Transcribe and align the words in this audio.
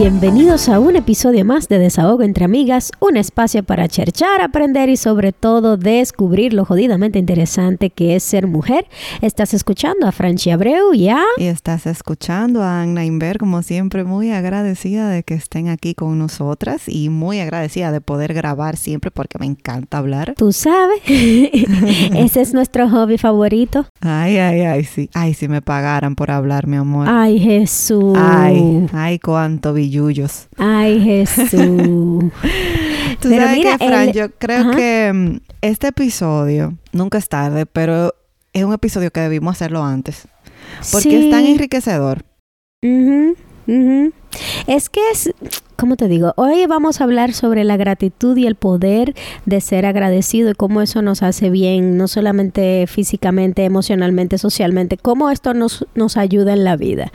Bienvenidos 0.00 0.70
a 0.70 0.80
un 0.80 0.96
episodio 0.96 1.44
más 1.44 1.68
de 1.68 1.78
Desahogo 1.78 2.22
entre 2.22 2.46
Amigas, 2.46 2.90
un 3.00 3.18
espacio 3.18 3.62
para 3.62 3.86
cherchar, 3.86 4.40
aprender 4.40 4.88
y 4.88 4.96
sobre 4.96 5.32
todo 5.32 5.76
descubrir 5.76 6.54
lo 6.54 6.64
jodidamente 6.64 7.18
interesante 7.18 7.90
que 7.90 8.16
es 8.16 8.22
ser 8.22 8.46
mujer. 8.46 8.86
Estás 9.20 9.52
escuchando 9.52 10.06
a 10.06 10.12
Franchi 10.12 10.52
Abreu 10.52 10.94
y 10.94 11.10
a... 11.10 11.20
Y 11.36 11.44
estás 11.44 11.86
escuchando 11.86 12.62
a 12.62 12.80
Anna 12.80 13.04
Inver, 13.04 13.36
como 13.36 13.60
siempre, 13.60 14.04
muy 14.04 14.30
agradecida 14.30 15.10
de 15.10 15.22
que 15.22 15.34
estén 15.34 15.68
aquí 15.68 15.94
con 15.94 16.18
nosotras 16.18 16.84
y 16.88 17.10
muy 17.10 17.38
agradecida 17.40 17.92
de 17.92 18.00
poder 18.00 18.32
grabar 18.32 18.78
siempre 18.78 19.10
porque 19.10 19.38
me 19.38 19.44
encanta 19.44 19.98
hablar. 19.98 20.32
Tú 20.34 20.52
sabes, 20.52 21.02
ese 21.06 22.40
es 22.40 22.54
nuestro 22.54 22.88
hobby 22.88 23.18
favorito. 23.18 23.84
Ay, 24.00 24.38
ay, 24.38 24.62
ay, 24.62 24.84
sí. 24.84 25.10
Ay, 25.12 25.34
si 25.34 25.46
me 25.46 25.60
pagaran 25.60 26.14
por 26.14 26.30
hablar, 26.30 26.66
mi 26.66 26.78
amor. 26.78 27.06
Ay, 27.06 27.38
Jesús. 27.38 28.16
Ay, 28.16 28.86
ay, 28.94 29.18
cuánto 29.18 29.74
billullos. 29.90 30.48
Ay, 30.56 31.00
Jesús. 31.02 31.50
Tú 33.20 33.28
Pero 33.28 33.42
sabes 33.42 33.58
mira, 33.58 33.76
que, 33.78 33.86
Fran, 33.88 34.08
el- 34.08 34.14
yo 34.14 34.30
creo 34.38 34.60
Ajá. 34.60 34.76
que 34.76 35.12
mm, 35.12 35.36
este 35.62 35.88
episodio, 35.88 36.74
nunca 36.92 37.18
es 37.18 37.28
tarde, 37.28 37.66
pero 37.66 38.14
es 38.52 38.64
un 38.64 38.72
episodio 38.72 39.10
que 39.10 39.20
debimos 39.20 39.52
hacerlo 39.56 39.82
antes. 39.84 40.26
Porque 40.92 41.18
es 41.26 41.30
tan 41.30 41.44
enriquecedor. 41.44 42.24
Ujú, 42.82 43.34
ujú. 43.66 44.12
Es 44.68 44.88
que 44.88 45.00
es, 45.12 45.32
¿cómo 45.76 45.96
te 45.96 46.06
digo? 46.06 46.32
Hoy 46.36 46.64
vamos 46.66 47.00
a 47.00 47.04
hablar 47.04 47.32
sobre 47.32 47.64
la 47.64 47.76
gratitud 47.76 48.36
y 48.36 48.46
el 48.46 48.54
poder 48.54 49.14
de 49.44 49.60
ser 49.60 49.84
agradecido 49.84 50.50
y 50.50 50.54
cómo 50.54 50.80
eso 50.80 51.02
nos 51.02 51.22
hace 51.24 51.50
bien, 51.50 51.96
no 51.96 52.06
solamente 52.06 52.86
físicamente, 52.86 53.64
emocionalmente, 53.64 54.38
socialmente, 54.38 54.96
cómo 54.96 55.30
esto 55.30 55.52
nos, 55.52 55.84
nos 55.96 56.16
ayuda 56.16 56.52
en 56.52 56.62
la 56.64 56.76
vida. 56.76 57.10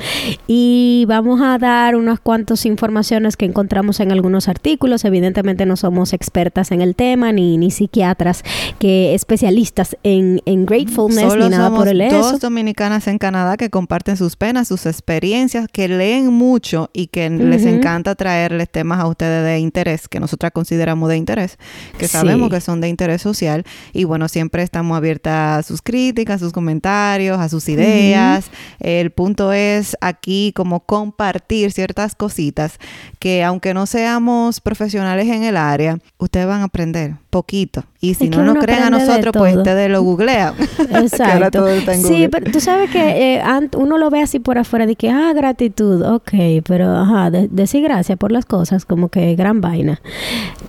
Y 0.48 1.06
vamos 1.08 1.42
a 1.42 1.58
dar 1.58 1.96
unas 1.96 2.20
cuantas 2.20 2.66
informaciones 2.66 3.38
que 3.38 3.46
encontramos 3.46 4.00
en 4.00 4.12
algunos 4.12 4.48
artículos. 4.48 5.06
Evidentemente 5.06 5.66
no 5.66 5.76
somos 5.76 6.14
expertas 6.14 6.72
en 6.72 6.82
el 6.82 6.96
tema, 6.96 7.32
ni, 7.32 7.58
ni 7.58 7.72
psiquiatras 7.72 8.44
que 8.80 9.14
especialistas 9.14 9.98
en, 10.04 10.42
en 10.46 10.66
gratefulness, 10.66 11.30
Solo 11.32 11.46
ni 11.46 11.52
nada 11.52 11.66
somos 11.68 11.80
por 11.80 11.88
el 11.88 12.02
eso. 12.02 12.18
dos 12.18 12.40
dominicanas 12.40 13.08
en 13.08 13.18
Canadá 13.18 13.58
que 13.58 13.70
comparten 13.70 14.18
sus 14.18 14.36
penas, 14.36 14.68
sus 14.68 14.86
experiencias, 14.86 15.68
que 15.72 15.88
leen 15.88 16.32
mucho 16.34 16.90
y 16.94 17.08
que 17.08 17.30
les 17.30 17.66
encanta 17.66 18.16
traerles 18.16 18.70
temas 18.70 19.00
a 19.00 19.08
ustedes 19.08 19.44
de 19.44 19.60
interés, 19.60 20.08
que 20.08 20.20
nosotras 20.20 20.52
consideramos 20.52 21.10
de 21.10 21.18
interés, 21.18 21.58
que 21.98 22.08
Sí. 22.08 22.14
sabemos 22.14 22.50
que 22.50 22.62
son 22.62 22.82
de 22.82 22.88
interés 22.90 23.22
social. 23.22 23.64
Y 23.94 24.04
bueno, 24.04 24.28
siempre 24.28 24.64
estamos 24.64 24.96
abiertas 24.98 25.60
a 25.60 25.64
sus 25.68 25.82
críticas, 25.82 26.38
a 26.38 26.40
sus 26.46 26.54
comentarios, 26.54 27.40
a 27.40 27.50
sus 27.50 27.68
ideas. 27.70 28.46
El 28.80 29.12
punto 29.12 29.52
es 29.54 29.96
aquí 30.16 30.52
como 30.56 30.82
compartir 30.82 31.72
ciertas 31.72 32.16
cositas 32.16 32.80
que 33.20 33.44
aunque 33.44 33.74
no 33.74 33.86
seamos 33.86 34.60
profesionales 34.62 35.28
en 35.28 35.44
el 35.44 35.58
área, 35.58 36.00
ustedes 36.18 36.48
van 36.48 36.62
a 36.62 36.66
aprender 36.66 37.16
poquito. 37.36 37.84
Y 38.00 38.14
si 38.14 38.26
Es 38.26 38.30
que 38.32 38.38
no 38.38 38.54
nos 38.54 38.64
creen 38.64 38.84
a 38.84 38.90
nosotros, 38.90 39.34
pues 39.38 39.58
ustedes 39.58 39.90
lo 39.90 40.02
googlean. 40.04 40.54
Exacto. 40.92 41.66
Sí, 42.08 42.28
pero 42.32 42.50
tú 42.52 42.60
sabes 42.62 42.90
que 42.92 43.36
eh, 43.36 43.42
uno 43.78 43.98
lo 43.98 44.10
ve 44.10 44.22
así 44.22 44.40
por 44.40 44.58
afuera 44.58 44.86
de 44.86 44.96
que, 44.96 45.10
ah, 45.10 45.34
gratitud, 45.34 46.02
ok, 46.04 46.32
pero 46.66 46.96
ajá, 46.96 47.32
de- 47.32 47.48
decir 47.50 47.84
gracias 47.84 48.18
por 48.18 48.32
las 48.32 48.46
cosas, 48.46 48.86
como 48.86 49.10
que 49.10 49.36
gran 49.36 49.60
vaina. 49.60 50.00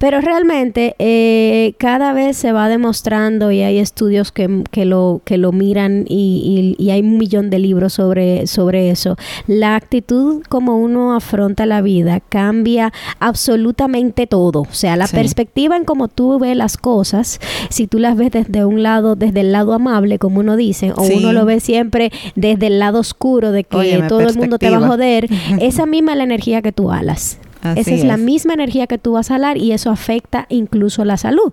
Pero 0.00 0.20
realmente 0.20 0.97
eh, 0.98 1.75
cada 1.78 2.12
vez 2.12 2.36
se 2.36 2.53
va 2.53 2.69
demostrando 2.69 3.53
y 3.53 3.61
hay 3.62 3.78
estudios 3.78 4.33
que, 4.33 4.64
que 4.70 4.85
lo, 4.85 5.20
que 5.24 5.36
lo 5.39 5.52
miran 5.52 6.05
y, 6.08 6.74
y- 6.79 6.83
y 6.85 6.90
hay 6.90 7.01
un 7.01 7.19
millón 7.19 7.51
de 7.51 7.58
libros 7.61 7.92
sobre, 7.92 8.46
sobre 8.46 8.90
eso. 8.90 9.17
La 9.46 9.77
actitud 9.77 10.42
como 10.48 10.79
uno 10.79 11.14
afronta 11.14 11.64
la 11.67 11.80
vida 11.83 12.20
cambia 12.20 12.92
absolutamente 13.20 14.27
todo. 14.27 14.63
O 14.63 14.73
sea, 14.73 14.96
la 14.96 15.07
Sí. 15.07 15.14
perspectiva 15.17 15.77
en 15.77 15.85
cómo 15.85 16.08
tú 16.08 16.39
ves 16.39 16.55
las 16.56 16.77
cosas, 16.77 17.40
si 17.68 17.86
tú 17.86 17.98
las 17.98 18.17
ves 18.17 18.30
desde 18.33 18.64
un 18.64 18.83
lado, 18.83 19.17
desde 19.17 19.40
el 19.40 19.52
lado 19.52 19.72
amable, 19.74 20.18
como 20.18 20.40
uno 20.40 20.56
dice, 20.56 20.92
o 20.96 21.05
Sí. 21.05 21.14
uno 21.17 21.33
lo 21.33 21.44
ve 21.44 21.61
siempre 21.61 22.11
desde 22.34 22.67
el 22.68 22.78
lado 22.78 23.00
oscuro 23.00 23.52
de 23.52 23.64
que 23.64 23.77
Óyeme, 23.77 24.08
todo 24.08 24.20
el 24.20 24.36
mundo 24.36 24.58
te 24.58 24.70
va 24.70 24.78
a 24.78 24.89
joder, 24.89 25.28
esa 25.61 25.86
misma 25.86 26.12
es 26.12 26.18
la 26.18 26.24
energía 26.24 26.62
que 26.62 26.72
tú 26.72 26.90
alas. 26.90 27.39
Así 27.62 27.80
Esa 27.80 27.90
es, 27.95 28.05
la 28.05 28.16
misma 28.16 28.55
energía 28.55 28.86
que 28.86 28.98
tú 28.98 29.12
vas 29.12 29.30
a 29.30 29.36
alar 29.36 29.56
y 29.56 29.72
eso 29.72 29.90
afecta 29.90 30.46
incluso 30.50 31.05
la 31.05 31.16
salud. 31.16 31.52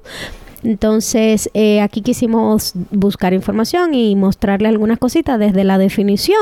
Entonces, 0.64 1.50
eh, 1.54 1.82
aquí 1.82 2.02
quisimos 2.02 2.74
buscar 2.92 3.34
información 3.34 3.94
y 3.94 4.16
mostrarle 4.16 4.68
algunas 4.68 4.98
cositas 5.00 5.40
desde 5.40 5.64
la 5.64 5.78
definición 5.78 6.40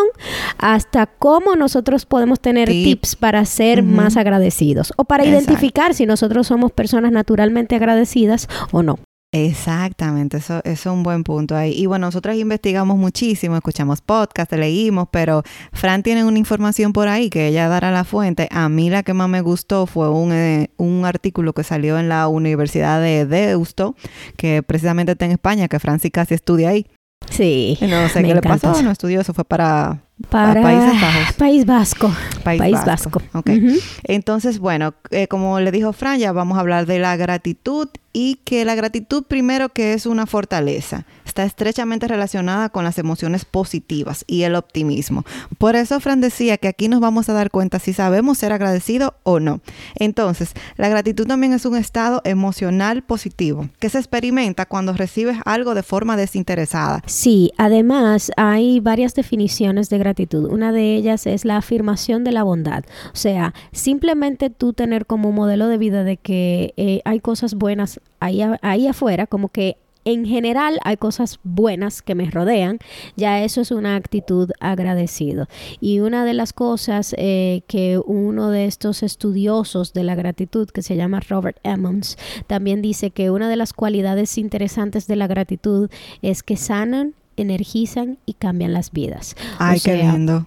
hasta 0.57 1.07
cómo 1.07 1.55
nosotros 1.55 2.05
podemos 2.05 2.39
tener 2.39 2.69
Tip. 2.69 2.85
tips 2.85 3.15
para 3.15 3.43
ser 3.45 3.83
más 3.83 4.17
agradecidos 4.17 4.93
o 4.97 5.03
para 5.03 5.23
Exacto. 5.23 5.51
identificar 5.51 5.93
si 5.93 6.05
nosotros 6.05 6.47
somos 6.47 6.71
personas 6.71 7.11
naturalmente 7.11 7.75
agradecidas 7.75 8.47
o 8.71 8.83
no. 8.83 8.99
Exactamente, 9.33 10.37
eso, 10.37 10.59
eso 10.65 10.89
es 10.89 10.93
un 10.93 11.03
buen 11.03 11.23
punto 11.23 11.55
ahí. 11.55 11.71
Y 11.71 11.85
bueno, 11.85 12.07
nosotros 12.07 12.35
investigamos 12.35 12.97
muchísimo, 12.97 13.55
escuchamos 13.55 14.01
podcasts, 14.01 14.57
leímos, 14.57 15.07
pero 15.09 15.43
Fran 15.71 16.03
tiene 16.03 16.25
una 16.25 16.37
información 16.37 16.91
por 16.91 17.07
ahí 17.07 17.29
que 17.29 17.47
ella 17.47 17.69
dará 17.69 17.91
la 17.91 18.03
fuente. 18.03 18.49
A 18.51 18.67
mí 18.67 18.89
la 18.89 19.03
que 19.03 19.13
más 19.13 19.29
me 19.29 19.39
gustó 19.39 19.85
fue 19.85 20.09
un, 20.09 20.33
eh, 20.33 20.69
un 20.75 21.05
artículo 21.05 21.53
que 21.53 21.63
salió 21.63 21.97
en 21.97 22.09
la 22.09 22.27
Universidad 22.27 22.99
de 23.01 23.25
Deusto, 23.25 23.95
que 24.35 24.63
precisamente 24.63 25.13
está 25.13 25.23
en 25.25 25.31
España, 25.31 25.69
que 25.69 25.79
Fran 25.79 26.01
sí 26.01 26.11
casi 26.11 26.33
estudia 26.33 26.67
ahí. 26.69 26.85
Sí. 27.31 27.77
No 27.81 28.07
sé 28.09 28.21
Me 28.21 28.27
qué 28.29 28.35
le 28.35 28.41
pasó, 28.41 28.71
eso. 28.71 28.83
no 28.83 28.91
estudió, 28.91 29.21
eso 29.21 29.33
fue 29.33 29.43
para, 29.45 29.99
Para 30.29 30.61
Países 30.61 31.01
Bajos. 31.01 31.33
País 31.37 31.65
Vasco. 31.65 32.13
País, 32.43 32.59
País 32.59 32.73
Vasco. 32.85 33.19
Vasco. 33.19 33.21
Ok. 33.33 33.49
Ujú. 33.49 33.79
Entonces, 34.03 34.59
bueno, 34.59 34.93
eh, 35.09 35.27
como 35.27 35.59
le 35.59 35.71
dijo 35.71 35.93
Fran, 35.93 36.19
ya 36.19 36.31
vamos 36.33 36.57
a 36.57 36.61
hablar 36.61 36.85
de 36.85 36.99
la 36.99 37.15
gratitud 37.15 37.87
y 38.13 38.35
que 38.43 38.65
la 38.65 38.75
gratitud 38.75 39.23
primero 39.23 39.69
que 39.69 39.93
es 39.93 40.05
una 40.05 40.25
fortaleza, 40.25 41.05
está 41.31 41.45
estrechamente 41.45 42.09
relacionada 42.09 42.67
con 42.69 42.83
las 42.83 42.97
emociones 42.97 43.45
positivas 43.45 44.25
y 44.27 44.43
el 44.43 44.55
optimismo. 44.55 45.23
Por 45.57 45.77
eso 45.77 45.99
Fran 46.01 46.19
decía 46.19 46.57
que 46.57 46.67
aquí 46.67 46.89
nos 46.89 46.99
vamos 46.99 47.29
a 47.29 47.33
dar 47.33 47.51
cuenta 47.51 47.79
si 47.79 47.93
sabemos 47.93 48.37
ser 48.37 48.51
agradecidos 48.51 49.13
o 49.23 49.39
no. 49.39 49.61
Entonces, 49.95 50.53
la 50.75 50.89
gratitud 50.89 51.25
también 51.25 51.53
es 51.53 51.65
un 51.65 51.77
estado 51.77 52.21
emocional 52.25 53.03
positivo 53.03 53.69
que 53.79 53.87
se 53.87 53.97
experimenta 53.97 54.65
cuando 54.65 54.91
recibes 54.91 55.37
algo 55.45 55.73
de 55.73 55.83
forma 55.83 56.17
desinteresada. 56.17 57.01
Sí, 57.05 57.53
además 57.57 58.31
hay 58.35 58.81
varias 58.81 59.15
definiciones 59.15 59.89
de 59.89 59.99
gratitud. 59.99 60.51
Una 60.51 60.73
de 60.73 60.95
ellas 60.95 61.27
es 61.27 61.45
la 61.45 61.57
afirmación 61.57 62.25
de 62.25 62.33
la 62.33 62.43
bondad. 62.43 62.83
O 63.13 63.15
sea, 63.15 63.53
simplemente 63.71 64.49
tú 64.49 64.73
tener 64.73 65.05
como 65.05 65.31
modelo 65.31 65.69
de 65.69 65.77
vida 65.77 66.03
de 66.03 66.17
que 66.17 66.73
eh, 66.75 67.01
hay 67.05 67.21
cosas 67.21 67.55
buenas 67.55 68.01
ahí, 68.19 68.41
ahí 68.61 68.87
afuera, 68.87 69.27
como 69.27 69.47
que 69.47 69.77
en 70.05 70.25
general 70.25 70.79
hay 70.83 70.97
cosas 70.97 71.39
buenas 71.43 72.01
que 72.01 72.15
me 72.15 72.29
rodean, 72.29 72.79
ya 73.15 73.43
eso 73.43 73.61
es 73.61 73.71
una 73.71 73.95
actitud 73.95 74.51
agradecido. 74.59 75.47
Y 75.79 75.99
una 75.99 76.25
de 76.25 76.33
las 76.33 76.53
cosas 76.53 77.15
eh, 77.17 77.61
que 77.67 77.99
uno 78.03 78.49
de 78.49 78.65
estos 78.65 79.03
estudiosos 79.03 79.93
de 79.93 80.03
la 80.03 80.15
gratitud, 80.15 80.69
que 80.69 80.81
se 80.81 80.95
llama 80.95 81.19
Robert 81.19 81.57
Emmons, 81.63 82.17
también 82.47 82.81
dice 82.81 83.11
que 83.11 83.31
una 83.31 83.49
de 83.49 83.55
las 83.55 83.73
cualidades 83.73 84.37
interesantes 84.37 85.07
de 85.07 85.15
la 85.15 85.27
gratitud 85.27 85.89
es 86.21 86.43
que 86.43 86.57
sanan, 86.57 87.13
energizan 87.37 88.17
y 88.25 88.33
cambian 88.33 88.73
las 88.73 88.91
vidas. 88.91 89.35
O 89.53 89.55
Ay, 89.59 89.79
qué 89.79 89.97
lindo. 89.97 90.45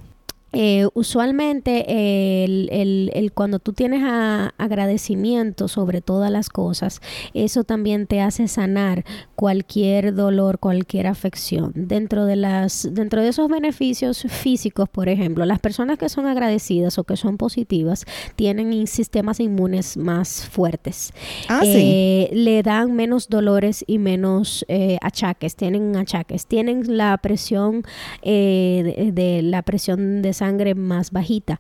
Eh, 0.55 0.87
usualmente 0.95 2.45
el, 2.45 2.69
el- 2.73 3.11
el- 3.15 3.33
cuando 3.33 3.59
tú 3.59 3.73
tienes 3.73 4.03
a- 4.05 4.53
agradecimiento 4.59 5.69
sobre 5.69 6.01
todas 6.01 6.31
las 6.31 6.49
cosas, 6.49 7.01
eso 7.35 7.65
también 7.65 8.07
te 8.07 8.21
hace 8.21 8.49
sanar 8.49 9.05
cualquier 9.37 10.15
dolor, 10.15 10.59
cualquier 10.59 11.07
afección. 11.07 11.73
Dentro 11.75 12.25
de 12.27 12.37
las, 12.37 12.89
dentro 12.93 13.21
de 13.23 13.29
esos 13.29 13.49
beneficios 13.49 14.23
físicos, 14.29 14.89
por 14.89 15.09
ejemplo, 15.09 15.45
las 15.45 15.59
personas 15.59 15.99
que 15.99 16.09
son 16.09 16.27
agradecidas 16.27 16.99
o 16.99 17.05
que 17.05 17.17
son 17.17 17.37
positivas 17.37 18.05
tienen 18.37 18.87
sistemas 18.87 19.41
inmunes 19.41 19.97
más 19.97 20.47
fuertes. 20.49 21.13
Ah, 21.49 21.61
sí. 21.63 21.73
Eh, 21.75 22.31
le 22.33 22.63
dan 22.63 22.95
menos 22.95 23.29
dolores 23.29 23.85
y 23.87 23.99
menos 23.99 24.65
eh, 24.69 24.99
achaques, 25.03 25.57
tienen 25.57 25.97
achaques, 25.97 26.47
tienen 26.47 26.97
la 26.97 27.17
presión 27.19 27.83
de, 28.85 29.11
de 29.13 29.43
la 29.43 29.63
presión 29.63 30.23
de 30.23 30.33
sangre 30.45 30.75
más 30.75 31.11
bajita, 31.11 31.59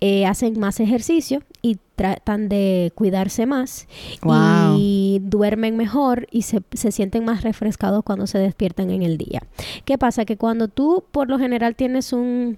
Eh, 0.00 0.26
hacen 0.26 0.58
más 0.60 0.80
ejercicio 0.80 1.42
y 1.62 1.78
tratan 1.96 2.48
de 2.48 2.92
cuidarse 2.94 3.46
más 3.46 3.88
Wow. 4.22 4.76
y 4.78 5.18
duermen 5.22 5.76
mejor 5.76 6.26
y 6.30 6.42
se, 6.42 6.60
se 6.72 6.92
sienten 6.92 7.24
más 7.24 7.42
refrescados 7.42 8.04
cuando 8.04 8.26
se 8.26 8.38
despiertan 8.38 8.90
en 8.90 9.02
el 9.02 9.16
día. 9.18 9.40
¿Qué 9.84 9.98
pasa? 9.98 10.24
Que 10.24 10.36
cuando 10.36 10.68
tú 10.68 11.02
por 11.10 11.28
lo 11.28 11.38
general 11.38 11.74
tienes 11.74 12.12
un, 12.12 12.56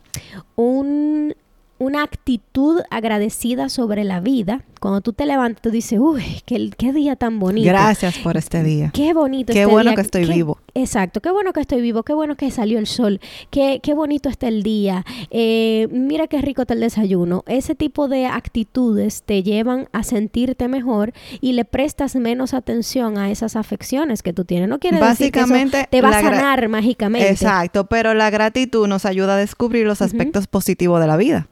un 0.56 1.34
una 1.80 2.02
actitud 2.04 2.80
agradecida 2.90 3.68
sobre 3.70 4.04
la 4.04 4.20
vida. 4.20 4.62
Cuando 4.80 5.00
tú 5.02 5.12
te 5.12 5.26
levantas, 5.26 5.60
tú 5.60 5.70
dices, 5.70 5.98
uy, 6.00 6.22
qué, 6.46 6.70
qué 6.78 6.92
día 6.92 7.16
tan 7.16 7.38
bonito. 7.38 7.68
Gracias 7.68 8.16
por 8.18 8.36
este 8.36 8.62
día. 8.62 8.90
Qué 8.94 9.12
bonito 9.12 9.52
Qué 9.52 9.60
este 9.62 9.70
bueno 9.72 9.90
día. 9.90 9.96
que 9.96 10.00
estoy 10.02 10.26
Qué- 10.26 10.32
vivo. 10.34 10.58
Exacto, 10.72 11.20
qué 11.20 11.30
bueno 11.32 11.52
que 11.52 11.60
estoy 11.60 11.80
vivo, 11.82 12.04
qué 12.04 12.14
bueno 12.14 12.36
que 12.36 12.50
salió 12.52 12.78
el 12.78 12.86
sol, 12.86 13.20
qué, 13.50 13.80
qué 13.82 13.92
bonito 13.92 14.28
está 14.28 14.46
el 14.46 14.62
día, 14.62 15.04
eh, 15.30 15.88
mira 15.90 16.28
qué 16.28 16.40
rico 16.40 16.62
está 16.62 16.74
el 16.74 16.80
desayuno. 16.80 17.42
Ese 17.48 17.74
tipo 17.74 18.06
de 18.08 18.26
actitudes 18.26 19.22
te 19.24 19.42
llevan 19.42 19.88
a 19.92 20.02
sentirte 20.04 20.68
mejor 20.68 21.12
y 21.40 21.54
le 21.54 21.64
prestas 21.64 22.14
menos 22.14 22.54
atención 22.54 23.18
a 23.18 23.30
esas 23.32 23.56
afecciones 23.56 24.22
que 24.22 24.32
tú 24.32 24.44
tienes. 24.44 24.68
No 24.68 24.78
quiere 24.78 24.98
decir 24.98 25.32
que 25.32 25.40
eso 25.40 25.48
Básicamente, 25.48 25.88
te 25.90 26.02
va 26.02 26.10
a 26.10 26.20
sanar 26.22 26.68
mágicamente. 26.68 27.28
Exacto, 27.28 27.86
pero 27.86 28.14
la 28.14 28.30
gratitud 28.30 28.86
nos 28.86 29.04
ayuda 29.06 29.34
a 29.34 29.38
descubrir 29.38 29.86
los 29.86 30.00
aspectos 30.02 30.46
positivos 30.46 31.00
de 31.00 31.06
la 31.08 31.16
vida. 31.16 31.48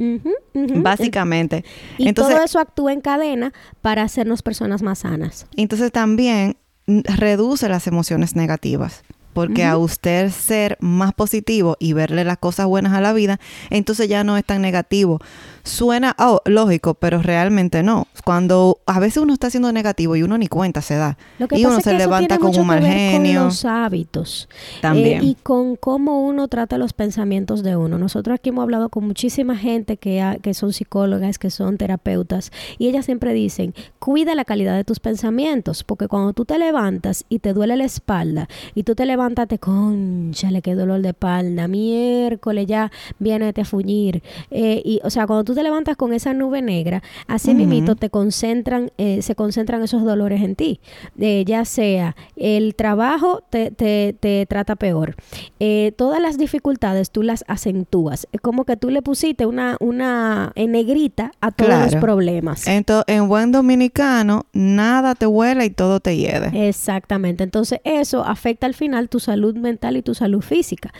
Ujú. 0.54 0.82
Básicamente. 0.82 1.64
Y 1.98 2.08
entonces, 2.08 2.34
todo 2.34 2.44
eso 2.44 2.58
actúa 2.58 2.92
en 2.92 3.00
cadena 3.00 3.52
para 3.80 4.02
hacernos 4.02 4.42
personas 4.42 4.82
más 4.82 5.00
sanas. 5.00 5.46
entonces 5.56 5.92
también 5.92 6.56
reduce 6.86 7.68
las 7.68 7.86
emociones 7.86 8.34
negativas. 8.34 9.02
Porque 9.46 9.64
a 9.64 9.76
usted 9.78 10.30
ser 10.30 10.76
más 10.80 11.12
positivo 11.14 11.76
y 11.78 11.92
verle 11.92 12.24
las 12.24 12.38
cosas 12.38 12.66
buenas 12.66 12.92
a 12.92 13.00
la 13.00 13.12
vida, 13.12 13.38
entonces 13.70 14.08
ya 14.08 14.24
no 14.24 14.36
es 14.36 14.44
tan 14.44 14.62
negativo. 14.62 15.20
Suena 15.64 16.16
oh, 16.18 16.40
lógico, 16.46 16.94
pero 16.94 17.20
realmente 17.20 17.82
no. 17.82 18.06
Cuando 18.24 18.78
a 18.86 19.00
veces 19.00 19.18
uno 19.22 19.34
está 19.34 19.50
siendo 19.50 19.70
negativo 19.72 20.16
y 20.16 20.22
uno 20.22 20.38
ni 20.38 20.46
cuenta 20.48 20.80
se 20.80 20.94
da. 20.96 21.18
Lo 21.38 21.46
que 21.46 21.56
y 21.58 21.62
pasa 21.62 21.68
uno 21.68 21.78
es 21.78 21.84
se 21.84 21.90
que 21.90 21.96
eso 21.96 22.04
levanta 22.06 22.28
tiene 22.28 22.40
con 22.40 22.46
mucho 22.48 22.60
un 22.62 22.66
mal 22.66 22.78
que 22.80 22.84
ver 22.88 22.92
genio. 23.12 23.40
Con 23.40 23.48
los 23.48 23.64
hábitos. 23.64 24.48
También. 24.80 25.22
Eh, 25.22 25.26
y 25.26 25.34
con 25.34 25.76
cómo 25.76 26.26
uno 26.26 26.48
trata 26.48 26.78
los 26.78 26.92
pensamientos 26.94 27.62
de 27.62 27.76
uno. 27.76 27.98
Nosotros 27.98 28.34
aquí 28.36 28.48
hemos 28.48 28.62
hablado 28.62 28.88
con 28.88 29.06
muchísima 29.06 29.56
gente 29.56 29.98
que, 29.98 30.22
ha- 30.22 30.36
que 30.36 30.54
son 30.54 30.72
psicólogas, 30.72 31.38
que 31.38 31.50
son 31.50 31.76
terapeutas, 31.76 32.50
y 32.78 32.88
ellas 32.88 33.04
siempre 33.04 33.34
dicen, 33.34 33.74
cuida 33.98 34.34
la 34.34 34.44
calidad 34.46 34.74
de 34.74 34.84
tus 34.84 35.00
pensamientos, 35.00 35.84
porque 35.84 36.08
cuando 36.08 36.32
tú 36.32 36.44
te 36.46 36.58
levantas 36.58 37.24
y 37.28 37.40
te 37.40 37.52
duele 37.52 37.76
la 37.76 37.84
espalda, 37.84 38.48
y 38.74 38.84
tú 38.84 38.94
te 38.94 39.04
levantas, 39.04 39.27
te 39.34 39.58
conchale, 39.58 40.62
qué 40.62 40.74
dolor 40.74 41.02
de 41.02 41.10
espalda, 41.10 41.68
miércoles 41.68 42.66
ya 42.66 42.90
viene 43.18 43.52
a 43.56 43.64
fuñir. 43.64 44.22
Eh, 44.50 44.82
y, 44.84 45.00
o 45.04 45.10
sea, 45.10 45.26
cuando 45.26 45.44
tú 45.44 45.54
te 45.54 45.62
levantas 45.62 45.96
con 45.96 46.12
esa 46.12 46.34
nube 46.34 46.62
negra, 46.62 47.02
así 47.26 47.50
Ujú. 47.50 47.58
mismito 47.58 47.96
te 47.96 48.10
concentran, 48.10 48.90
eh, 48.98 49.22
se 49.22 49.34
concentran 49.34 49.82
esos 49.82 50.04
dolores 50.04 50.42
en 50.42 50.54
ti. 50.54 50.80
Eh, 51.18 51.44
ya 51.46 51.64
sea 51.64 52.16
el 52.36 52.74
trabajo 52.74 53.42
te, 53.50 53.70
te, 53.70 54.14
te 54.18 54.46
trata 54.46 54.76
peor. 54.76 55.16
Eh, 55.60 55.92
todas 55.96 56.20
las 56.20 56.38
dificultades 56.38 57.10
tú 57.10 57.22
las 57.22 57.44
acentúas. 57.48 58.26
Es 58.32 58.40
como 58.40 58.64
que 58.64 58.76
tú 58.76 58.90
le 58.90 59.02
pusiste 59.02 59.46
una, 59.46 59.76
una 59.80 60.52
en 60.54 60.72
negrita 60.72 61.32
a 61.40 61.50
todos 61.50 61.92
los 61.92 61.94
problemas. 61.96 62.66
Entonces, 62.66 63.04
en 63.14 63.28
buen 63.28 63.52
dominicano, 63.52 64.46
nada 64.52 65.14
te 65.14 65.26
huela 65.26 65.64
y 65.64 65.70
todo 65.70 66.00
te 66.00 66.16
hiede. 66.16 66.68
Exactamente. 66.68 67.44
Entonces 67.44 67.80
eso 67.84 68.24
afecta 68.24 68.66
al 68.66 68.74
final 68.74 69.08
tu 69.08 69.17
salud 69.20 69.56
mental 69.56 69.96
y 69.96 70.02
tu 70.02 70.14
salud 70.14 70.40
física. 70.40 70.92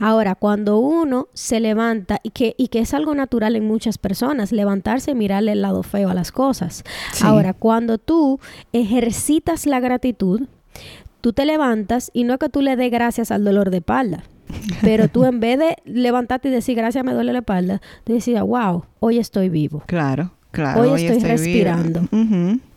Ahora, 0.00 0.36
cuando 0.36 0.78
uno 0.78 1.26
se 1.34 1.58
levanta 1.58 2.20
y 2.22 2.30
que, 2.30 2.54
y 2.56 2.68
que 2.68 2.78
es 2.78 2.94
algo 2.94 3.14
natural 3.14 3.56
en 3.56 3.66
muchas 3.66 3.98
personas, 3.98 4.52
levantarse 4.52 5.10
y 5.10 5.14
mirarle 5.14 5.52
el 5.52 5.62
lado 5.62 5.82
feo 5.82 6.08
a 6.08 6.14
las 6.14 6.30
cosas. 6.30 6.84
Sí. 7.12 7.24
Ahora, 7.26 7.52
cuando 7.52 7.98
tú 7.98 8.38
ejercitas 8.72 9.66
la 9.66 9.80
gratitud, 9.80 10.42
tú 11.20 11.32
te 11.32 11.44
levantas 11.44 12.10
y 12.14 12.24
no 12.24 12.34
es 12.34 12.38
que 12.38 12.48
tú 12.48 12.62
le 12.62 12.76
des 12.76 12.92
gracias 12.92 13.32
al 13.32 13.44
dolor 13.44 13.70
de 13.70 13.78
espalda, 13.78 14.22
pero 14.82 15.08
tú 15.08 15.24
en 15.24 15.40
vez 15.40 15.58
de 15.58 15.76
levantarte 15.84 16.48
y 16.48 16.52
decir 16.52 16.76
gracias 16.76 17.04
me 17.04 17.12
duele 17.12 17.32
la 17.32 17.40
espalda, 17.40 17.80
tú 18.04 18.12
decías, 18.12 18.42
wow, 18.44 18.84
hoy 19.00 19.18
estoy 19.18 19.48
vivo. 19.48 19.82
Claro, 19.86 20.32
claro. 20.52 20.82
Hoy 20.82 21.02
estoy 21.02 21.18
respirando. 21.28 22.02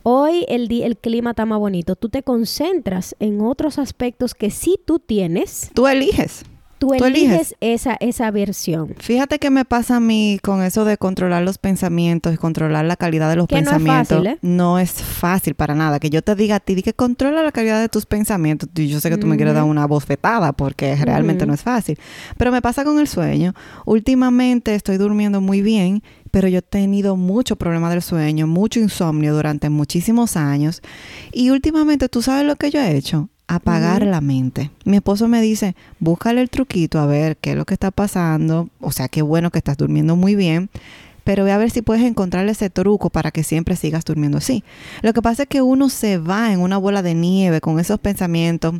Hoy 0.03 0.45
el, 0.49 0.67
di- 0.67 0.83
el 0.83 0.97
clima 0.97 1.31
está 1.31 1.45
más 1.45 1.59
bonito. 1.59 1.95
Tú 1.95 2.09
te 2.09 2.23
concentras 2.23 3.15
en 3.19 3.41
otros 3.41 3.77
aspectos 3.79 4.33
que 4.33 4.49
sí 4.51 4.77
tú 4.85 4.99
tienes. 4.99 5.69
Tú 5.73 5.87
eliges. 5.87 6.43
Tú, 6.79 6.87
Tú 6.97 7.05
eliges, 7.05 7.29
eliges. 7.29 7.55
esa, 7.61 7.95
esa 7.99 8.31
versión. 8.31 8.95
Fíjate 8.97 9.37
que 9.37 9.51
me 9.51 9.65
pasa 9.65 9.97
a 9.97 9.99
mí 9.99 10.39
con 10.41 10.63
eso 10.63 10.83
de 10.83 10.97
controlar 10.97 11.43
los 11.43 11.59
pensamientos 11.59 12.33
y 12.33 12.37
controlar 12.37 12.85
la 12.85 12.95
calidad 12.95 13.29
de 13.29 13.35
los 13.35 13.45
Que 13.45 13.57
no 13.57 13.61
es 13.61 13.65
pensamientos. 13.67 14.07
fácil, 14.17 14.27
¿eh? 14.27 14.37
No 14.41 14.79
es 14.79 14.91
fácil 14.93 15.53
para 15.53 15.75
nada. 15.75 15.99
Que 15.99 16.09
yo 16.09 16.23
te 16.23 16.33
diga 16.33 16.55
a 16.55 16.59
ti 16.59 16.81
que 16.81 16.95
controla 16.95 17.43
la 17.43 17.51
calidad 17.51 17.79
de 17.79 17.87
tus 17.87 18.07
pensamientos. 18.07 18.67
Yo 18.73 18.99
sé 18.99 19.11
que 19.11 19.17
tú 19.17 19.27
me 19.27 19.35
quieres 19.35 19.53
dar 19.53 19.65
una 19.65 19.85
bofetada 19.85 20.53
porque 20.53 20.95
realmente 20.95 21.45
no 21.45 21.53
es 21.53 21.61
fácil. 21.61 21.99
Pero 22.35 22.51
me 22.51 22.63
pasa 22.63 22.83
con 22.83 22.97
el 22.97 23.07
sueño. 23.07 23.53
Últimamente 23.85 24.73
estoy 24.73 24.97
durmiendo 24.97 25.39
muy 25.39 25.61
bien, 25.61 26.01
pero 26.31 26.47
yo 26.47 26.59
he 26.59 26.61
tenido 26.63 27.17
mucho 27.17 27.57
problema 27.57 27.89
del 27.89 28.01
sueño, 28.01 28.47
mucho 28.47 28.79
insomnio 28.79 29.35
durante 29.35 29.69
muchísimos 29.69 30.37
años. 30.37 30.81
Y 31.31 31.49
últimamente, 31.49 32.09
¿tú 32.09 32.21
sabes 32.21 32.45
lo 32.47 32.55
que 32.55 32.71
yo 32.71 32.79
he 32.79 32.95
hecho? 32.95 33.29
Apagar 33.47 34.05
la 34.05 34.21
mente. 34.21 34.71
Mi 34.85 34.95
esposo 34.95 35.27
me 35.27 35.41
dice, 35.41 35.75
búscale 35.99 36.41
el 36.41 36.49
truquito 36.49 36.99
a 36.99 37.05
ver 37.05 37.35
qué 37.35 37.51
es 37.51 37.57
lo 37.57 37.65
que 37.65 37.73
está 37.73 37.91
pasando. 37.91 38.69
O 38.79 38.93
sea, 38.93 39.09
qué 39.09 39.21
bueno 39.21 39.51
que 39.51 39.57
estás 39.57 39.75
durmiendo 39.75 40.15
muy 40.15 40.35
bien. 40.35 40.69
Pero 41.25 41.43
ve 41.43 41.51
a 41.51 41.57
ver 41.57 41.69
si 41.69 41.81
puedes 41.81 42.03
encontrar 42.03 42.47
ese 42.47 42.69
truco 42.69 43.09
para 43.09 43.29
que 43.29 43.43
siempre 43.43 43.75
sigas 43.75 44.05
durmiendo 44.05 44.39
así. 44.39 44.63
Lo 45.03 45.13
que 45.13 45.21
pasa 45.21 45.43
es 45.43 45.49
que 45.49 45.61
uno 45.61 45.89
se 45.89 46.17
va 46.17 46.51
en 46.51 46.61
una 46.61 46.77
bola 46.77 47.03
de 47.03 47.13
nieve 47.13 47.61
con 47.61 47.79
esos 47.79 47.99
pensamientos 47.99 48.75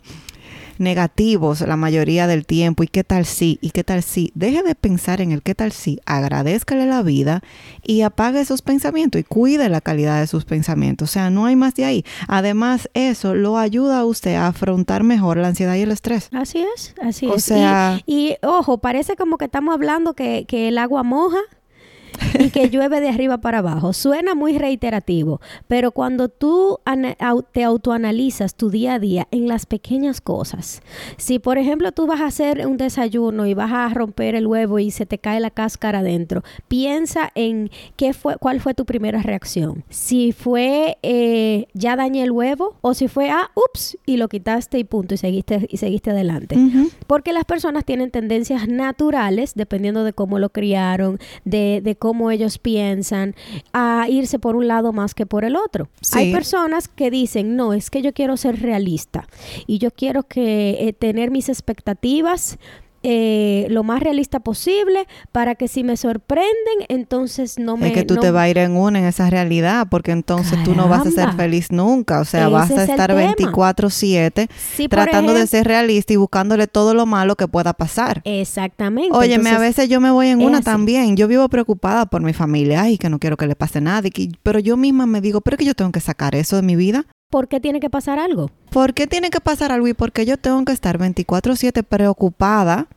negativos 0.82 1.62
la 1.62 1.78
mayoría 1.78 2.28
del 2.28 2.46
tiempo. 2.46 2.84
¿Y 2.84 2.88
qué 2.88 3.04
tal 3.04 3.26
si? 3.26 3.58
¿Y 3.62 3.70
qué 3.70 3.84
tal 3.84 4.04
si? 4.04 4.32
Deje 4.36 4.64
de 4.64 4.76
pensar 4.76 5.22
en 5.22 5.32
el 5.32 5.42
qué 5.42 5.56
tal 5.56 5.72
si. 5.72 6.00
Agradezcale 6.06 6.86
la 6.86 7.02
vida 7.04 7.42
y 7.84 8.02
apague 8.02 8.42
esos 8.42 8.62
pensamientos 8.62 9.22
y 9.22 9.24
cuide 9.24 9.70
la 9.70 9.80
calidad 9.82 10.20
de 10.20 10.28
sus 10.28 10.44
pensamientos. 10.46 11.10
O 11.10 11.12
sea, 11.14 11.30
no 11.30 11.46
hay 11.46 11.56
más 11.56 11.76
de 11.76 11.86
ahí. 11.86 12.06
Además, 12.28 12.90
eso 12.94 13.34
lo 13.36 13.58
ayuda 13.58 14.00
a 14.00 14.06
usted 14.06 14.36
a 14.36 14.48
afrontar 14.48 15.04
mejor 15.04 15.38
la 15.38 15.48
ansiedad 15.50 15.76
y 15.76 15.82
el 15.82 15.92
estrés. 15.92 16.30
Así 16.34 16.66
es, 16.76 16.94
así 17.02 17.28
O 17.28 17.36
es. 17.36 17.48
Y- 17.48 17.50
sea- 17.50 18.02
y, 18.06 18.36
ojo, 18.42 18.80
parece 18.80 19.16
como 19.16 19.38
que 19.38 19.46
estamos 19.46 19.74
hablando 19.74 20.14
que, 20.14 20.46
que 20.48 20.68
el 20.68 20.78
agua 20.78 21.04
moja 21.04 21.40
y 22.40 22.50
que 22.50 22.70
llueve 22.70 23.02
de 23.02 23.10
arriba 23.10 23.40
para 23.40 23.60
abajo. 23.60 23.94
Suena 23.94 24.36
muy 24.36 24.58
reiterativo, 24.58 25.42
pero 25.68 25.92
cuando 25.92 26.30
tú 26.30 26.80
te 27.52 27.64
autoanalizas 27.64 28.56
tu 28.56 28.70
día 28.70 28.96
a 28.96 29.00
día 29.00 29.28
en 29.32 29.48
las 29.48 29.66
pequeñas 29.66 30.22
cosas, 30.22 30.82
si 31.18 31.40
por 31.40 31.58
ejemplo 31.58 31.92
tú 31.92 32.08
vas 32.08 32.22
a 32.22 32.28
hacer 32.28 32.66
un 32.68 32.78
desayuno 32.78 33.46
y 33.46 33.54
vas 33.54 33.72
a 33.72 33.90
romper 33.90 34.36
el 34.36 34.48
huevo 34.48 34.80
y 34.80 34.92
se 34.92 35.06
te 35.06 35.18
cae 35.18 35.40
la 35.40 35.52
cáscara 35.52 36.00
adentro, 36.00 36.44
piensa 36.68 37.32
en 37.36 37.70
qué 37.96 38.14
fue, 38.14 38.38
cuál 38.38 38.60
fue 38.60 38.74
tu 38.74 38.86
primera 38.86 39.22
reacción. 39.22 39.84
Si 39.90 40.32
fue 40.32 40.98
eh, 41.04 41.68
ya 41.74 41.96
dañé 41.96 42.24
el 42.24 42.32
huevo 42.32 42.76
o 42.82 42.94
si 42.94 43.08
fue 43.08 43.30
ah, 43.30 43.50
ups 43.56 43.98
y 44.06 44.18
lo 44.18 44.28
quitaste 44.30 44.80
y 44.80 44.84
punto 44.84 45.14
y 45.14 45.18
seguiste 45.18 45.68
y 45.70 45.78
seguiste 45.78 46.12
adelante. 46.12 46.58
Ujú. 46.58 46.90
Porque 47.08 47.34
las 47.34 47.46
personas 47.46 47.86
tienen 47.86 48.12
tendencias 48.12 48.68
naturales, 48.68 49.54
dependiendo 49.56 50.04
de 50.04 50.14
cómo 50.14 50.40
lo 50.40 50.50
criaron, 50.50 51.20
de, 51.46 51.82
de 51.84 51.96
cómo 52.02 52.32
ellos 52.32 52.58
piensan, 52.58 53.36
a 53.74 54.08
irse 54.10 54.40
por 54.40 54.56
un 54.56 54.68
lado 54.68 54.92
más 54.92 55.14
que 55.14 55.28
por 55.28 55.46
el 55.46 55.56
otro. 55.56 55.88
Sí. 56.02 56.18
Hay 56.18 56.32
personas 56.34 56.88
que 56.88 57.12
dicen, 57.12 57.56
no, 57.56 57.74
es 57.74 57.92
que 57.92 58.02
yo 58.02 58.12
quiero 58.12 58.38
ser 58.38 58.60
realista 58.60 59.28
y 59.68 59.78
yo 59.78 59.92
quiero 59.92 60.24
que 60.24 60.88
eh, 60.88 60.94
tener 60.94 61.30
mis 61.30 61.48
expectativas 61.48 62.58
eh, 63.04 63.68
lo 63.70 63.84
más 63.84 64.02
realista 64.02 64.40
posible 64.40 65.08
para 65.32 65.56
que 65.56 65.68
si 65.68 65.84
me 65.84 65.98
sorprenden, 65.98 66.46
entonces 66.90 67.58
no 67.60 67.78
me... 67.78 67.88
es 67.88 67.94
que 67.94 68.04
tú 68.04 68.16
no- 68.16 68.22
te 68.22 68.32
vas 68.32 68.44
a 68.44 68.50
ir 68.50 68.58
en 68.60 68.76
una, 68.76 69.00
en 69.00 69.06
esa 69.06 69.30
realidad, 69.30 69.88
porque 69.90 70.12
entonces 70.12 70.62
tú 70.64 70.76
no 70.76 70.88
vas 70.88 71.06
a 71.08 71.12
ser 71.12 71.34
feliz 71.34 71.72
nunca. 71.72 72.20
O 72.20 72.26
sea, 72.26 72.44
Ese 72.46 72.52
vas 72.52 72.72
a 72.72 72.84
estar 72.84 73.14
tema. 73.16 73.34
24-7 73.34 74.48
Sí, 74.76 74.88
por 74.88 75.00
tratando 75.00 75.34
de 75.34 75.48
ser 75.48 75.68
realista 75.68 76.14
y 76.14 76.16
buscándole 76.18 76.68
todo 76.68 76.94
lo 76.94 77.06
malo 77.06 77.36
que 77.36 77.48
pueda 77.48 77.74
pasar. 77.74 78.22
Exactamente. 78.26 79.16
Óyeme, 79.16 79.50
a 79.50 79.54
Entonces, 79.54 79.60
veces 79.78 79.90
yo 79.90 80.00
me 80.02 80.12
voy 80.12 80.28
en 80.28 80.42
una 80.42 80.58
así. 80.60 80.66
también. 80.66 81.16
Yo 81.18 81.28
vivo 81.28 81.48
preocupada 81.50 82.06
por 82.06 82.22
mi 82.22 82.34
familia. 82.34 82.84
Ay, 82.84 82.98
que 82.98 83.10
no 83.10 83.20
quiero 83.20 83.38
que 83.38 83.48
le 83.48 83.56
pase 83.56 83.82
nada. 83.82 84.08
y 84.08 84.12
que- 84.12 84.30
pero 84.44 84.60
yo 84.60 84.78
misma 84.78 85.06
me 85.06 85.22
digo, 85.22 85.42
pero 85.42 85.56
es 85.56 85.60
que 85.60 85.66
yo 85.66 85.76
tengo 85.76 85.92
que 85.92 86.00
sacar 86.00 86.36
eso 86.36 86.56
de 86.56 86.62
mi 86.62 86.76
vida. 86.76 87.06
¿Por 87.32 87.48
qué 87.48 87.62
tiene 87.62 87.80
que 87.80 87.90
pasar 87.90 88.20
algo? 88.20 88.52
¿Por 88.70 88.94
qué 88.94 89.08
tiene 89.08 89.30
que 89.30 89.40
pasar 89.40 89.72
algo 89.72 89.88
y 89.88 89.94
por 89.94 90.12
qué 90.12 90.26
yo 90.26 90.36
tengo 90.36 90.64
que 90.66 90.74
estar 90.74 91.00
24-7 91.00 91.82
preocupada 91.82 92.88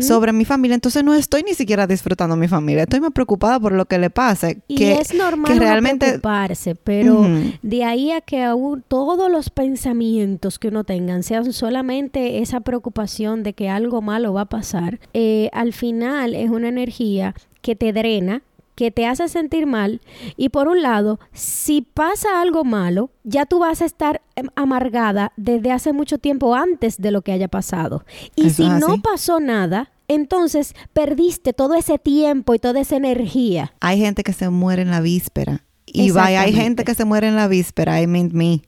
sobre 0.00 0.32
mi 0.32 0.44
familia? 0.44 0.74
Entonces 0.74 1.04
no 1.04 1.14
estoy 1.14 1.44
ni 1.44 1.54
siquiera 1.54 1.86
disfrutando 1.86 2.34
mi 2.34 2.48
familia. 2.48 2.82
Estoy 2.82 2.98
más 2.98 3.12
preocupada 3.12 3.60
por 3.60 3.70
lo 3.70 3.84
que 3.84 3.98
le 3.98 4.10
pase. 4.10 4.58
Y 4.66 4.74
que, 4.74 4.98
es 4.98 5.14
normal 5.14 5.52
que 5.52 5.60
realmente... 5.60 6.06
preocuparse, 6.06 6.74
pero 6.74 7.28
de 7.62 7.84
ahí 7.84 8.10
a 8.10 8.20
que 8.20 8.42
aún 8.42 8.82
todos 8.86 9.30
los 9.30 9.50
pensamientos 9.50 10.58
que 10.58 10.66
uno 10.66 10.82
tengan 10.82 11.22
sean 11.22 11.52
solamente 11.52 12.42
esa 12.42 12.58
preocupación 12.58 13.44
de 13.44 13.52
que 13.52 13.68
algo 13.68 14.02
malo 14.02 14.32
va 14.32 14.42
a 14.42 14.46
pasar, 14.46 14.98
eh, 15.14 15.48
al 15.52 15.72
final 15.72 16.34
es 16.34 16.50
una 16.50 16.68
energía 16.68 17.36
que 17.62 17.76
te 17.76 17.92
drena 17.92 18.42
que 18.76 18.92
te 18.92 19.06
hace 19.06 19.26
sentir 19.26 19.66
mal 19.66 20.00
y 20.36 20.50
por 20.50 20.68
un 20.68 20.82
lado, 20.82 21.18
si 21.32 21.82
pasa 21.82 22.40
algo 22.40 22.62
malo, 22.62 23.10
ya 23.24 23.46
tú 23.46 23.58
vas 23.58 23.82
a 23.82 23.86
estar 23.86 24.22
em, 24.36 24.46
amargada 24.54 25.32
desde 25.36 25.72
hace 25.72 25.92
mucho 25.92 26.18
tiempo 26.18 26.54
antes 26.54 27.00
de 27.00 27.10
lo 27.10 27.22
que 27.22 27.32
haya 27.32 27.48
pasado. 27.48 28.04
Y 28.36 28.48
Eso 28.48 28.62
si 28.62 28.68
no 28.68 29.00
pasó 29.02 29.40
nada, 29.40 29.90
entonces 30.06 30.74
perdiste 30.92 31.52
todo 31.52 31.74
ese 31.74 31.98
tiempo 31.98 32.54
y 32.54 32.58
toda 32.58 32.80
esa 32.80 32.96
energía. 32.96 33.72
Hay 33.80 33.98
gente 33.98 34.22
que 34.22 34.32
se 34.32 34.50
muere 34.50 34.82
en 34.82 34.90
la 34.90 35.00
víspera. 35.00 35.64
Y 35.86 36.10
vaya, 36.10 36.42
hay 36.42 36.52
gente 36.52 36.84
que 36.84 36.94
se 36.94 37.04
muere 37.04 37.28
en 37.28 37.36
la 37.36 37.48
víspera, 37.48 38.00
I 38.00 38.06
mean 38.06 38.30
me. 38.32 38.62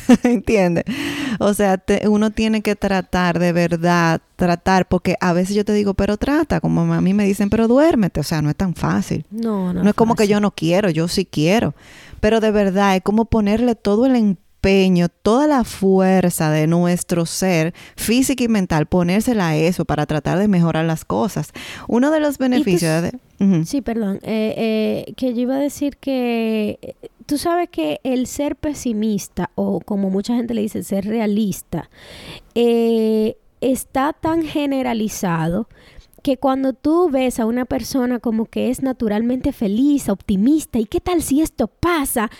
¿Entiendes? 0.22 0.84
O 1.38 1.54
sea, 1.54 1.76
te- 1.78 2.08
uno 2.08 2.30
tiene 2.30 2.62
que 2.62 2.76
tratar 2.76 3.38
de 3.38 3.52
verdad, 3.52 4.20
tratar, 4.36 4.86
porque 4.88 5.16
a 5.20 5.32
veces 5.32 5.54
yo 5.56 5.64
te 5.64 5.72
digo, 5.72 5.94
pero 5.94 6.16
trata, 6.16 6.60
como 6.60 6.80
a 6.92 7.00
mí 7.00 7.14
me 7.14 7.24
dicen, 7.24 7.50
pero 7.50 7.68
duérmete, 7.68 8.20
o 8.20 8.24
sea, 8.24 8.42
no 8.42 8.50
es 8.50 8.56
tan 8.56 8.74
fácil. 8.74 9.24
No, 9.30 9.72
no. 9.72 9.82
No 9.82 9.88
es 9.90 9.94
como 9.94 10.14
que 10.14 10.28
yo 10.28 10.40
no 10.40 10.50
quiero, 10.52 10.90
yo 10.90 11.08
sí 11.08 11.24
quiero. 11.24 11.74
Pero 12.20 12.40
de 12.40 12.50
verdad 12.50 12.96
es 12.96 13.02
como 13.02 13.24
ponerle 13.24 13.74
todo 13.74 14.06
el 14.06 14.14
empeño, 14.16 15.08
toda 15.08 15.48
la 15.48 15.64
fuerza 15.64 16.50
de 16.50 16.68
nuestro 16.68 17.26
ser 17.26 17.74
física 17.96 18.44
y 18.44 18.48
mental, 18.48 18.86
ponérsela 18.86 19.48
a 19.48 19.56
eso 19.56 19.84
para 19.84 20.06
tratar 20.06 20.38
de 20.38 20.46
mejorar 20.46 20.84
las 20.84 21.04
cosas. 21.04 21.50
Uno 21.88 22.10
de 22.12 22.20
los 22.20 22.38
beneficios 22.38 23.02
de... 23.02 23.64
Sí, 23.66 23.80
perdón. 23.82 24.20
Eh, 24.22 24.54
eh, 25.08 25.12
que 25.16 25.34
yo 25.34 25.40
iba 25.40 25.56
a 25.56 25.58
decir 25.58 25.96
que 25.96 26.94
tú 27.32 27.38
sabes 27.38 27.70
que 27.70 27.98
el 28.04 28.26
ser 28.26 28.56
pesimista, 28.56 29.52
o 29.54 29.80
como 29.80 30.10
mucha 30.10 30.34
gente 30.36 30.52
le 30.52 30.60
dice, 30.60 30.82
ser 30.82 31.06
realista, 31.06 31.88
eh, 32.54 33.38
está 33.62 34.12
tan 34.12 34.42
generalizado 34.42 35.66
que 36.22 36.36
cuando 36.36 36.74
tú 36.74 37.08
ves 37.08 37.40
a 37.40 37.46
una 37.46 37.64
persona 37.64 38.18
como 38.18 38.44
que 38.44 38.68
es 38.68 38.82
naturalmente 38.82 39.52
feliz, 39.52 40.10
optimista, 40.10 40.78
y 40.78 40.84
qué 40.84 41.00
tal 41.00 41.22
si 41.22 41.40
esto 41.40 41.68
pasa, 41.68 42.30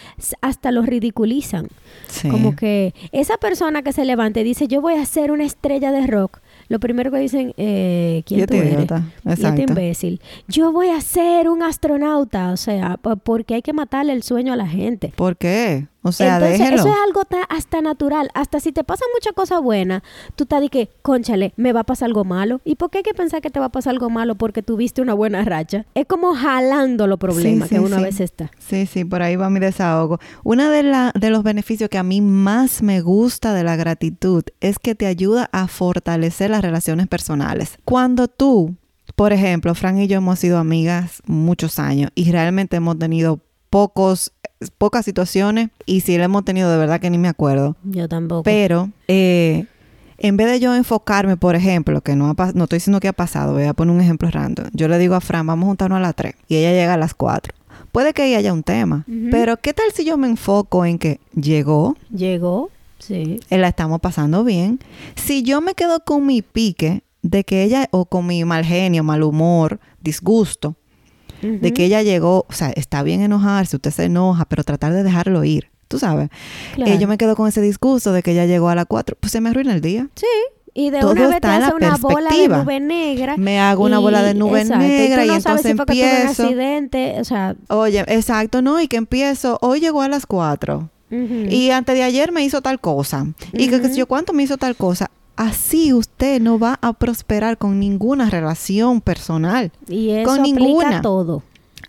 hasta 0.42 0.70
lo 0.70 0.82
ridiculizan. 0.82 1.68
Sí. 2.08 2.28
Como 2.28 2.54
que 2.54 2.92
esa 3.12 3.38
persona 3.38 3.80
que 3.80 3.94
se 3.94 4.04
levanta 4.04 4.40
y 4.40 4.44
dice, 4.44 4.68
yo 4.68 4.82
voy 4.82 4.96
a 4.96 5.06
ser 5.06 5.30
una 5.30 5.44
estrella 5.44 5.90
de 5.90 6.06
rock, 6.06 6.40
lo 6.69 6.81
primero 6.81 7.11
que 7.11 7.19
dicen, 7.19 7.52
eh, 7.57 8.23
¿quién 8.26 8.47
tú 8.47 8.54
eres? 8.54 8.73
este 8.83 9.31
Exacto. 9.31 9.62
imbécil. 9.62 10.21
Yo 10.49 10.73
voy 10.73 10.88
a 10.88 11.00
ser 11.00 11.49
un 11.49 11.62
astronauta, 11.62 12.50
o 12.52 12.57
sea, 12.57 12.97
po- 13.00 13.16
porque 13.16 13.54
hay 13.54 13.62
que 13.62 13.73
matarle 13.73 14.12
el 14.12 14.23
sueño 14.23 14.52
a 14.52 14.57
la 14.57 14.66
gente. 14.66 15.12
¿Por 15.16 15.37
qué? 15.37 15.87
O 16.04 16.11
sea, 16.11 16.35
Entonces, 16.37 16.59
déjelo. 16.59 16.76
eso 16.82 16.88
es 16.88 16.94
algo 17.06 17.25
ta- 17.25 17.44
hasta 17.49 17.80
natural. 17.80 18.28
Hasta 18.35 18.59
si 18.59 18.73
te 18.73 18.82
pasa 18.82 19.04
mucha 19.14 19.32
cosa 19.32 19.61
buena, 19.61 20.02
tú 20.35 20.44
estás 20.44 20.61
de 20.61 20.68
que, 20.68 20.88
conchale, 21.02 21.52
me 21.56 21.73
va 21.73 21.80
a 21.80 21.85
pasar 21.85 22.06
algo 22.06 22.25
malo. 22.25 22.61
¿Y 22.64 22.75
por 22.75 22.90
qué 22.90 22.99
hay 22.99 23.04
que 23.04 23.14
pensar 23.14 23.40
que 23.40 23.50
te 23.50 23.61
va 23.61 23.66
a 23.66 23.73
pasar 23.73 23.92
algo 23.92 24.11
malo 24.11 24.35
porque 24.35 24.62
tuviste 24.64 25.00
una 25.00 25.14
buena 25.14 25.44
racha? 25.44 25.87
Es 25.94 26.06
como 26.06 26.35
jalando 26.35 27.06
los 27.06 27.18
problemas 27.21 27.68
Sí, 27.68 27.76
que 27.76 27.80
sí, 27.80 27.85
uno 27.87 27.97
a 27.97 27.99
sí. 28.00 28.04
veces 28.04 28.21
está. 28.23 28.50
Sí, 28.59 28.87
sí, 28.87 29.04
por 29.04 29.23
ahí 29.23 29.37
va 29.37 29.49
mi 29.49 29.61
desahogo. 29.61 30.18
Uno 30.42 30.68
de, 30.71 30.82
la, 30.82 31.12
de 31.14 31.30
los 31.30 31.44
beneficios 31.44 31.88
que 31.88 31.99
a 31.99 32.02
mí 32.02 32.21
más 32.21 32.82
me 32.82 33.00
gusta 33.00 33.54
de 33.54 33.62
la 33.62 33.76
gratitud 33.76 34.42
es 34.61 34.80
que 34.80 34.97
te 34.97 35.06
ayuda 35.06 35.49
a 35.52 35.68
fortalecer 35.68 36.50
las 36.50 36.62
relaciones 36.62 37.06
personales. 37.06 37.78
Cuando 37.85 38.26
tú, 38.26 38.75
por 39.14 39.32
ejemplo, 39.32 39.73
Fran 39.76 39.99
y 40.00 40.09
yo 40.09 40.16
hemos 40.16 40.40
sido 40.40 40.59
amigas 40.59 41.23
muchos 41.26 41.78
años 41.78 42.11
y 42.16 42.32
realmente 42.32 42.76
hemos 42.76 42.99
tenido 42.99 43.38
pocos, 43.71 44.32
pocas 44.71 45.04
situaciones 45.04 45.71
y 45.87 46.00
si 46.00 46.16
la 46.19 46.25
hemos 46.25 46.45
tenido 46.45 46.71
de 46.71 46.76
verdad 46.78 47.00
que 47.00 47.11
ni 47.11 47.19
me 47.19 47.28
acuerdo. 47.28 47.76
Yo 47.85 48.09
tampoco. 48.09 48.42
Pero 48.45 48.90
eh, 49.09 49.66
en 50.19 50.37
vez 50.37 50.49
de 50.50 50.61
yo 50.61 50.75
enfocarme, 50.75 51.37
por 51.37 51.54
ejemplo, 51.57 52.00
que 52.00 52.14
no, 52.16 52.31
ha 52.37 52.52
no 52.54 52.64
estoy 52.64 52.76
diciendo 52.76 53.00
que 53.00 53.09
ha 53.09 53.12
pasado, 53.12 53.54
voy 53.54 53.64
a 53.64 53.75
poner 53.75 53.95
un 53.95 54.00
ejemplo 54.00 54.31
random. 54.31 54.66
Yo 54.73 54.88
le 54.88 54.99
digo 54.99 55.14
a 55.14 55.21
Fran, 55.21 55.47
vamos 55.47 55.64
a 55.64 55.69
juntarnos 55.69 55.97
a 55.97 56.00
las 56.00 56.14
3 56.14 56.35
y 56.49 56.57
ella 56.57 56.73
llega 56.73 56.95
a 56.95 56.99
las 56.99 57.14
4. 57.14 57.54
Puede 57.90 58.14
que 58.14 58.23
ahí 58.23 58.35
haya 58.35 58.52
un 58.54 58.62
tema, 58.62 59.04
pero 59.31 59.59
¿qué 59.59 59.75
tal 59.75 59.87
si 59.92 60.04
yo 60.04 60.16
me 60.16 60.26
enfoco 60.26 60.87
en 60.87 60.99
que 60.99 61.21
llegó, 61.35 61.95
Llegó, 62.11 62.71
sí. 62.99 63.38
eh, 63.50 63.59
la 63.59 63.69
estamos 63.69 64.00
pasando 64.00 64.45
bien? 64.45 64.78
Si 65.14 65.42
yo 65.42 65.61
me 65.61 65.75
quedo 65.75 66.00
con 66.02 66.25
mi 66.25 66.40
pique 66.40 67.02
de 67.21 67.45
que 67.45 67.62
ella, 67.64 67.88
o 67.90 68.07
con 68.07 68.26
mi 68.26 68.45
mal 68.47 68.64
genio, 68.64 69.04
mal 69.04 69.23
humor, 69.23 69.78
disgusto, 70.00 70.75
de 71.42 71.75
que 71.75 71.84
ella 71.84 72.02
llegó, 72.02 72.46
o 72.49 72.52
sea, 72.52 72.70
está 72.70 73.02
bien 73.02 73.20
enojarse, 73.20 73.76
usted 73.76 73.90
se 73.90 74.04
enoja, 74.04 74.44
pero 74.46 74.64
tratar 74.64 74.92
de 74.92 75.02
dejarlo 75.02 75.44
ir, 75.44 75.70
tú 75.88 75.99
sabes. 75.99 76.30
Claro. 76.75 76.92
Eh, 76.92 76.99
yo 76.99 77.08
me 77.08 77.18
quedo 77.18 77.37
con 77.37 77.49
ese 77.49 77.61
disgusto 77.61 78.12
de 78.12 78.22
que 78.22 78.32
ella 78.32 78.46
llegó 78.46 78.68
a 78.68 78.75
las 78.75 78.87
4, 78.87 79.16
pues 79.20 79.32
se 79.32 79.40
me 79.40 79.50
arruina 79.50 79.75
el 79.75 79.80
día. 79.80 80.08
Sí, 80.14 80.26
y 80.75 80.90
de 80.90 81.00
Todo 81.00 81.12
una 81.12 81.28
vez 81.28 81.40
te 81.40 81.49
hace 81.49 81.75
una 81.75 81.96
bola 81.96 82.30
de 82.30 82.49
nube 82.49 82.80
negra. 82.80 83.37
Me 83.37 83.61
hago 83.61 83.84
una 83.84 83.99
bola 83.99 84.22
de 84.22 84.34
nube 84.34 84.62
exacto, 84.62 84.82
negra 84.84 85.25
y 85.25 85.28
no 85.28 85.34
entonces 85.37 85.42
sabes 85.42 85.62
si 85.62 85.72
tuvo 85.72 85.82
un 85.82 85.99
empiezo. 85.99 86.42
accidente, 86.44 87.16
o 87.20 87.25
sea, 87.25 87.56
Oye, 87.68 88.00
exacto, 88.08 88.62
no, 88.62 88.80
y 88.80 88.88
que 88.88 88.96
empiezo, 88.96 89.58
hoy 89.61 89.80
llegó 89.80 90.00
a 90.02 90.08
las 90.08 90.25
4 90.26 90.88
ujú. 91.11 91.34
y 91.50 91.70
antes 91.70 91.94
de 91.94 92.02
ayer 92.02 92.32
me 92.32 92.42
hizo 92.42 92.62
tal 92.62 92.80
cosa. 92.80 93.26
Y 93.52 93.68
que, 93.68 93.80
que 93.82 93.88
sé 93.88 93.96
yo 93.96 94.06
cuánto 94.06 94.32
me 94.32 94.44
hizo 94.44 94.56
tal 94.56 94.76
cosa. 94.76 95.11
Así 95.42 95.92
usted 95.92 96.40
no 96.40 96.58
va 96.58 96.78
a 96.82 96.92
prosperar 96.92 97.58
con 97.58 97.80
ninguna 97.80 98.30
relación 98.30 99.00
personal, 99.00 99.72
Y 99.88 100.11
eso 100.11 100.30
con 100.30 100.42
ninguna. 100.42 100.99
a 100.99 101.02
todo. 101.02 101.42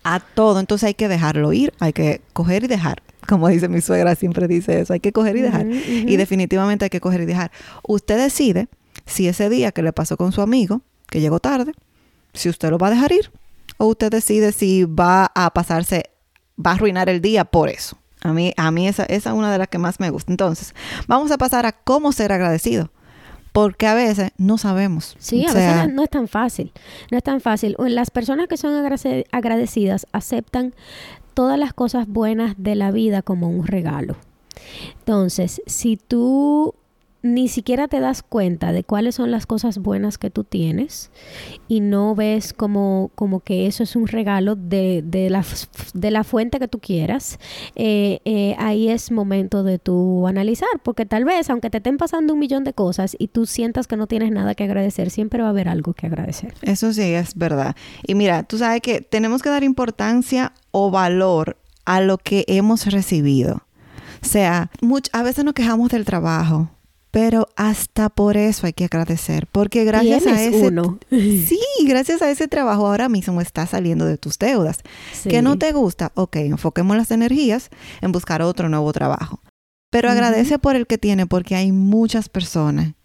a 0.03 0.19
todo. 0.19 0.59
Entonces 0.59 0.87
hay 0.87 0.93
que 0.95 1.07
dejarlo 1.07 1.53
ir, 1.53 1.71
hay 1.79 1.93
que 1.93 2.21
coger 2.33 2.63
y 2.63 2.67
dejar. 2.67 3.03
Como 3.27 3.47
dice 3.47 3.69
mi 3.69 3.79
suegra, 3.79 4.15
siempre 4.15 4.47
dice 4.47 4.81
eso, 4.81 4.93
hay 4.93 4.99
que 4.99 5.11
coger 5.11 5.37
y 5.37 5.41
dejar. 5.41 5.67
Y 5.67 6.17
definitivamente 6.17 6.85
hay 6.85 6.89
que 6.89 6.99
coger 6.99 7.21
y 7.21 7.25
dejar. 7.25 7.51
Usted 7.87 8.17
decide 8.17 8.69
si 9.05 9.27
ese 9.27 9.49
día 9.49 9.71
que 9.71 9.83
le 9.83 9.93
pasó 9.93 10.17
con 10.17 10.31
su 10.31 10.41
amigo, 10.41 10.81
que 11.09 11.21
llegó 11.21 11.39
tarde, 11.39 11.73
si 12.33 12.49
usted 12.49 12.71
lo 12.71 12.79
va 12.79 12.87
a 12.87 12.91
dejar 12.91 13.11
ir, 13.11 13.31
o 13.77 13.85
usted 13.85 14.09
decide 14.09 14.51
si 14.51 14.83
va 14.85 15.31
a 15.35 15.53
pasarse, 15.53 16.09
va 16.57 16.71
a 16.71 16.73
arruinar 16.73 17.07
el 17.07 17.21
día 17.21 17.45
por 17.45 17.69
eso. 17.69 17.97
A 18.21 18.33
mí, 18.33 18.51
a 18.57 18.71
mí 18.71 18.87
esa, 18.87 19.03
esa 19.03 19.29
es 19.29 19.35
una 19.35 19.51
de 19.51 19.59
las 19.59 19.67
que 19.67 19.77
más 19.77 19.99
me 19.99 20.09
gusta. 20.09 20.31
Entonces, 20.31 20.73
vamos 21.07 21.29
a 21.29 21.37
pasar 21.37 21.65
a 21.67 21.71
cómo 21.71 22.11
ser 22.13 22.31
agradecido. 22.31 22.89
Porque 23.53 23.87
a 23.87 23.93
veces 23.93 24.31
no 24.37 24.57
sabemos. 24.57 25.15
Sí, 25.19 25.45
a 25.45 25.49
O 25.49 25.53
sea, 25.53 25.75
veces 25.83 25.93
no, 25.93 26.03
es 26.03 26.09
tan 26.09 26.27
fácil. 26.27 26.73
No 27.11 27.17
es 27.17 27.23
tan 27.23 27.39
fácil. 27.39 27.75
Las 27.79 28.11
personas 28.11 28.47
que 28.47 28.57
son 28.57 28.73
agrade- 28.73 29.25
agradecidas 29.31 30.05
aceptan 30.11 30.73
todas 31.33 31.57
las 31.57 31.73
cosas 31.73 32.07
buenas 32.07 32.55
de 32.57 32.75
la 32.75 32.91
vida 32.91 33.21
como 33.21 33.49
un 33.49 33.65
regalo. 33.65 34.17
Entonces, 34.99 35.61
si 35.65 35.97
tú 35.97 36.75
ni 37.23 37.47
siquiera 37.47 37.87
te 37.87 38.01
das 38.01 38.21
cuenta 38.21 38.73
de 38.73 38.83
cuáles 38.83 39.15
son 39.15 39.31
las 39.31 39.45
cosas 39.45 39.77
buenas 39.79 40.17
que 40.17 40.29
tú 40.29 40.43
tienes 40.43 41.09
y 41.69 41.79
no 41.79 42.15
ves 42.15 42.51
como, 42.51 43.11
como 43.15 43.39
que 43.39 43.65
eso 43.65 43.81
es 43.81 43.95
un 43.95 44.07
regalo 44.07 44.55
de, 44.57 45.01
de, 45.05 45.29
la, 45.29 45.43
de 45.93 46.11
la 46.11 46.25
fuente 46.25 46.59
que 46.59 46.67
tú 46.67 46.79
quieras, 46.79 47.39
eh, 47.75 48.19
eh, 48.25 48.55
ahí 48.59 48.89
es 48.89 49.09
momento 49.09 49.63
de 49.63 49.79
tú 49.79 50.27
analizar, 50.27 50.67
porque 50.83 51.05
tal 51.05 51.23
vez, 51.23 51.49
aunque 51.49 51.69
te 51.69 51.77
estén 51.77 51.95
pasando 51.97 52.33
un 52.33 52.39
millón 52.39 52.65
de 52.65 52.73
cosas 52.73 53.15
y 53.17 53.29
tú 53.29 53.45
sientas 53.45 53.87
que 53.87 53.95
no 53.95 54.05
tienes 54.07 54.29
nada 54.31 54.53
que 54.53 54.65
agradecer, 54.65 55.09
siempre 55.09 55.41
va 55.41 55.47
a 55.47 55.51
haber 55.51 55.69
algo 55.69 55.93
que 55.93 56.07
agradecer. 56.07 56.53
Eso 56.61 56.91
sí 56.91 57.01
es 57.13 57.35
verdad. 57.35 57.75
Y 58.05 58.15
mira, 58.15 58.43
tú 58.43 58.57
sabes 58.57 58.81
que 58.81 58.99
tenemos 58.99 59.41
que 59.41 59.47
dar 59.49 59.63
importancia 59.63 60.51
o 60.71 60.91
valor 60.91 61.55
a 61.85 62.01
lo 62.01 62.17
que 62.17 62.43
hemos 62.49 62.85
recibido. 62.87 63.63
O 64.21 64.25
sea, 64.25 64.69
much- 64.81 65.09
a 65.13 65.23
veces 65.23 65.45
nos 65.45 65.53
quejamos 65.53 65.89
del 65.89 66.03
trabajo, 66.03 66.69
pero 67.13 67.47
hasta 67.55 68.09
por 68.09 68.37
eso 68.37 68.65
hay 68.65 68.73
que 68.73 68.85
agradecer, 68.85 69.45
porque 69.45 69.83
gracias 69.83 70.25
a 70.25 70.41
ese 70.41 70.67
uno. 70.67 70.97
Sí, 71.11 71.59
gracias 71.85 72.23
a 72.23 72.31
ese 72.31 72.47
trabajo 72.47 72.87
ahora 72.87 73.07
mismo 73.07 73.39
estás 73.39 73.69
saliendo 73.69 74.07
de 74.07 74.17
tus 74.17 74.39
deudas. 74.39 74.79
Sí. 75.11 75.29
Que 75.29 75.43
no 75.43 75.59
te 75.59 75.73
gusta, 75.73 76.11
ok, 76.15 76.37
enfoquemos 76.37 76.97
las 76.97 77.11
energías 77.11 77.69
en 78.01 78.11
buscar 78.11 78.41
otro 78.41 78.67
nuevo 78.67 78.91
trabajo. 78.93 79.43
Pero 79.91 80.09
agradece 80.09 80.57
por 80.57 80.75
el 80.75 80.87
que 80.87 80.97
tiene, 80.97 81.27
porque 81.27 81.53
hay 81.53 81.71
muchas 81.71 82.29
personas 82.29 82.95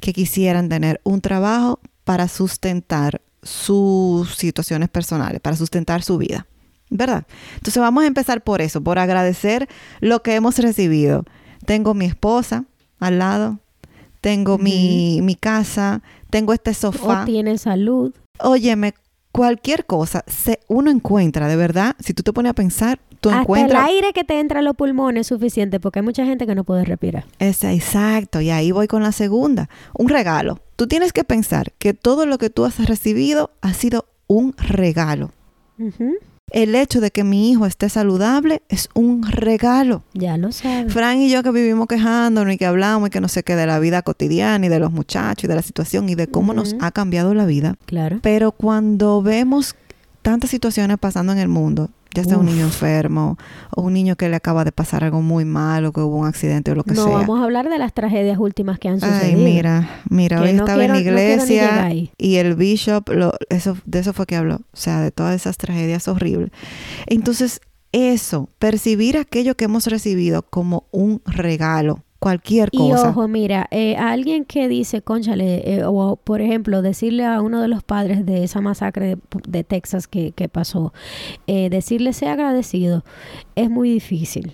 que 0.00 0.12
quisieran 0.12 0.68
tener 0.68 1.00
un 1.04 1.20
trabajo 1.20 1.78
para 2.02 2.26
sustentar 2.26 3.22
sus 3.44 4.34
situaciones 4.34 4.88
personales, 4.88 5.40
para 5.40 5.54
sustentar 5.54 6.02
su 6.02 6.18
vida. 6.18 6.48
¿Verdad? 6.90 7.28
Entonces 7.54 7.80
vamos 7.80 8.02
a 8.02 8.08
empezar 8.08 8.42
por 8.42 8.60
eso, 8.60 8.80
por 8.82 8.98
agradecer 8.98 9.68
lo 10.00 10.20
que 10.24 10.34
hemos 10.34 10.58
recibido. 10.58 11.24
Tengo 11.64 11.94
mi 11.94 12.06
esposa 12.06 12.64
al 13.04 13.18
lado, 13.18 13.58
tengo 14.20 14.58
mi, 14.58 15.20
mi 15.22 15.34
casa, 15.34 16.02
tengo 16.30 16.52
este 16.52 16.74
sofá. 16.74 17.22
O 17.22 17.24
tienes 17.24 17.62
salud. 17.62 18.14
Óyeme, 18.38 18.94
cualquier 19.32 19.86
cosa 19.86 20.24
se, 20.26 20.60
uno 20.68 20.90
encuentra, 20.90 21.48
de 21.48 21.56
verdad, 21.56 21.96
si 21.98 22.14
tú 22.14 22.22
te 22.22 22.32
pones 22.32 22.50
a 22.50 22.54
pensar, 22.54 23.00
tú 23.20 23.30
Hasta 23.30 23.42
encuentras... 23.42 23.88
el 23.88 23.94
aire 23.94 24.12
que 24.12 24.24
te 24.24 24.38
entra 24.38 24.60
a 24.60 24.62
los 24.62 24.76
pulmones 24.76 25.22
es 25.22 25.26
suficiente 25.28 25.80
porque 25.80 26.00
hay 26.00 26.04
mucha 26.04 26.24
gente 26.24 26.46
que 26.46 26.54
no 26.54 26.64
puede 26.64 26.84
respirar. 26.84 27.24
Esa, 27.38 27.72
exacto, 27.72 28.40
y 28.40 28.50
ahí 28.50 28.70
voy 28.70 28.86
con 28.86 29.02
la 29.02 29.12
segunda. 29.12 29.68
Un 29.96 30.08
regalo. 30.08 30.60
Tú 30.76 30.86
tienes 30.86 31.12
que 31.12 31.24
pensar 31.24 31.72
que 31.78 31.94
todo 31.94 32.26
lo 32.26 32.38
que 32.38 32.50
tú 32.50 32.64
has 32.64 32.84
recibido 32.86 33.50
ha 33.60 33.74
sido 33.74 34.06
un 34.26 34.54
regalo. 34.56 35.30
El 36.52 36.74
hecho 36.74 37.00
de 37.00 37.10
que 37.10 37.24
mi 37.24 37.50
hijo 37.50 37.64
esté 37.64 37.88
saludable 37.88 38.62
es 38.68 38.90
un 38.94 39.22
regalo. 39.22 40.04
Ya 40.12 40.36
lo 40.36 40.52
sabes. 40.52 40.92
Fran 40.92 41.22
y 41.22 41.30
yo 41.30 41.42
que 41.42 41.50
vivimos 41.50 41.86
quejándonos 41.86 42.52
y 42.52 42.58
que 42.58 42.66
hablamos 42.66 43.08
y 43.08 43.10
que 43.10 43.22
no 43.22 43.28
sé 43.28 43.42
qué 43.42 43.56
de 43.56 43.66
la 43.66 43.78
vida 43.78 44.02
cotidiana 44.02 44.66
y 44.66 44.68
de 44.68 44.78
los 44.78 44.92
muchachos 44.92 45.44
y 45.44 45.46
de 45.46 45.54
la 45.54 45.62
situación 45.62 46.10
y 46.10 46.14
de 46.14 46.26
cómo 46.26 46.52
nos 46.52 46.76
ha 46.80 46.90
cambiado 46.90 47.32
la 47.32 47.46
vida. 47.46 47.76
Claro. 47.86 48.18
Pero 48.22 48.52
cuando 48.52 49.22
vemos 49.22 49.76
tantas 50.20 50.50
situaciones 50.50 50.98
pasando 50.98 51.32
en 51.32 51.38
el 51.38 51.48
mundo, 51.48 51.88
ya 52.14 52.24
sea 52.24 52.38
un 52.38 52.46
niño 52.46 52.64
enfermo 52.64 53.36
o 53.74 53.82
un 53.82 53.92
niño 53.92 54.16
que 54.16 54.28
le 54.28 54.36
acaba 54.36 54.64
de 54.64 54.72
pasar 54.72 55.04
algo 55.04 55.22
muy 55.22 55.44
malo, 55.44 55.92
que 55.92 56.00
hubo 56.00 56.16
un 56.16 56.26
accidente 56.26 56.70
o 56.72 56.74
lo 56.74 56.84
que 56.84 56.94
No, 56.94 57.04
sea. 57.04 57.12
vamos 57.18 57.40
a 57.40 57.44
hablar 57.44 57.68
de 57.68 57.78
las 57.78 57.92
tragedias 57.92 58.38
últimas 58.38 58.78
que 58.78 58.88
han 58.88 58.98
Ay, 59.02 59.10
sucedido. 59.10 59.38
mira, 59.44 59.90
mira, 60.10 60.36
Que 60.38 60.42
hoy 60.44 60.52
no 60.52 60.64
estaba 60.64 60.82
en 60.84 60.88
la 60.88 60.94
no 60.94 61.00
iglesia 61.00 61.90
y 62.18 62.36
el 62.36 62.54
bishop, 62.54 63.08
lo, 63.10 63.32
eso, 63.48 63.76
de 63.84 63.98
eso 64.00 64.12
fue 64.12 64.26
que 64.26 64.36
habló, 64.36 64.56
o 64.56 64.60
sea, 64.76 65.00
de 65.00 65.10
todas 65.10 65.34
esas 65.34 65.56
tragedias 65.56 66.08
horribles. 66.08 66.50
Entonces, 67.06 67.60
eso, 67.92 68.48
percibir 68.58 69.18
aquello 69.18 69.54
que 69.56 69.64
hemos 69.66 69.86
recibido 69.86 70.42
como 70.42 70.86
un 70.92 71.20
regalo, 71.26 72.04
cualquier 72.22 72.68
Y 72.70 72.78
cosa. 72.78 73.10
ojo, 73.10 73.26
mira, 73.28 73.66
eh, 73.72 73.96
a 73.96 74.10
alguien 74.12 74.44
que 74.44 74.68
dice, 74.68 75.02
conchale, 75.02 75.62
eh, 75.74 75.84
o 75.84 76.16
por 76.16 76.40
ejemplo, 76.40 76.80
decirle 76.80 77.24
a 77.26 77.40
uno 77.42 77.60
de 77.60 77.68
los 77.68 77.82
padres 77.82 78.24
de 78.24 78.44
esa 78.44 78.60
masacre 78.60 79.06
de, 79.16 79.18
de 79.48 79.64
Texas 79.64 80.06
que, 80.06 80.32
que 80.32 80.48
pasó, 80.48 80.92
eh, 81.46 81.68
decirle 81.68 82.12
sea 82.12 82.34
agradecido, 82.34 83.04
es 83.56 83.68
muy 83.70 83.90
difícil. 83.90 84.52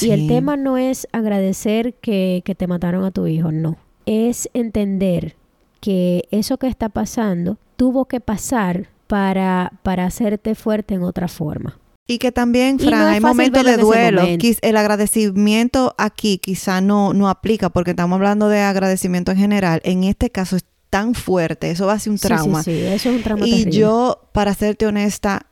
Y 0.00 0.10
el 0.10 0.20
Sí. 0.20 0.26
tema 0.28 0.56
no 0.56 0.76
es 0.76 1.08
agradecer 1.12 1.94
que, 1.94 2.42
que 2.44 2.54
te 2.54 2.66
mataron 2.66 3.04
a 3.04 3.10
tu 3.10 3.26
hijo, 3.26 3.50
no. 3.50 3.76
Es 4.06 4.48
entender 4.54 5.34
que 5.80 6.24
eso 6.30 6.58
que 6.58 6.66
está 6.68 6.88
pasando 6.90 7.56
tuvo 7.76 8.04
que 8.04 8.20
pasar 8.20 8.88
para, 9.06 9.72
para 9.82 10.04
hacerte 10.04 10.54
fuerte 10.54 10.94
en 10.94 11.02
otra 11.02 11.26
forma. 11.28 11.78
Y 12.10 12.18
que 12.18 12.32
también, 12.32 12.78
no 12.78 12.88
Fran, 12.88 13.06
hay 13.06 13.20
momentos 13.20 13.62
de 13.64 13.76
duelo. 13.76 14.22
momento. 14.22 14.46
El 14.62 14.76
agradecimiento 14.78 15.94
aquí 15.98 16.38
quizá 16.38 16.80
no, 16.80 17.12
no 17.12 17.28
aplica 17.28 17.68
porque 17.68 17.90
estamos 17.90 18.16
hablando 18.16 18.48
de 18.48 18.60
agradecimiento 18.62 19.30
en 19.30 19.36
general. 19.38 19.80
En 19.84 20.04
este 20.04 20.30
caso 20.30 20.56
es 20.56 20.64
tan 20.90 21.14
fuerte, 21.14 21.70
eso 21.70 21.86
va 21.86 21.92
a 21.92 21.98
ser 21.98 22.12
un 22.12 22.16
Sí, 22.18 22.22
sí, 22.22 22.28
trauma. 22.28 22.62
Sí, 22.62 22.72
eso 22.80 23.10
es 23.10 23.16
un 23.16 23.22
trauma 23.22 23.46
Y 23.46 23.50
terrible. 23.50 23.72
yo, 23.72 24.28
para 24.32 24.54
serte 24.54 24.86
honesta, 24.86 25.44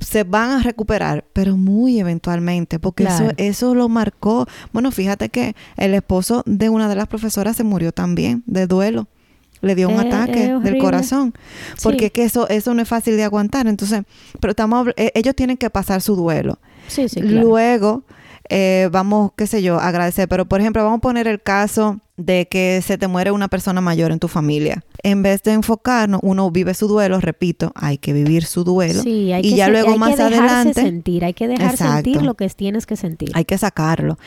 se 0.00 0.24
van 0.24 0.52
a 0.52 0.62
recuperar, 0.62 1.26
pero 1.34 1.56
muy 1.58 2.00
eventualmente, 2.00 2.78
porque 2.78 3.04
Claro. 3.04 3.26
eso, 3.26 3.34
eso 3.36 3.74
lo 3.74 3.90
marcó. 3.90 4.46
Bueno, 4.72 4.90
fíjate 4.90 5.28
que 5.28 5.54
el 5.76 5.92
esposo 5.92 6.42
de 6.46 6.70
una 6.70 6.88
de 6.88 6.96
las 6.96 7.08
profesoras 7.08 7.56
se 7.58 7.62
murió 7.64 7.92
también 7.92 8.42
de 8.46 8.66
duelo. 8.66 9.06
Le 9.64 9.74
dio 9.74 9.88
un 9.88 9.96
Eh, 9.96 10.08
ataque 10.08 10.44
es 10.54 10.62
del 10.62 10.78
corazón. 10.78 11.34
Porque 11.82 12.04
Sí. 12.06 12.10
que 12.10 12.24
eso, 12.24 12.48
eso 12.48 12.74
no 12.74 12.82
es 12.82 12.88
fácil 12.88 13.16
de 13.16 13.24
aguantar. 13.24 13.66
Entonces, 13.66 14.02
pero 14.40 14.50
estamos, 14.52 14.88
eh, 14.96 15.10
ellos 15.14 15.34
tienen 15.34 15.56
que 15.56 15.70
pasar 15.70 16.00
su 16.02 16.14
duelo. 16.16 16.58
Sí, 16.86 17.08
sí, 17.08 17.20
claro. 17.20 17.40
Luego, 17.42 18.02
eh, 18.50 18.88
vamos, 18.92 19.32
qué 19.36 19.46
sé 19.46 19.62
yo, 19.62 19.80
agradecer. 19.80 20.28
Pero, 20.28 20.44
por 20.46 20.60
ejemplo, 20.60 20.82
vamos 20.84 20.98
a 20.98 21.00
poner 21.00 21.26
el 21.26 21.40
caso 21.42 22.00
de 22.16 22.46
que 22.48 22.80
se 22.86 22.96
te 22.96 23.08
muere 23.08 23.32
una 23.32 23.48
persona 23.48 23.80
mayor 23.80 24.12
en 24.12 24.20
tu 24.20 24.28
familia. 24.28 24.84
En 25.02 25.22
vez 25.24 25.42
de 25.42 25.52
enfocarnos, 25.52 26.20
uno 26.22 26.48
vive 26.50 26.72
su 26.74 26.86
duelo, 26.86 27.18
repito, 27.20 27.72
hay 27.74 27.98
que 27.98 28.12
vivir 28.12 28.44
su 28.44 28.62
duelo. 28.62 29.02
Sí, 29.02 29.32
hay 29.32 29.40
y 29.44 29.50
que 29.50 29.56
ya 29.56 29.66
se- 29.66 29.72
luego 29.72 29.92
hay 29.92 29.98
más 29.98 30.14
que 30.14 30.22
adelante 30.22 30.74
sentir, 30.80 31.24
hay 31.24 31.32
que 31.34 31.48
dejar 31.48 31.70
Exacto. 31.72 31.94
sentir 32.04 32.22
lo 32.22 32.34
que 32.34 32.48
tienes 32.50 32.86
que 32.86 32.96
sentir. 32.96 33.30
hay 33.34 33.44
que 33.44 33.58
sacarlo. 33.58 34.18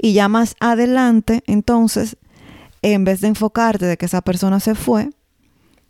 Y 0.00 0.12
ya 0.12 0.28
más 0.28 0.56
adelante, 0.58 1.42
entonces, 1.46 2.16
en 2.94 3.04
vez 3.04 3.20
de 3.20 3.28
enfocarte 3.28 3.84
de 3.86 3.96
que 3.96 4.06
esa 4.06 4.22
persona 4.22 4.60
se 4.60 4.74
fue, 4.74 5.10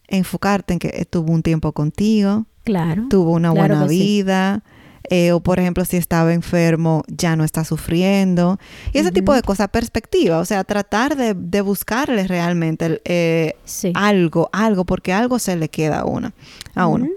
enfocarte 0.09 0.73
en 0.73 0.79
que 0.79 0.91
estuvo 0.95 1.33
un 1.33 1.43
tiempo 1.43 1.73
contigo, 1.73 2.47
claro. 2.65 3.07
tuvo 3.11 3.33
una 3.33 3.53
Claro 3.53 3.75
buena 3.77 3.89
sí. 3.89 3.99
vida, 3.99 4.65
eh, 5.11 5.31
o 5.33 5.41
por 5.41 5.59
ejemplo, 5.61 5.85
si 5.85 5.97
estaba 5.99 6.33
enfermo, 6.33 7.03
ya 7.07 7.37
no 7.37 7.45
está 7.45 7.65
sufriendo. 7.65 8.59
Y 8.93 8.99
ese 8.99 9.13
tipo 9.13 9.35
de 9.35 9.43
cosas, 9.43 9.69
perspectiva, 9.69 10.39
o 10.39 10.45
sea, 10.45 10.65
tratar 10.65 11.17
de, 11.17 11.35
de 11.35 11.61
buscarle 11.61 12.27
realmente 12.27 13.01
eh, 13.05 13.55
Sí. 13.65 13.93
algo, 13.95 14.49
algo, 14.53 14.85
porque 14.85 15.13
algo 15.13 15.39
se 15.39 15.55
le 15.57 15.69
queda 15.69 16.01
a 16.01 16.05
uno. 16.07 16.33
A 16.75 16.87
uno. 16.89 17.09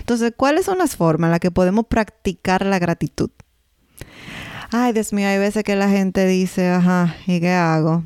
Entonces, 0.00 0.32
¿cuáles 0.36 0.64
son 0.64 0.78
las 0.78 0.96
formas 0.96 1.28
en 1.28 1.32
las 1.32 1.40
que 1.40 1.50
podemos 1.50 1.86
practicar 1.86 2.64
la 2.64 2.78
gratitud? 2.78 3.30
Ay, 4.72 4.92
Dios 4.92 5.12
mío, 5.12 5.28
hay 5.28 5.38
veces 5.38 5.62
que 5.62 5.76
la 5.76 5.88
gente 5.88 6.26
dice, 6.26 6.68
ajá, 6.70 7.14
¿y 7.26 7.38
qué 7.38 7.50
hago? 7.52 8.02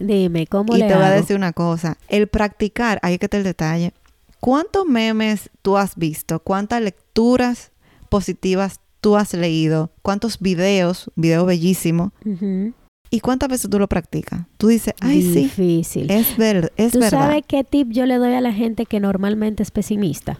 Dime, 0.00 0.46
¿cómo 0.46 0.74
Y 0.74 0.80
le 0.80 0.88
te 0.88 0.94
voy 0.94 1.04
a 1.04 1.10
decir 1.10 1.36
una 1.36 1.52
cosa, 1.52 1.96
el 2.08 2.26
practicar, 2.26 2.98
ahí 3.02 3.18
que 3.18 3.26
está 3.26 3.36
el 3.36 3.44
detalle. 3.44 3.92
¿Cuántos 4.40 4.86
memes 4.86 5.50
tú 5.62 5.76
has 5.76 5.94
visto? 5.96 6.40
¿Cuántas 6.40 6.80
lecturas 6.82 7.70
positivas 8.08 8.80
tú 9.02 9.16
has 9.16 9.34
leído? 9.34 9.90
¿Cuántos 10.02 10.40
videos, 10.40 11.10
bellísimos? 11.44 12.12
Ujú. 12.24 12.72
¿Y 13.10 13.20
cuántas 13.20 13.48
veces 13.48 13.68
tú 13.68 13.78
lo 13.78 13.88
practicas? 13.88 14.42
Tú 14.56 14.68
dices, 14.68 14.94
ay, 15.00 15.20
sí, 15.20 15.34
Difícil. 15.42 16.10
es, 16.10 16.36
ver, 16.36 16.72
es 16.76 16.92
¿Tú 16.92 17.00
verdad. 17.00 17.20
sabes 17.26 17.42
qué 17.46 17.64
tip 17.64 17.88
yo 17.90 18.06
le 18.06 18.16
doy 18.16 18.32
a 18.34 18.40
la 18.40 18.52
gente 18.52 18.86
que 18.86 19.00
normalmente 19.00 19.62
es 19.62 19.70
pesimista? 19.70 20.38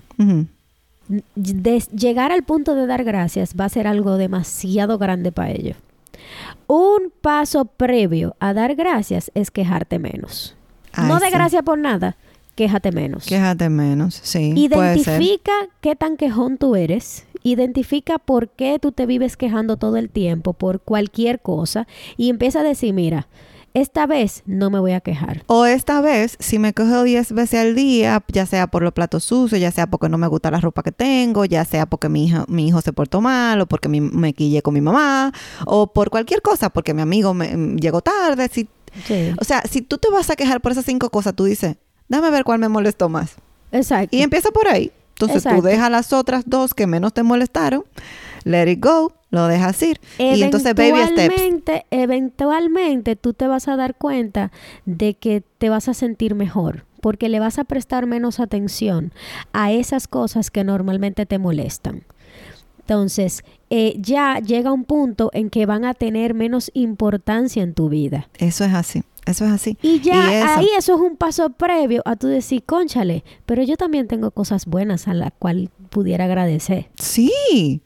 De- 1.35 1.83
llegar 1.95 2.31
al 2.31 2.45
punto 2.45 2.75
de 2.77 2.87
dar 2.87 3.03
gracias 3.03 3.55
va 3.59 3.65
a 3.65 3.69
ser 3.69 3.87
algo 3.89 4.17
demasiado 4.17 4.97
grande 4.99 5.33
para 5.33 5.51
ellos. 5.51 5.77
Un 6.67 7.13
paso 7.21 7.65
previo 7.65 8.37
a 8.41 8.55
dar 8.55 8.75
gracias 8.75 9.31
es 9.35 9.51
quejarte 9.51 9.99
menos. 9.99 10.57
Ay, 10.93 11.09
no 11.09 11.19
de 11.19 11.27
sí. 11.27 11.33
gracias 11.33 11.63
por 11.63 11.79
nada, 11.79 12.17
quéjate 12.55 12.93
menos. 12.93 13.27
Quéjate 13.27 13.69
menos, 13.69 14.21
sí. 14.23 14.53
Identifica 14.57 15.53
qué 15.81 15.97
tan 15.97 16.17
quejón 16.17 16.59
tú 16.59 16.77
eres. 16.77 17.27
Identifica 17.43 18.19
por 18.19 18.51
qué 18.51 18.79
tú 18.79 18.93
te 18.93 19.07
vives 19.07 19.37
quejando 19.37 19.79
todo 19.79 19.97
el 19.97 20.11
tiempo 20.11 20.53
por 20.53 20.81
cualquier 20.81 21.41
cosa 21.41 21.87
y 22.17 22.29
empieza 22.29 22.61
a 22.61 22.65
decir, 22.65 22.93
mira, 22.93 23.29
esta 23.75 24.07
vez 24.07 24.43
no 24.47 24.69
me 24.71 24.79
voy 24.81 24.93
a 24.93 25.01
quejar. 25.01 25.45
O 25.47 25.65
esta 25.67 26.01
vez, 26.01 26.37
si 26.41 26.59
me 26.59 26.75
cojo 26.75 27.03
10 27.05 27.33
veces 27.33 27.61
al 27.61 27.75
día, 27.75 28.23
ya 28.33 28.47
sea 28.47 28.67
por 28.67 28.83
los 28.83 28.93
platos 28.93 29.25
sucios, 29.25 29.61
ya 29.61 29.71
sea 29.71 29.87
porque 29.87 30.09
no 30.09 30.19
me 30.19 30.27
gusta 30.27 30.51
la 30.51 30.61
ropa 30.61 30.83
que 30.83 30.93
tengo, 30.93 31.45
ya 31.45 31.65
sea 31.65 31.87
porque 31.87 32.09
mi 32.09 32.27
hijo, 32.27 32.45
mi 32.49 32.67
hijo 32.69 32.81
se 32.81 32.93
portó 32.93 33.21
mal, 33.21 33.61
o 33.61 33.67
porque 33.67 33.89
mi- 33.89 34.01
me 34.01 34.33
quillé 34.33 34.63
con 34.63 34.75
mi 34.75 34.81
mamá, 34.81 35.33
o 35.67 35.93
por 35.93 36.11
cualquier 36.11 36.43
cosa, 36.43 36.71
porque 36.71 36.95
mi 36.95 37.03
amigo 37.03 37.33
me, 37.35 37.57
mm, 37.57 37.77
llegó 37.77 38.01
tarde. 38.01 38.49
Si, 38.53 38.69
Sí. 39.07 39.33
o 39.41 39.45
sea, 39.45 39.63
si 39.71 39.83
tú 39.83 39.99
te 39.99 40.11
vas 40.11 40.31
a 40.31 40.37
quejar 40.37 40.61
por 40.61 40.73
esas 40.73 40.85
cinco 40.85 41.11
cosas, 41.11 41.35
tú 41.35 41.45
dices, 41.45 41.77
dame 42.09 42.31
ver 42.31 42.43
cuál 42.45 42.59
me 42.59 42.69
molestó 42.69 43.09
más. 43.09 43.37
Exacto. 43.71 44.17
Y 44.17 44.23
empieza 44.23 44.51
por 44.51 44.67
ahí. 44.67 44.91
Entonces 45.11 45.37
Exacto. 45.45 45.61
tú 45.61 45.67
dejas 45.69 45.91
las 45.91 46.13
otras 46.13 46.45
dos 46.47 46.75
que 46.75 46.87
menos 46.89 47.13
te 47.13 47.23
molestaron, 47.23 47.85
let 48.45 48.69
it 48.71 48.83
go, 48.85 49.13
lo 49.31 49.47
dejas 49.47 49.83
ir. 49.83 50.01
Y 50.19 50.43
entonces 50.43 50.75
baby 50.75 50.91
steps. 50.91 51.19
Eventualmente, 51.19 51.87
eventualmente 51.91 53.17
tú 53.17 53.33
te 53.33 53.47
vas 53.47 53.69
a 53.69 53.77
dar 53.77 53.95
cuenta 53.95 54.51
de 54.85 55.15
que 55.15 55.43
te 55.59 55.69
vas 55.69 55.89
a 55.89 55.95
sentir 55.95 56.35
mejor 56.35 56.85
porque 57.01 57.29
le 57.29 57.41
vas 57.41 57.59
a 57.59 57.65
prestar 57.65 58.07
menos 58.07 58.41
atención 58.41 59.13
a 59.53 59.73
esas 59.73 60.07
cosas 60.07 60.51
que 60.51 60.65
normalmente 60.65 61.27
te 61.27 61.39
molestan. 61.39 62.05
Entonces, 62.81 63.45
eh, 63.71 63.95
ya 63.99 64.41
llega 64.41 64.73
un 64.73 64.85
punto 64.85 65.31
en 65.33 65.49
que 65.49 65.65
van 65.65 65.85
a 65.85 65.95
tener 65.95 66.35
menos 66.35 66.71
importancia 66.75 67.63
en 67.63 67.73
tu 67.73 67.89
vida. 67.89 68.29
Eso 68.39 68.65
es 68.65 68.75
así, 68.75 69.05
eso 69.27 69.45
es 69.45 69.53
así. 69.53 69.79
Y 69.81 70.01
ya 70.01 70.43
eso. 70.43 70.59
ahí 70.59 70.69
eso 70.77 70.95
es 70.97 71.01
un 71.01 71.17
paso 71.17 71.51
previo 71.51 72.03
a 72.05 72.17
tú 72.17 72.27
decir, 72.27 72.65
conchale, 72.65 73.23
pero 73.47 73.63
yo 73.63 73.77
también 73.77 74.09
tengo 74.09 74.33
cosas 74.33 74.67
buenas 74.67 75.07
a 75.07 75.15
las 75.15 75.31
cuales 75.39 75.69
pudiera 75.89 76.25
agradecer. 76.25 76.91
Sí. 76.97 77.81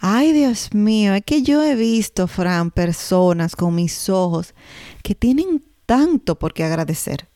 Ay, 0.00 0.32
Dios 0.32 0.72
mío, 0.72 1.14
es 1.14 1.22
que 1.24 1.42
yo 1.42 1.62
he 1.62 1.74
visto, 1.74 2.26
Fran, 2.26 2.70
personas 2.70 3.54
con 3.54 3.74
mis 3.74 4.08
ojos 4.08 4.54
que 5.02 5.14
tienen 5.14 5.62
tanto 5.84 6.38
por 6.38 6.54
qué 6.54 6.64
agradecer. 6.64 7.28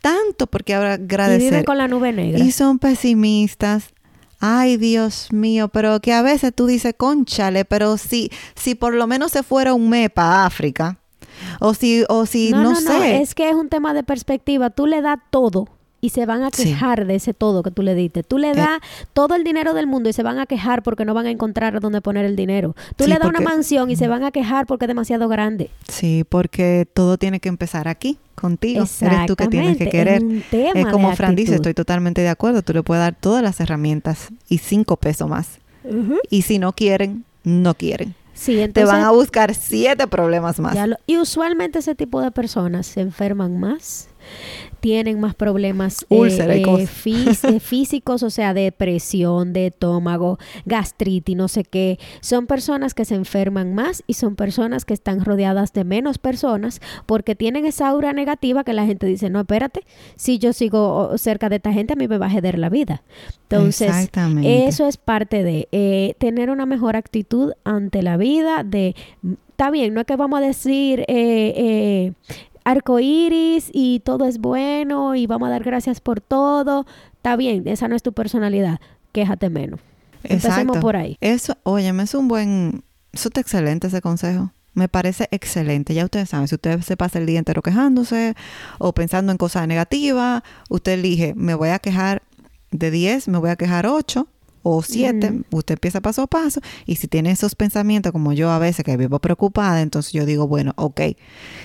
Tanto 0.00 0.46
por 0.46 0.64
qué 0.64 0.72
Y 0.72 0.76
viven 0.76 0.90
agradecer. 0.92 1.64
con 1.64 1.78
la 1.78 1.86
nube 1.86 2.12
negra. 2.12 2.38
Y 2.42 2.50
son 2.52 2.78
pesimistas. 2.78 3.90
Ay, 4.40 4.78
Dios 4.78 5.28
mío, 5.32 5.68
pero 5.68 6.00
que 6.00 6.12
a 6.14 6.22
veces 6.22 6.54
tú 6.54 6.66
dices, 6.66 6.94
conchale, 6.96 7.66
pero 7.66 7.98
si, 7.98 8.30
si 8.54 8.74
por 8.74 8.94
lo 8.94 9.06
menos 9.06 9.32
se 9.32 9.42
fuera 9.42 9.74
un 9.74 9.90
mes 9.90 10.08
para 10.10 10.46
África, 10.46 10.98
o 11.60 11.74
si, 11.74 12.04
o 12.08 12.24
si 12.26 12.50
no, 12.50 12.74
sé. 12.74 13.20
es 13.20 13.34
que 13.34 13.50
es 13.50 13.54
un 13.54 13.68
tema 13.68 13.92
de 13.94 14.02
perspectiva. 14.02 14.70
Tú 14.70 14.86
le 14.86 15.02
das 15.02 15.18
todo 15.30 15.68
y 16.00 16.10
se 16.10 16.26
van 16.26 16.42
a 16.42 16.50
Sí. 16.52 16.64
quejar 16.64 17.06
de 17.06 17.14
ese 17.16 17.34
todo 17.34 17.62
que 17.62 17.70
tú 17.70 17.82
le 17.82 17.94
diste. 17.94 18.22
Tú 18.22 18.38
le 18.38 18.50
Eh. 18.50 18.54
das 18.54 18.80
todo 19.12 19.34
el 19.34 19.44
dinero 19.44 19.74
del 19.74 19.86
mundo 19.86 20.08
y 20.08 20.12
se 20.12 20.22
van 20.22 20.38
a 20.38 20.46
quejar 20.46 20.82
porque 20.82 21.04
no 21.04 21.14
van 21.14 21.26
a 21.26 21.30
encontrar 21.30 21.78
dónde 21.80 22.00
poner 22.00 22.24
el 22.24 22.36
dinero. 22.36 22.74
Tú 22.96 23.04
Sí, 23.04 23.10
le 23.10 23.18
das 23.18 23.28
una 23.28 23.40
mansión 23.40 23.90
y 23.90 23.96
se 23.96 24.08
van 24.08 24.24
a 24.24 24.30
quejar 24.30 24.66
porque 24.66 24.84
es 24.84 24.88
demasiado 24.88 25.28
grande. 25.28 25.70
Sí, 25.88 26.24
porque 26.28 26.86
todo 26.92 27.18
tiene 27.18 27.40
que 27.40 27.48
empezar 27.48 27.88
aquí, 27.88 28.18
contigo. 28.34 28.84
Eres 29.00 29.26
tú 29.26 29.36
que 29.36 29.48
tienes 29.48 29.76
que 29.76 29.88
querer. 29.90 30.22
Es 30.52 30.86
como 30.86 31.14
Fran 31.14 31.34
dice, 31.36 31.56
estoy 31.56 31.74
totalmente 31.74 32.20
de 32.22 32.28
acuerdo. 32.30 32.62
Tú 32.62 32.72
le 32.72 32.82
puedes 32.82 33.02
dar 33.02 33.14
todas 33.14 33.42
las 33.42 33.60
herramientas 33.60 34.28
y 34.48 34.58
cinco 34.58 34.96
pesos 34.96 35.28
más. 35.28 35.58
Y 36.30 36.42
si 36.42 36.58
no 36.58 36.72
quieren, 36.72 37.24
no 37.44 37.74
quieren. 37.74 38.14
Sí, 38.32 38.54
Te 38.54 38.62
entonces, 38.64 38.90
van 38.90 39.02
a 39.02 39.10
buscar 39.10 39.54
siete 39.54 40.06
problemas 40.06 40.58
más. 40.60 40.74
lo- 40.88 40.96
y 41.06 41.18
usualmente 41.18 41.80
ese 41.80 41.94
tipo 41.94 42.22
de 42.22 42.30
personas 42.30 42.86
se 42.86 43.02
enferman 43.02 43.60
más 43.60 44.08
tienen 44.80 45.20
más 45.20 45.34
problemas 45.34 46.06
eh, 46.10 46.16
Úlcera 46.16 46.54
eh, 46.56 46.64
eh, 46.66 46.86
físicos, 47.60 48.22
o 48.22 48.30
sea, 48.30 48.54
de 48.54 48.72
presión, 48.72 49.52
de 49.52 49.68
estómago, 49.68 50.38
gastritis, 50.64 51.36
no 51.36 51.48
sé 51.48 51.64
qué. 51.64 51.98
Son 52.20 52.46
personas 52.46 52.94
que 52.94 53.04
se 53.04 53.14
enferman 53.14 53.74
más 53.74 54.02
y 54.06 54.14
son 54.14 54.36
personas 54.36 54.84
que 54.84 54.94
están 54.94 55.24
rodeadas 55.24 55.72
de 55.72 55.84
menos 55.84 56.18
personas 56.18 56.80
porque 57.06 57.34
tienen 57.34 57.66
esa 57.66 57.88
aura 57.88 58.12
negativa 58.12 58.64
que 58.64 58.72
la 58.72 58.86
gente 58.86 59.06
dice, 59.06 59.30
no, 59.30 59.40
espérate, 59.40 59.84
si 60.16 60.38
yo 60.38 60.52
sigo 60.52 61.16
cerca 61.18 61.48
de 61.48 61.56
esta 61.56 61.72
gente, 61.72 61.92
a 61.92 61.96
mí 61.96 62.08
me 62.08 62.18
va 62.18 62.26
a 62.26 62.30
joder 62.30 62.58
la 62.58 62.68
vida. 62.68 63.02
Entonces, 63.48 64.10
eso 64.42 64.86
es 64.86 64.96
parte 64.96 65.42
de 65.42 65.68
eh, 65.72 66.14
tener 66.18 66.50
una 66.50 66.66
mejor 66.66 66.96
actitud 66.96 67.52
ante 67.64 68.02
la 68.02 68.16
vida, 68.16 68.62
de, 68.64 68.94
mm, 69.22 69.32
está 69.50 69.70
bien, 69.70 69.92
no 69.94 70.00
es 70.00 70.06
que 70.06 70.16
vamos 70.16 70.40
a 70.40 70.46
decir... 70.46 71.00
Eh, 71.08 71.52
eh, 71.56 72.12
arcoíris 72.64 73.70
y 73.72 74.00
todo 74.00 74.26
es 74.26 74.38
bueno 74.38 75.14
y 75.14 75.26
vamos 75.26 75.48
a 75.48 75.50
dar 75.50 75.64
gracias 75.64 76.00
por 76.00 76.20
todo. 76.20 76.86
Está 77.14 77.36
bien, 77.36 77.66
esa 77.66 77.88
no 77.88 77.96
es 77.96 78.02
tu 78.02 78.12
personalidad. 78.12 78.80
Quéjate 79.12 79.50
menos. 79.50 79.80
Empecemos 80.22 80.58
Exacto. 80.58 80.80
por 80.80 80.96
ahí. 80.96 81.16
Eso, 81.20 81.56
óyeme, 81.62 82.02
es 82.02 82.14
un 82.14 82.28
buen, 82.28 82.84
eso 83.12 83.28
está 83.28 83.40
excelente 83.40 83.86
ese 83.86 84.00
consejo. 84.00 84.52
Me 84.74 84.88
parece 84.88 85.28
excelente. 85.30 85.94
Ya 85.94 86.04
ustedes 86.04 86.28
saben, 86.28 86.46
si 86.46 86.54
usted 86.54 86.80
se 86.82 86.96
pasa 86.96 87.18
el 87.18 87.26
día 87.26 87.38
entero 87.38 87.62
quejándose 87.62 88.34
o 88.78 88.92
pensando 88.92 89.32
en 89.32 89.38
cosas 89.38 89.66
negativas, 89.66 90.42
usted 90.68 90.92
elige, 90.92 91.34
me 91.34 91.54
voy 91.54 91.70
a 91.70 91.78
quejar 91.78 92.22
de 92.70 92.90
10, 92.90 93.28
me 93.28 93.38
voy 93.38 93.50
a 93.50 93.56
quejar 93.56 93.86
8 93.86 94.28
o 94.76 94.82
7. 94.82 95.30
Ujú. 95.30 95.58
Usted 95.58 95.74
empieza 95.74 96.00
paso 96.00 96.22
a 96.22 96.26
paso 96.26 96.60
y 96.86 96.96
si 96.96 97.08
tiene 97.08 97.30
esos 97.30 97.54
pensamientos 97.54 98.12
como 98.12 98.32
yo 98.32 98.50
a 98.50 98.58
veces 98.58 98.84
que 98.84 98.96
vivo 98.96 99.18
preocupada, 99.18 99.80
entonces 99.80 100.12
yo 100.12 100.24
digo, 100.26 100.46
bueno, 100.46 100.72
ok, 100.76 101.00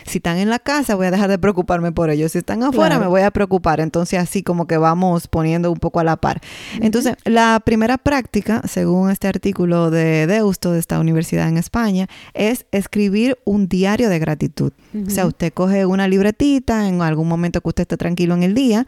si 0.05 0.17
están 0.19 0.37
en 0.37 0.49
la 0.49 0.59
casa 0.59 0.95
voy 0.95 1.07
a 1.07 1.11
dejar 1.11 1.29
de 1.29 1.37
preocuparme 1.39 1.91
por 1.91 2.09
ellos. 2.09 2.31
Si 2.31 2.39
están 2.39 2.63
afuera 2.63 2.95
Claro. 2.95 3.01
me 3.01 3.07
voy 3.07 3.21
a 3.21 3.31
preocupar. 3.31 3.79
Entonces 3.79 4.19
así 4.19 4.43
como 4.43 4.67
que 4.67 4.77
vamos 4.77 5.27
poniendo 5.27 5.71
un 5.71 5.77
poco 5.79 5.99
a 5.99 6.03
la 6.03 6.15
par. 6.17 6.41
Entonces, 6.81 7.15
la 7.25 7.61
primera 7.65 7.97
práctica, 7.97 8.61
según 8.67 9.09
este 9.09 9.27
artículo 9.27 9.89
de 9.91 10.27
Deusto 10.27 10.71
de 10.71 10.79
esta 10.79 10.99
universidad 10.99 11.47
en 11.47 11.57
España, 11.57 12.07
es 12.33 12.65
escribir 12.71 13.37
un 13.45 13.67
diario 13.67 14.09
de 14.09 14.19
gratitud. 14.19 14.71
O 15.07 15.09
sea, 15.09 15.25
usted 15.25 15.51
coge 15.53 15.85
una 15.85 16.07
libretita 16.07 16.87
en 16.87 17.01
algún 17.01 17.27
momento 17.27 17.61
que 17.61 17.69
usted 17.69 17.81
esté 17.83 17.97
tranquilo 17.97 18.33
en 18.35 18.43
el 18.43 18.53
día. 18.53 18.85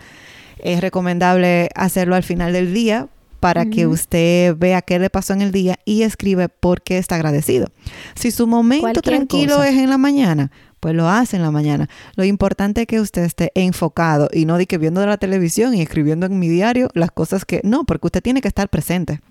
Es 0.60 0.82
recomendable 0.82 1.69
hacerlo 1.75 2.15
al 2.15 2.23
final 2.23 2.53
del 2.53 2.73
día 2.73 3.08
para 3.39 3.65
que 3.65 3.88
usted 3.88 4.56
vea 4.58 4.82
qué 4.82 5.00
le 5.00 5.10
pasó 5.10 5.34
en 5.34 5.41
el 5.41 5.52
día 5.52 5.80
y 5.86 6.04
escribe 6.04 6.50
por 6.50 6.82
qué 6.82 6.97
está 6.97 7.15
agradecido. 7.15 7.67
Si 8.15 8.32
su 8.32 8.47
momento 8.47 8.82
Cualquier 8.84 9.04
tranquilo 9.04 9.58
cosa. 9.58 9.69
es 9.69 9.78
en 9.78 9.89
la 9.89 9.97
mañana, 9.97 10.52
pues 10.80 10.95
lo 10.95 11.08
hace 11.08 11.38
en 11.38 11.43
la 11.43 11.52
mañana. 11.52 11.89
Lo 12.15 12.23
importante 12.23 12.82
es 12.82 12.88
que 12.88 13.00
usted 13.00 13.23
esté 13.23 13.52
enfocado 13.56 14.30
y 14.32 14.45
no 14.45 14.58
de 14.58 14.65
que 14.65 14.78
viendo 14.78 15.06
la 15.06 15.17
televisión 15.17 15.73
y 15.73 15.82
escribiendo 15.82 16.26
en 16.26 16.39
mi 16.39 16.50
diario 16.50 16.89
las 16.93 17.12
cosas 17.12 17.45
que 17.45 17.62
no, 17.63 17.84
porque 17.84 18.08
usted 18.08 18.21
tiene 18.21 18.41
que 18.41 18.47
estar 18.47 18.69
presente. 18.69 19.21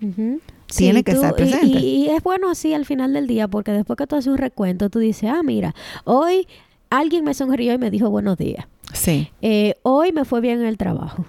Tiene 0.75 1.03
que 1.03 1.11
estar 1.11 1.33
presente. 1.35 1.79
Y, 1.79 2.05
y 2.05 2.09
es 2.09 2.21
bueno 2.23 2.49
así 2.49 2.73
al 2.73 2.85
final 2.85 3.13
del 3.13 3.27
día 3.27 3.47
porque 3.47 3.71
después 3.71 3.97
que 3.97 4.07
tú 4.07 4.15
haces 4.15 4.27
un 4.27 4.37
recuento, 4.37 4.89
tú 4.89 4.99
dices, 4.99 5.29
ah, 5.33 5.41
mira, 5.43 5.73
hoy 6.03 6.47
alguien 6.89 7.23
me 7.23 7.33
sonrió 7.33 7.73
y 7.73 7.77
me 7.77 7.89
dijo 7.91 8.09
buenos 8.09 8.37
días. 8.37 8.65
Sí. 8.93 9.29
Eh, 9.41 9.75
hoy 9.83 10.11
me 10.13 10.25
fue 10.25 10.41
bien 10.41 10.59
en 10.61 10.65
el 10.65 10.77
trabajo. 10.77 11.25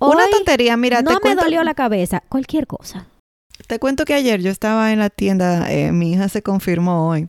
Una 0.00 0.28
tontería, 0.30 0.76
mira, 0.76 1.02
no 1.02 1.18
te 1.18 1.28
me 1.28 1.34
dolió 1.34 1.64
la 1.64 1.74
cabeza. 1.74 2.22
Cualquier 2.28 2.66
cosa. 2.66 3.06
te 3.66 3.78
cuento 3.78 4.04
que 4.04 4.14
ayer 4.14 4.40
yo 4.40 4.50
estaba 4.50 4.92
en 4.92 5.00
la 5.00 5.10
tienda, 5.10 5.70
eh, 5.72 5.92
mi 5.92 6.12
hija 6.12 6.28
se 6.28 6.42
confirmó 6.42 7.08
hoy 7.08 7.28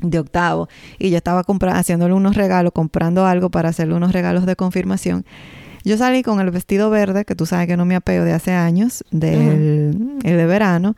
de 0.00 0.18
octavo 0.18 0.68
y 0.98 1.10
yo 1.10 1.16
estaba 1.16 1.44
haciéndole 1.72 2.14
unos 2.14 2.36
regalos, 2.36 2.72
comprando 2.72 3.26
algo 3.26 3.50
para 3.50 3.68
hacerle 3.68 3.94
unos 3.94 4.12
regalos 4.12 4.46
de 4.46 4.56
confirmación. 4.56 5.24
Yo 5.84 5.96
salí 5.96 6.22
con 6.22 6.40
el 6.40 6.50
vestido 6.50 6.90
verde, 6.90 7.24
que 7.24 7.34
tú 7.34 7.46
sabes 7.46 7.66
que 7.66 7.76
no 7.76 7.84
me 7.84 7.96
apego 7.96 8.24
de 8.24 8.32
hace 8.32 8.52
años, 8.52 9.04
del 9.10 10.18
el 10.24 10.36
de 10.36 10.46
verano. 10.46 10.96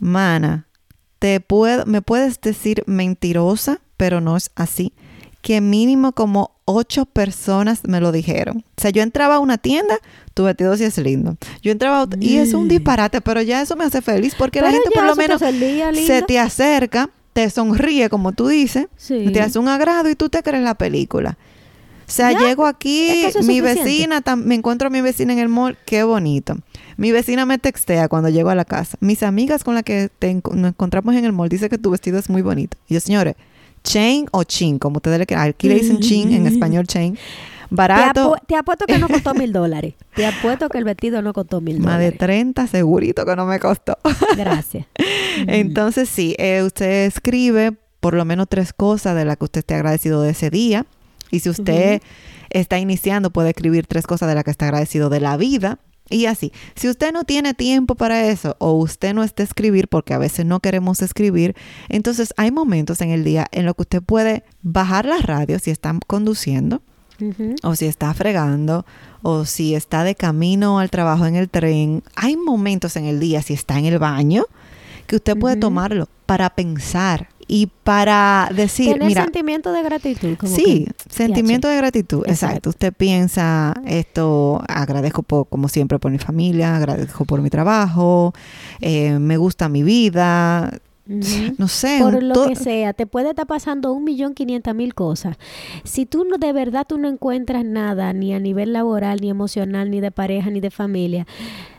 Mana, 0.00 0.66
te 1.18 1.40
puedo, 1.40 1.86
me 1.86 2.02
puedes 2.02 2.40
decir 2.40 2.84
mentirosa, 2.86 3.80
pero 3.96 4.20
no 4.20 4.36
es 4.36 4.50
así. 4.54 4.92
Que 5.44 5.60
mínimo 5.60 6.12
como 6.12 6.52
ocho 6.64 7.04
personas 7.04 7.80
me 7.86 8.00
lo 8.00 8.12
dijeron. 8.12 8.64
O 8.78 8.80
sea, 8.80 8.90
yo 8.90 9.02
entraba 9.02 9.34
a 9.34 9.38
una 9.40 9.58
tienda, 9.58 9.98
tu 10.32 10.44
vestido 10.44 10.74
sí 10.78 10.84
es 10.84 10.96
lindo. 10.96 11.36
Yo 11.62 11.70
entraba 11.70 12.00
a 12.00 12.08
y 12.18 12.38
es 12.38 12.54
un 12.54 12.66
disparate, 12.66 13.20
pero 13.20 13.42
ya 13.42 13.60
eso 13.60 13.76
me 13.76 13.84
hace 13.84 14.00
feliz 14.00 14.34
porque 14.38 14.62
la 14.62 14.70
gente 14.70 14.88
por 14.94 15.04
lo 15.04 15.12
te 15.14 15.18
menos 15.18 15.42
se 16.06 16.22
te 16.22 16.38
acerca, 16.38 17.10
te 17.34 17.50
sonríe, 17.50 18.08
como 18.08 18.32
tú 18.32 18.48
dices, 18.48 18.86
Sí. 18.96 19.28
te 19.34 19.42
hace 19.42 19.58
un 19.58 19.68
agrado 19.68 20.08
y 20.08 20.14
tú 20.14 20.30
te 20.30 20.42
crees 20.42 20.64
la 20.64 20.76
película. 20.76 21.36
O 22.08 22.10
sea, 22.10 22.32
Ya, 22.32 22.38
llego 22.38 22.64
aquí, 22.66 23.06
es 23.08 23.12
que 23.12 23.26
eso 23.28 23.38
es 23.40 23.46
mi 23.46 23.58
suficiente. 23.58 23.84
vecina, 23.90 24.22
me 24.36 24.54
encuentro 24.54 24.86
a 24.86 24.90
mi 24.90 25.02
vecina 25.02 25.34
en 25.34 25.40
el 25.40 25.50
mall, 25.50 25.76
qué 25.84 26.04
bonito. 26.04 26.56
Mi 26.96 27.12
vecina 27.12 27.44
me 27.44 27.58
textea 27.58 28.08
cuando 28.08 28.30
llego 28.30 28.48
a 28.48 28.54
la 28.54 28.64
casa. 28.64 28.96
Mis 29.00 29.22
amigas 29.22 29.62
con 29.62 29.74
las 29.74 29.82
que 29.84 30.08
te 30.18 30.32
nos 30.32 30.70
encontramos 30.70 31.14
en 31.16 31.26
el 31.26 31.32
mall 31.32 31.50
dicen 31.50 31.68
que 31.68 31.76
tu 31.76 31.90
vestido 31.90 32.18
es 32.18 32.30
muy 32.30 32.40
bonito. 32.40 32.78
Y 32.88 32.94
yo, 32.94 33.00
señores, 33.00 33.34
chain 33.84 34.26
o 34.32 34.42
chin, 34.44 34.78
como 34.78 34.96
ustedes 34.96 35.18
le 35.18 35.26
quieran. 35.26 35.48
Aquí 35.48 35.68
le 35.68 35.74
dicen 35.76 36.00
chin, 36.00 36.32
en 36.32 36.46
español 36.46 36.86
chain. 36.86 37.14
Te, 37.14 37.20
Barato, 37.70 38.34
apu- 38.34 38.46
te 38.46 38.56
apuesto 38.56 38.86
que 38.86 38.98
no 38.98 39.08
costó 39.08 39.34
mil 39.34 39.52
dólares. 39.52 39.94
Te 40.14 40.26
apuesto 40.26 40.68
que 40.68 40.78
el 40.78 40.84
vestido 40.84 41.22
no 41.22 41.32
costó 41.32 41.60
mil 41.60 41.80
más 41.80 41.98
de 41.98 42.04
dólares. 42.06 42.18
30, 42.18 42.66
segurito 42.68 43.24
que 43.24 43.34
no 43.36 43.46
me 43.46 43.58
costó. 43.58 43.96
Gracias. 44.36 44.86
Entonces, 45.46 46.08
sí, 46.08 46.34
eh, 46.38 46.62
usted 46.62 47.06
escribe 47.06 47.72
por 48.00 48.14
lo 48.14 48.24
menos 48.24 48.46
tres 48.48 48.72
cosas 48.72 49.16
de 49.16 49.24
las 49.24 49.36
que 49.38 49.44
usted 49.44 49.58
esté 49.60 49.74
agradecido 49.74 50.22
de 50.22 50.30
ese 50.30 50.50
día. 50.50 50.86
Y 51.30 51.40
si 51.40 51.50
usted 51.50 52.00
está 52.50 52.78
iniciando, 52.78 53.30
puede 53.30 53.48
escribir 53.50 53.86
tres 53.88 54.06
cosas 54.06 54.28
de 54.28 54.34
las 54.36 54.44
que 54.44 54.50
está 54.52 54.66
agradecido 54.66 55.08
de 55.10 55.20
la 55.20 55.36
vida. 55.36 55.78
Y 56.10 56.26
así, 56.26 56.52
si 56.74 56.88
usted 56.88 57.12
no 57.12 57.24
tiene 57.24 57.54
tiempo 57.54 57.94
para 57.94 58.26
eso 58.26 58.56
o 58.58 58.72
usted 58.72 59.14
no 59.14 59.22
está 59.22 59.42
a 59.42 59.46
escribir 59.46 59.88
porque 59.88 60.12
a 60.12 60.18
veces 60.18 60.44
no 60.44 60.60
queremos 60.60 61.00
escribir, 61.00 61.56
entonces 61.88 62.34
hay 62.36 62.50
momentos 62.50 63.00
en 63.00 63.10
el 63.10 63.24
día 63.24 63.46
en 63.52 63.64
los 63.64 63.74
que 63.74 63.82
usted 63.82 64.02
puede 64.02 64.44
bajar 64.62 65.06
la 65.06 65.18
radio 65.18 65.58
si 65.58 65.70
está 65.70 65.98
conduciendo 66.06 66.82
o 67.62 67.74
si 67.76 67.86
está 67.86 68.12
fregando, 68.12 68.84
o 69.22 69.44
si 69.44 69.74
está 69.74 70.04
de 70.04 70.14
camino 70.14 70.78
al 70.78 70.90
trabajo 70.90 71.26
en 71.26 71.36
el 71.36 71.48
tren. 71.48 72.02
Hay 72.16 72.36
momentos 72.36 72.96
en 72.96 73.06
el 73.06 73.20
día, 73.20 73.40
si 73.40 73.54
está 73.54 73.78
en 73.78 73.86
el 73.86 73.98
baño, 73.98 74.44
que 75.06 75.16
usted 75.16 75.36
puede 75.38 75.56
tomarlo 75.56 76.08
para 76.26 76.50
pensar 76.50 77.28
y 77.46 77.68
para 77.84 78.48
decir, 78.54 78.92
Tener 78.92 79.08
mira, 79.08 79.22
sentimiento 79.24 79.72
de 79.72 79.82
gratitud. 79.82 80.36
Como 80.36 80.54
sí, 80.54 80.86
que- 80.86 81.14
sentimiento 81.14 81.68
de 81.68 81.76
gratitud, 81.76 82.18
exacto. 82.26 82.46
Exacto. 82.46 82.70
Usted 82.70 82.92
piensa 82.92 83.74
esto, 83.86 84.62
agradezco 84.68 85.22
por, 85.22 85.48
como 85.48 85.68
siempre 85.68 85.98
por 85.98 86.10
mi 86.10 86.18
familia, 86.18 86.76
agradezco 86.76 87.24
por 87.24 87.40
mi 87.42 87.50
trabajo, 87.50 88.32
eh, 88.80 89.18
me 89.18 89.36
gusta 89.36 89.68
mi 89.68 89.82
vida, 89.82 90.72
no 91.06 91.68
sé, 91.68 91.98
Por 92.00 92.22
lo 92.22 92.48
que 92.48 92.56
sea, 92.56 92.94
te 92.94 93.06
puede 93.06 93.30
estar 93.30 93.46
pasando 93.46 93.92
un 93.92 94.04
millón 94.04 94.32
quinientas 94.32 94.74
mil 94.74 94.94
cosas. 94.94 95.36
Si 95.84 96.06
tú 96.06 96.24
no, 96.24 96.38
de 96.38 96.52
verdad 96.54 96.86
tú 96.88 96.96
no 96.96 97.08
encuentras 97.08 97.62
nada, 97.64 98.12
ni 98.14 98.32
a 98.32 98.40
nivel 98.40 98.72
laboral, 98.72 99.18
ni 99.20 99.28
emocional, 99.28 99.90
ni 99.90 100.00
de 100.00 100.10
pareja, 100.10 100.48
ni 100.48 100.60
de 100.60 100.70
familia, 100.70 101.26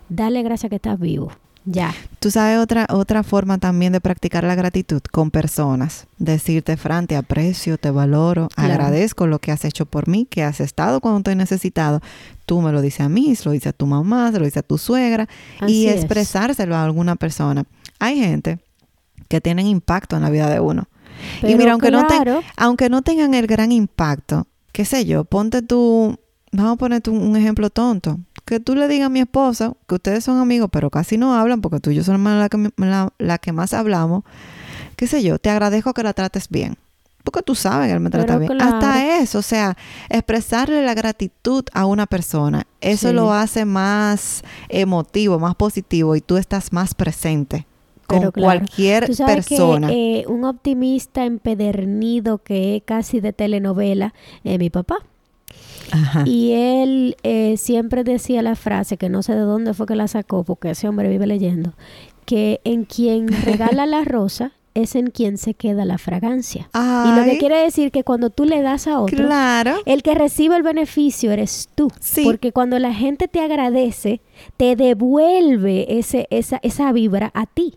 dale 0.10 0.44
gracias 0.44 0.70
que 0.70 0.76
estás 0.76 1.00
vivo. 1.00 1.32
Ya. 1.66 1.94
Tú 2.20 2.30
sabes 2.32 2.60
otra, 2.60 2.86
otra 2.90 3.24
forma 3.24 3.58
también 3.58 3.92
de 3.92 4.00
practicar 4.00 4.44
la 4.44 4.54
gratitud 4.56 5.02
con 5.12 5.32
personas. 5.32 6.06
Decirte, 6.20 6.78
Fran, 6.78 7.08
te 7.08 7.16
aprecio, 7.16 7.78
te 7.78 7.90
valoro, 7.90 8.50
Claro. 8.56 8.74
agradezco 8.74 9.26
lo 9.28 9.40
que 9.40 9.52
has 9.52 9.66
hecho 9.66 9.86
por 9.86 10.08
mí, 10.08 10.26
que 10.30 10.44
has 10.44 10.60
estado 10.60 11.02
cuando 11.02 11.22
te 11.22 11.32
he 11.32 11.36
necesitado. 11.36 12.02
Tú 12.46 12.62
me 12.62 12.72
lo 12.72 12.82
dices 12.82 13.02
a 13.02 13.10
mí, 13.10 13.36
se 13.36 13.46
lo 13.46 13.52
dices 13.52 13.68
a 13.68 13.74
tu 13.74 13.88
mamá, 13.88 14.32
se 14.32 14.38
lo 14.40 14.46
dices 14.46 14.58
a 14.58 14.64
tu 14.64 14.78
suegra 14.78 15.28
y 15.68 15.88
es. 15.88 15.96
expresárselo 15.98 16.76
a 16.76 16.84
alguna 16.84 17.16
persona. 17.16 17.64
Hay 18.00 18.20
gente 18.20 18.60
que 19.28 19.42
tienen 19.42 19.66
impacto 19.66 20.16
en 20.16 20.22
la 20.22 20.30
vida 20.30 20.50
de 20.50 20.60
uno. 20.60 20.88
y 21.40 21.42
Pero 21.42 21.58
mira, 21.58 21.72
aunque, 21.72 21.90
no 21.92 22.06
claro, 22.06 22.44
aunque 22.58 22.90
no 22.90 23.02
tengan 23.02 23.34
el 23.34 23.48
gran 23.48 23.72
impacto, 23.72 24.46
qué 24.72 24.86
sé 24.86 25.06
yo, 25.06 25.24
ponte 25.26 25.62
tú, 25.64 26.20
vamos 26.52 26.74
a 26.74 26.76
ponerte 26.76 27.10
un, 27.10 27.22
un 27.22 27.36
ejemplo 27.36 27.70
tonto. 27.72 28.20
Que 28.46 28.60
tú 28.60 28.76
le 28.76 28.88
digas 28.88 29.08
a 29.08 29.10
mi 29.10 29.20
esposa 29.22 29.74
que 29.88 29.96
ustedes 29.96 30.24
son 30.24 30.40
amigos, 30.40 30.70
pero 30.72 30.90
casi 30.92 31.18
no 31.18 31.34
hablan, 31.36 31.62
porque 31.62 31.80
tú 31.80 31.90
y 31.90 31.96
yo 31.96 32.04
somos 32.04 32.32
la 32.34 32.48
que, 32.48 32.70
la, 32.78 33.12
la 33.18 33.38
que 33.40 33.52
más 33.52 33.74
hablamos. 33.74 34.24
Qué 34.96 35.08
sé 35.08 35.24
yo, 35.24 35.40
te 35.40 35.50
agradezco 35.50 35.94
que 35.94 36.04
la 36.04 36.14
trates 36.14 36.48
bien. 36.50 36.78
Porque 37.24 37.42
tú 37.42 37.56
sabes 37.56 37.88
que 37.88 37.94
él 37.94 38.00
me 38.02 38.12
trata 38.12 38.38
Pero 38.38 38.40
bien. 38.40 38.52
claro. 38.60 38.76
Hasta 38.76 39.18
eso, 39.18 39.40
o 39.40 39.42
sea, 39.42 39.76
expresarle 40.10 40.86
la 40.86 40.94
gratitud 40.94 41.66
a 41.74 41.88
una 41.88 42.06
persona, 42.06 42.68
eso 42.82 43.08
Sí. 43.10 43.16
lo 43.16 43.34
hace 43.34 43.66
más 43.66 44.44
emotivo, 44.70 45.40
más 45.40 45.56
positivo 45.56 46.16
y 46.16 46.22
tú 46.22 46.38
estás 46.38 46.72
más 46.72 46.94
presente 46.94 47.66
con 48.06 48.20
claro. 48.20 48.32
cualquier 48.34 49.08
Tú 49.08 49.16
sabes 49.16 49.48
persona. 49.48 49.88
que 49.88 50.20
eh, 50.20 50.26
un 50.28 50.46
optimista 50.46 51.26
empedernido 51.26 52.38
que 52.44 52.76
es 52.76 52.84
casi 52.86 53.20
de 53.22 53.34
telenovela 53.34 54.14
es 54.44 54.60
mi 54.60 54.70
papá. 54.70 54.98
Ajá. 55.92 56.24
Y 56.26 56.52
él 56.54 57.18
eh, 57.24 57.56
siempre 57.58 58.04
decía 58.04 58.42
la 58.42 58.56
frase, 58.56 58.98
que 58.98 59.10
no 59.10 59.24
sé 59.24 59.34
de 59.34 59.42
dónde 59.42 59.74
fue 59.74 59.86
que 59.86 59.96
la 59.96 60.08
sacó, 60.08 60.44
porque 60.44 60.72
ese 60.72 60.88
hombre 60.88 61.10
vive 61.10 61.28
leyendo, 61.28 61.74
que 62.26 62.60
en 62.64 62.86
quien 62.86 63.28
regala 63.46 63.86
la 63.86 64.04
rosa 64.04 64.52
es 64.74 64.96
en 64.96 65.10
quien 65.10 65.38
se 65.38 65.54
queda 65.54 65.86
la 65.86 65.98
fragancia. 65.98 66.70
Y 66.74 67.18
lo 67.18 67.24
que 67.24 67.38
quiere 67.38 67.60
decir 67.60 67.92
que 67.92 68.04
cuando 68.04 68.30
tú 68.30 68.44
le 68.44 68.62
das 68.62 68.88
a 68.88 69.00
otro, 69.00 69.26
Claro. 69.26 69.76
el 69.86 70.04
que 70.04 70.14
recibe 70.16 70.58
el 70.58 70.64
beneficio 70.64 71.32
eres 71.32 71.70
tú. 71.76 71.90
Sí. 72.02 72.24
Porque 72.26 72.52
cuando 72.52 72.78
la 72.78 72.94
gente 72.94 73.30
te 73.30 73.40
agradece, 73.40 74.20
te 74.58 74.76
devuelve 74.76 75.98
ese, 75.98 76.28
esa, 76.30 76.60
esa 76.62 76.92
vibra 76.92 77.32
a 77.34 77.46
ti. 77.46 77.76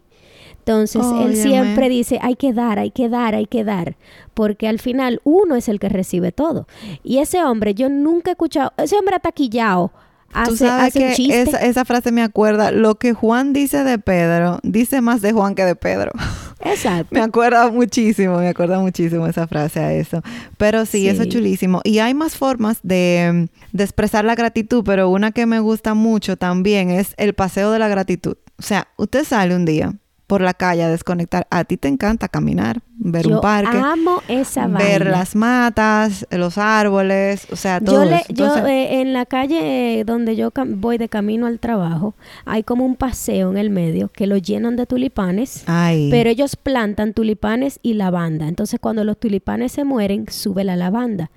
Entonces, 0.69 1.03
él 1.25 1.35
siempre 1.37 1.89
dice, 1.89 2.19
hay 2.21 2.37
que 2.37 2.53
dar, 2.53 2.79
hay 2.79 2.91
que 2.91 3.09
dar, 3.09 3.35
hay 3.35 3.47
que 3.47 3.65
dar. 3.65 3.97
Porque 4.35 4.69
al 4.69 4.79
final 4.79 5.21
uno 5.25 5.57
es 5.57 5.69
el 5.69 5.81
que 5.81 5.89
recibe 5.89 6.31
todo. 6.31 6.69
Y 7.03 7.19
ese 7.19 7.43
hombre, 7.43 7.75
yo 7.75 7.89
nunca 7.89 8.31
he 8.31 8.33
escuchado, 8.33 8.73
ese 8.77 8.97
hombre 8.97 9.17
ha 9.17 9.21
taquillado. 9.21 9.93
Tú 10.31 10.53
Hace, 10.53 10.57
sabes 10.59 10.89
hace 10.89 10.99
un 11.01 11.09
que 11.09 11.15
chiste. 11.15 11.41
esa, 11.41 11.57
esa 11.65 11.85
frase 11.87 12.13
me 12.13 12.23
acuerda, 12.23 12.71
lo 12.71 12.97
que 12.97 13.15
Juan 13.15 13.55
dice 13.55 13.83
de 13.83 13.99
Pedro, 13.99 14.59
dice 14.63 15.01
más 15.01 15.23
de 15.23 15.33
Juan 15.33 15.55
que 15.55 15.65
de 15.65 15.75
Pedro. 15.75 16.13
Exacto. 16.61 17.07
Me 17.13 17.21
acuerda 17.23 17.71
muchísimo, 17.71 18.37
me 18.37 18.49
acuerda 18.49 18.79
muchísimo 18.81 19.27
esa 19.27 19.47
frase 19.47 19.81
a 19.81 19.95
eso. 19.95 20.21
Pero 20.59 20.85
sí, 20.85 21.09
eso 21.09 21.23
es 21.23 21.29
Sí. 21.29 21.35
chulísimo. 21.35 21.81
Y 21.83 22.01
hay 22.01 22.13
más 22.13 22.37
formas 22.37 22.81
de, 22.83 23.49
de 23.73 23.85
expresar 23.85 24.27
la 24.27 24.35
gratitud, 24.35 24.83
pero 24.85 25.09
una 25.09 25.31
que 25.33 25.47
me 25.47 25.61
gusta 25.61 25.95
mucho 25.95 26.37
también 26.37 26.91
es 26.91 27.15
el 27.17 27.33
paseo 27.33 27.71
de 27.71 27.79
la 27.79 27.89
gratitud. 27.89 28.37
O 28.59 28.63
sea, 28.63 28.89
usted 28.99 29.25
sale 29.25 29.55
un 29.57 29.65
día 29.65 29.95
por 30.29 30.43
la 30.43 30.55
calle 30.55 30.85
a 30.85 30.91
desconectar. 30.91 31.47
A 31.51 31.65
ti 31.65 31.79
te 31.79 31.89
encanta 31.89 32.29
caminar, 32.29 32.83
ver 32.99 33.27
yo 33.27 33.37
un 33.37 33.41
parque, 33.41 33.79
amo 33.79 34.23
esa 34.29 34.67
ver 34.67 35.05
vaina. 35.05 35.19
las 35.19 35.35
matas, 35.35 36.27
los 36.31 36.59
árboles, 36.59 37.49
o 37.51 37.57
sea, 37.57 37.81
todo 37.81 38.05
Yo, 38.05 38.11
le, 38.11 38.19
yo 38.29 38.45
Entonces, 38.45 38.65
eh, 38.67 39.01
en 39.01 39.15
la 39.15 39.25
calle 39.25 40.01
eh, 40.01 40.05
donde 40.05 40.37
yo 40.37 40.53
voy 40.67 40.99
de 40.99 41.09
camino 41.09 41.47
al 41.47 41.59
trabajo, 41.59 42.15
hay 42.45 42.63
como 42.63 42.85
un 42.85 42.95
paseo 42.95 43.51
en 43.51 43.57
el 43.57 43.71
medio 43.71 44.11
que 44.11 44.27
lo 44.27 44.37
llenan 44.37 44.77
de 44.77 44.85
tulipanes, 44.85 45.65
ay, 45.67 46.09
pero 46.11 46.29
ellos 46.29 46.57
plantan 46.57 47.15
tulipanes 47.15 47.81
y 47.83 47.95
lavanda. 47.95 48.49
Entonces 48.49 48.79
cuando 48.79 49.05
los 49.05 49.19
tulipanes 49.19 49.73
se 49.73 49.85
mueren, 49.85 50.27
sube 50.29 50.63
la 50.63 50.77
lavanda. 50.77 51.31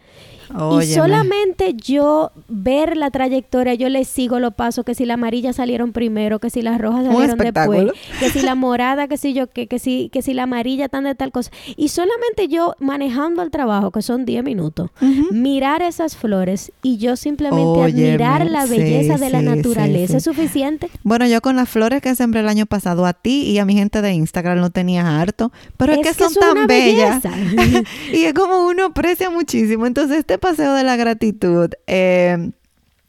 Y 0.82 0.86
solamente 0.86 1.74
yo 1.74 2.32
ver 2.48 2.98
la 2.98 3.12
trayectoria, 3.12 3.74
yo 3.74 3.90
le 3.90 4.06
sigo 4.06 4.40
los 4.40 4.54
pasos, 4.54 4.86
que 4.86 4.96
si 4.96 5.06
la 5.06 5.16
amarilla 5.16 5.54
salieron 5.54 5.92
primero, 5.92 6.40
que 6.40 6.50
si 6.50 6.62
las 6.62 6.80
rojas 6.80 7.06
salieron 7.06 7.38
después, 7.38 7.92
que 8.20 8.30
si 8.30 8.42
la 8.42 8.56
morada, 8.56 9.08
que 9.08 9.18
si 9.18 9.34
yo, 9.34 9.48
que, 9.48 9.68
que 9.68 9.80
si, 9.80 10.10
que 10.10 10.22
si 10.22 10.34
la 10.34 10.44
amarilla 10.44 10.90
tan 10.90 11.04
de 11.04 11.16
tal 11.16 11.32
cosa. 11.32 11.52
Y 11.76 11.90
solamente 11.90 12.48
yo 12.48 12.76
manejando 12.80 13.42
al 13.42 13.52
trabajo, 13.52 13.92
que 13.92 14.02
son 14.02 14.26
10 14.26 14.44
minutos, 14.44 14.90
mirar 15.32 15.82
esas 15.82 16.16
flores 16.16 16.72
y 16.82 16.98
yo 16.98 17.16
simplemente 17.16 17.62
Óyeme, 17.62 18.14
admirar 18.14 18.50
la 18.50 18.68
sí, 18.68 18.78
belleza 18.78 19.18
de 19.18 19.30
la 19.30 19.40
sí, 19.40 19.46
naturaleza 19.46 20.12
sí. 20.12 20.18
es 20.18 20.24
suficiente. 20.24 20.90
Bueno, 21.04 21.26
yo 21.28 21.42
con 21.42 21.56
las 21.56 21.70
flores 21.70 22.02
que 22.02 22.16
sembré 22.16 22.42
el 22.42 22.50
año 22.50 22.66
pasado 22.66 23.06
a 23.06 23.14
ti 23.14 23.44
y 23.44 23.60
a 23.60 23.66
mi 23.66 23.76
gente 23.76 24.02
de 24.02 24.14
Instagram 24.14 24.60
no 24.60 24.70
tenía 24.70 25.20
harto, 25.20 25.52
pero 25.78 25.94
es, 25.94 26.00
que 26.00 26.14
son 26.14 26.34
tan 26.34 26.68
bellas. 26.68 27.24
y 28.14 28.24
es 28.24 28.34
como 28.34 28.68
uno 28.68 28.86
aprecia 28.86 29.30
muchísimo. 29.30 29.86
Entonces, 29.86 30.20
este 30.20 30.38
paseo 30.42 30.74
de 30.74 30.84
la 30.84 30.98
gratitud 30.98 31.70
eh, 31.88 32.52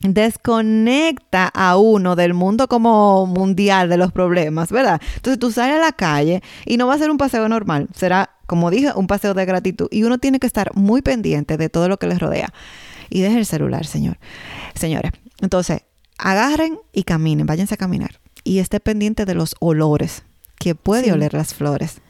desconecta 0.00 1.48
a 1.48 1.76
uno 1.76 2.16
del 2.16 2.34
mundo 2.34 2.68
como 2.68 3.26
mundial 3.26 3.88
de 3.88 3.96
los 3.96 4.12
problemas, 4.12 4.70
¿verdad? 4.70 5.00
Entonces, 5.16 5.38
tú 5.38 5.50
sales 5.50 5.76
a 5.76 5.80
la 5.80 5.92
calle 5.92 6.42
y 6.66 6.76
no 6.76 6.86
va 6.86 6.94
a 6.94 6.98
ser 6.98 7.10
un 7.10 7.18
paseo 7.18 7.48
normal, 7.48 7.88
será, 7.94 8.30
como 8.46 8.70
dije, 8.70 8.92
un 8.94 9.06
paseo 9.06 9.34
de 9.34 9.44
gratitud. 9.44 9.88
Y 9.90 10.04
uno 10.04 10.18
tiene 10.18 10.38
que 10.38 10.46
estar 10.46 10.74
muy 10.74 11.02
pendiente 11.02 11.56
de 11.56 11.68
todo 11.68 11.88
lo 11.88 11.98
que 11.98 12.06
les 12.06 12.18
rodea. 12.20 12.52
Y 13.10 13.20
deje 13.20 13.38
el 13.38 13.46
celular, 13.46 13.86
señor. 13.86 14.18
Señores, 14.74 15.12
entonces, 15.40 15.82
agarren 16.18 16.78
y 16.92 17.02
caminen, 17.04 17.46
váyanse 17.46 17.74
a 17.74 17.78
caminar. 17.78 18.20
Y 18.44 18.58
esté 18.58 18.80
pendiente 18.80 19.24
de 19.24 19.34
los 19.34 19.54
olores 19.60 20.22
que 20.58 20.74
puede 20.74 21.04
Sí. 21.04 21.10
oler 21.10 21.34
las 21.34 21.54
flores. 21.54 22.00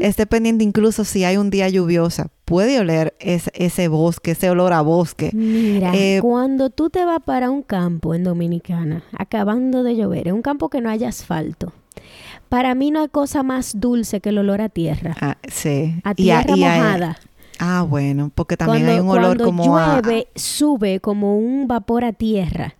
Esté 0.00 0.26
pendiente 0.26 0.64
incluso 0.64 1.04
si 1.04 1.24
hay 1.24 1.36
un 1.36 1.50
día 1.50 1.68
lluviosa, 1.68 2.28
puede 2.44 2.78
oler 2.80 3.14
ese, 3.20 3.50
ese 3.54 3.88
bosque, 3.88 4.32
ese 4.32 4.50
olor 4.50 4.72
a 4.72 4.80
bosque. 4.82 5.30
Mira, 5.32 5.92
Eh, 5.94 6.18
cuando 6.22 6.70
tú 6.70 6.90
te 6.90 7.04
vas 7.04 7.20
para 7.24 7.50
un 7.50 7.62
campo 7.62 8.14
en 8.14 8.24
Dominicana, 8.24 9.02
acabando 9.16 9.82
de 9.82 9.96
llover, 9.96 10.28
en 10.28 10.34
un 10.34 10.42
campo 10.42 10.68
que 10.68 10.80
no 10.80 10.90
haya 10.90 11.08
asfalto, 11.08 11.72
para 12.48 12.74
mí 12.74 12.90
no 12.90 13.00
hay 13.00 13.08
cosa 13.08 13.42
más 13.42 13.78
dulce 13.80 14.20
que 14.20 14.30
el 14.30 14.38
olor 14.38 14.60
a 14.60 14.68
tierra. 14.68 15.14
Ah, 15.20 15.36
sí. 15.48 15.94
A 16.04 16.14
Y 16.16 16.30
a- 16.30 16.42
tierra 16.42 16.56
y 16.56 16.64
a- 16.64 16.74
mojada. 16.74 17.16
ah, 17.60 17.86
bueno, 17.88 18.32
porque 18.34 18.56
también 18.56 18.84
cuando, 18.86 18.92
hay 18.92 19.00
un 19.00 19.08
olor 19.10 19.36
cuando 19.36 19.44
como 19.44 19.78
a- 19.78 20.00
llueve, 20.02 20.26
sube 20.34 21.00
como 21.00 21.36
un 21.38 21.68
vapor 21.68 22.04
a 22.04 22.12
tierra. 22.12 22.74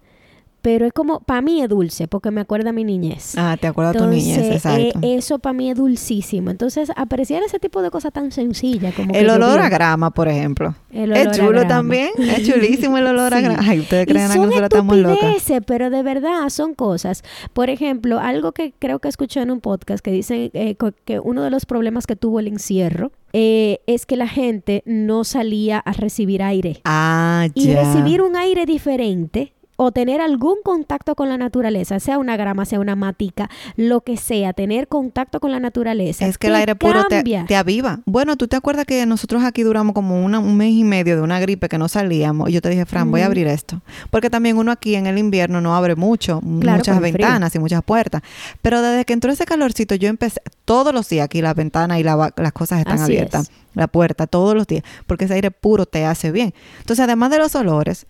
Pero 0.63 0.87
es 0.87 0.93
como, 0.93 1.21
para 1.21 1.41
mí 1.41 1.63
es 1.63 1.69
dulce, 1.69 2.07
porque 2.09 2.31
me 2.31 2.41
acuerda 2.43 2.71
a 2.71 2.73
mi 2.73 2.85
niñez. 2.85 3.35
Ah, 3.37 3.57
te 3.61 3.67
acuerdas 3.67 3.95
de 3.95 3.99
tu 4.01 4.05
Entonces, 4.05 4.27
niñez, 4.37 4.57
exacto. 4.57 4.99
eh, 5.03 5.17
eso 5.17 5.39
para 5.39 5.53
mí 5.55 5.71
es 5.71 5.77
dulcísimo. 5.77 6.51
Entonces, 6.51 6.91
apreciar 6.97 7.43
ese 7.43 7.59
tipo 7.59 7.81
de 7.83 7.91
cosas 7.91 8.13
tan 8.13 8.31
sencillas 8.33 8.95
como 8.95 9.13
el 9.15 9.27
que 9.27 9.33
olor 9.33 9.59
a 9.61 9.69
grama, 9.69 10.11
por 10.11 10.29
ejemplo. 10.29 10.75
El 10.93 11.13
es 11.13 11.21
olor 11.21 11.29
a 11.29 11.33
chulo 11.37 11.51
grama. 11.53 11.69
también. 11.69 12.11
Es 12.19 12.47
chulísimo 12.47 12.99
el 12.99 13.07
olor 13.07 13.33
a 13.35 13.41
grama. 13.41 13.59
Ay, 13.63 13.81
ustedes 13.81 14.05
Y 14.07 14.11
creen 14.13 14.29
que 14.31 14.37
nosotros 14.39 14.63
estamos 14.63 14.97
locas. 14.97 15.53
pero 15.67 15.91
de 15.91 16.03
verdad 16.03 16.49
son 16.51 16.75
cosas. 16.75 17.23
Por 17.53 17.71
ejemplo, 17.71 18.19
algo 18.19 18.53
que 18.53 18.73
creo 18.79 18.99
que 18.99 19.09
escuché 19.09 19.41
en 19.41 19.51
un 19.51 19.61
podcast 19.61 20.05
que 20.05 20.11
dicen 20.11 20.51
eh, 20.55 20.77
que 21.05 21.21
uno 21.21 21.43
de 21.43 21.51
los 21.51 21.67
problemas 21.67 22.07
que 22.07 22.17
tuvo 22.17 22.41
el 22.41 22.49
encierro 22.49 23.13
eh, 23.33 23.81
es 23.87 24.07
que 24.07 24.17
la 24.17 24.29
gente 24.29 24.83
no 24.87 25.25
salía 25.25 25.79
a 25.79 25.93
recibir 25.93 26.43
aire. 26.43 26.81
Ah, 26.85 27.47
Y 27.55 27.69
ya. 27.69 27.83
recibir 27.83 28.23
un 28.23 28.37
aire 28.37 28.67
diferente 28.67 29.55
o 29.83 29.93
tener 29.93 30.21
algún 30.21 30.57
contacto 30.63 31.15
con 31.15 31.31
la 31.31 31.39
naturaleza, 31.39 32.01
sea 32.01 32.19
una 32.19 32.37
grama, 32.37 32.67
sea 32.67 32.81
una 32.81 32.97
matica, 32.97 33.49
lo 33.77 34.03
que 34.03 34.19
sea, 34.19 34.53
tener 34.53 34.89
contacto 34.89 35.41
con 35.41 35.51
la 35.53 35.59
naturaleza. 35.59 36.27
Es 36.27 36.37
que 36.37 36.49
el 36.49 36.55
aire 36.57 36.75
puro 36.77 37.05
te, 37.07 37.23
te 37.23 37.57
aviva. 37.57 38.01
Bueno, 38.05 38.37
¿tú 38.37 38.47
te 38.47 38.57
acuerdas 38.57 38.85
que 38.85 39.07
nosotros 39.07 39.43
aquí 39.43 39.63
duramos 39.63 39.95
como 39.95 40.23
una- 40.23 40.39
un 40.39 40.55
mes 40.59 40.73
y 40.73 40.85
medio 40.85 41.17
de 41.17 41.23
una 41.23 41.41
gripe 41.41 41.71
que 41.71 41.79
no 41.79 41.89
salíamos? 41.89 42.51
Y 42.51 42.53
yo 42.53 42.61
te 42.61 42.69
dije, 42.69 42.85
Fran, 42.85 43.11
voy 43.11 43.23
a 43.23 43.27
abrir 43.27 43.47
esto. 43.47 43.81
Porque 44.11 44.29
también 44.29 44.59
uno 44.59 44.71
aquí 44.71 44.97
en 44.97 45.07
el 45.07 45.17
invierno 45.17 45.63
no 45.63 45.75
abre 45.75 45.97
mucho, 45.97 46.41
Claro, 46.61 46.77
muchas 46.77 46.99
frío. 46.99 47.13
ventanas 47.15 47.55
y 47.55 47.59
muchas 47.59 47.83
puertas. 47.83 48.21
Pero 48.61 48.83
desde 48.83 49.07
que 49.07 49.15
entró 49.15 49.33
ese 49.33 49.47
calorcito, 49.47 49.95
yo 49.95 50.09
empecé 50.11 50.43
todos 50.67 50.93
los 50.93 51.09
días 51.09 51.25
aquí 51.25 51.41
las 51.41 51.55
ventanas 51.55 51.99
y 51.99 52.03
la 52.03 52.35
las 52.37 52.53
cosas 52.53 52.81
están 52.81 52.97
Así 52.97 53.05
abiertas. 53.05 53.49
es. 53.49 53.51
La 53.75 53.87
puerta, 53.87 54.27
todos 54.27 54.55
los 54.55 54.67
días. 54.67 54.83
Porque 55.07 55.25
ese 55.25 55.33
aire 55.35 55.51
puro 55.51 55.87
te 55.87 56.05
hace 56.05 56.33
bien. 56.33 56.53
Entonces, 56.81 57.03
además 57.03 57.31
de 57.31 57.39
los 57.39 57.55
olores, 57.55 58.07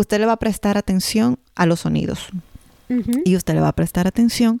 usted 0.00 0.18
le 0.18 0.26
va 0.26 0.32
a 0.32 0.38
prestar 0.38 0.76
atención 0.78 1.38
a 1.54 1.66
los 1.66 1.80
sonidos. 1.80 2.28
Y 3.24 3.36
usted 3.36 3.54
le 3.54 3.60
va 3.60 3.68
a 3.68 3.72
prestar 3.76 4.08
atención 4.08 4.60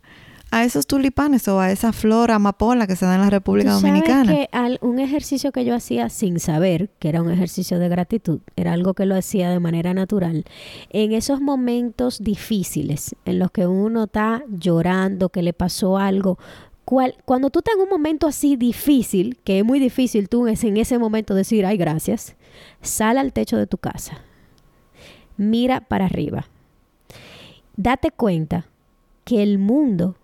a 0.52 0.64
esos 0.64 0.86
tulipanes 0.86 1.46
o 1.48 1.58
a 1.60 1.70
esa 1.72 1.92
flor 1.92 2.30
amapola 2.30 2.86
que 2.86 2.94
se 2.96 3.04
da 3.06 3.14
en 3.16 3.20
la 3.22 3.30
República 3.30 3.70
Tú 3.74 3.80
sabes 3.80 3.92
Dominicana. 3.92 4.32
que 4.32 4.48
al- 4.52 4.78
un 4.82 4.98
ejercicio 5.00 5.50
que 5.52 5.64
yo 5.64 5.74
hacía 5.74 6.08
sin 6.08 6.38
saber 6.40 6.90
que 7.00 7.08
era 7.08 7.22
un 7.22 7.30
ejercicio 7.30 7.78
de 7.80 7.88
gratitud, 7.88 8.40
era 8.56 8.72
algo 8.72 8.94
que 8.94 9.04
lo 9.06 9.16
hacía 9.16 9.50
de 9.50 9.58
manera 9.60 9.94
natural, 9.94 10.44
en 10.90 11.12
esos 11.12 11.40
momentos 11.40 12.18
difíciles 12.22 13.14
en 13.24 13.38
los 13.40 13.50
que 13.52 13.66
uno 13.66 14.04
está 14.04 14.42
llorando, 14.48 15.28
que 15.28 15.42
le 15.42 15.52
pasó 15.52 15.98
algo, 15.98 16.36
cual- 16.84 17.14
cuando 17.24 17.50
tú 17.50 17.60
estás 17.60 17.74
en 17.76 17.82
un 17.82 17.88
momento 17.88 18.26
así 18.26 18.56
difícil, 18.56 19.38
que 19.44 19.60
es 19.60 19.64
muy 19.64 19.78
difícil 19.78 20.28
tú 20.28 20.46
es 20.48 20.62
en 20.64 20.76
ese 20.76 20.98
momento 20.98 21.34
decir, 21.34 21.64
ay, 21.66 21.76
gracias, 21.76 22.34
sal 22.82 23.18
al 23.18 23.32
techo 23.32 23.56
de 23.56 23.66
tu 23.68 23.78
casa, 23.78 24.18
mira 25.40 25.80
para 25.80 26.04
arriba, 26.04 26.46
date 27.76 28.10
cuenta 28.10 28.66
que 29.24 29.42
el 29.42 29.58
mundo 29.58 30.16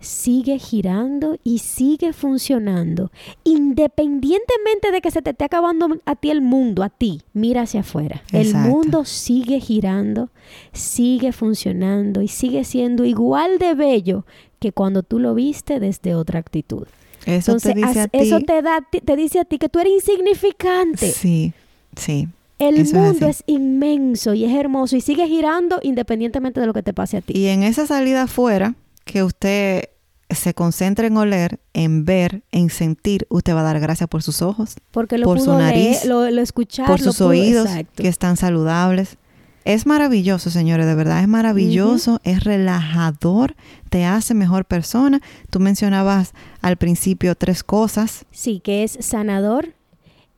sigue 0.00 0.58
girando 0.58 1.38
y 1.42 1.58
sigue 1.58 2.12
funcionando. 2.12 3.10
Independientemente 3.44 4.90
de 4.92 5.00
que 5.00 5.10
se 5.10 5.22
te 5.22 5.30
esté 5.30 5.44
acabando 5.44 6.00
a 6.04 6.16
ti 6.16 6.30
el 6.30 6.42
mundo, 6.42 6.82
a 6.82 6.90
ti, 6.90 7.22
mira 7.32 7.62
hacia 7.62 7.80
afuera. 7.80 8.22
El 8.32 8.54
mundo 8.54 9.04
sigue 9.04 9.60
girando, 9.60 10.30
sigue 10.72 11.32
funcionando 11.32 12.22
y 12.22 12.28
sigue 12.28 12.64
siendo 12.64 13.04
igual 13.04 13.58
de 13.58 13.74
bello 13.74 14.26
que 14.58 14.72
cuando 14.72 15.02
tú 15.02 15.18
lo 15.18 15.34
viste 15.34 15.80
desde 15.80 16.14
otra 16.14 16.40
actitud. 16.40 16.86
Eso 17.24 17.52
Entonces, 17.52 17.74
te 17.74 17.80
dice 17.80 18.00
a 18.00 18.08
ti. 18.08 18.18
eso 18.18 18.40
te, 18.40 18.62
da, 18.62 18.80
te 18.82 19.16
dice 19.16 19.40
a 19.40 19.44
ti 19.44 19.58
que 19.58 19.68
tú 19.68 19.80
eres 19.80 19.94
insignificante. 19.94 21.10
Sí, 21.10 21.52
sí. 21.96 22.28
El 22.58 22.76
eso 22.78 22.96
mundo 22.96 23.26
es, 23.26 23.42
inmenso 23.46 24.32
y 24.34 24.44
es 24.44 24.52
hermoso 24.54 24.96
y 24.96 25.00
sigue 25.00 25.26
girando 25.28 25.78
independientemente 25.82 26.60
de 26.60 26.66
lo 26.66 26.72
que 26.72 26.82
te 26.82 26.94
pase 26.94 27.18
a 27.18 27.20
ti. 27.20 27.32
Y 27.36 27.46
en 27.48 27.62
esa 27.62 27.86
salida 27.86 28.22
afuera, 28.22 28.74
que 29.04 29.22
usted 29.22 29.90
se 30.30 30.54
concentre 30.54 31.06
en 31.06 31.16
oler, 31.16 31.60
en 31.74 32.04
ver, 32.04 32.42
en 32.50 32.70
sentir, 32.70 33.26
usted 33.28 33.54
va 33.54 33.60
a 33.60 33.64
dar 33.64 33.78
gracias 33.78 34.08
por 34.08 34.22
sus 34.22 34.42
ojos, 34.42 34.74
Porque 34.90 35.18
lo 35.18 35.24
por 35.26 35.38
su 35.40 35.52
nariz, 35.56 35.98
leer, 36.02 36.06
lo, 36.06 36.28
lo 36.30 36.40
escuchar, 36.42 36.86
por 36.86 36.98
lo 37.00 37.04
sus 37.12 37.18
pudo- 37.18 37.28
oídos, 37.28 37.66
exacto. 37.68 38.02
que 38.02 38.08
están 38.08 38.36
saludables. 38.36 39.18
Es 39.64 39.84
maravilloso, 39.86 40.48
señores, 40.50 40.86
de 40.86 40.94
verdad, 40.94 41.20
es 41.22 41.28
maravilloso, 41.28 42.20
es 42.24 42.42
relajador, 42.44 43.54
te 43.90 44.04
hace 44.04 44.32
mejor 44.34 44.64
persona. 44.64 45.20
Tú 45.50 45.60
mencionabas 45.60 46.32
al 46.60 46.76
principio 46.76 47.34
tres 47.34 47.62
cosas. 47.64 48.24
Sí, 48.30 48.60
que 48.60 48.82
es 48.84 48.96
sanador, 49.00 49.74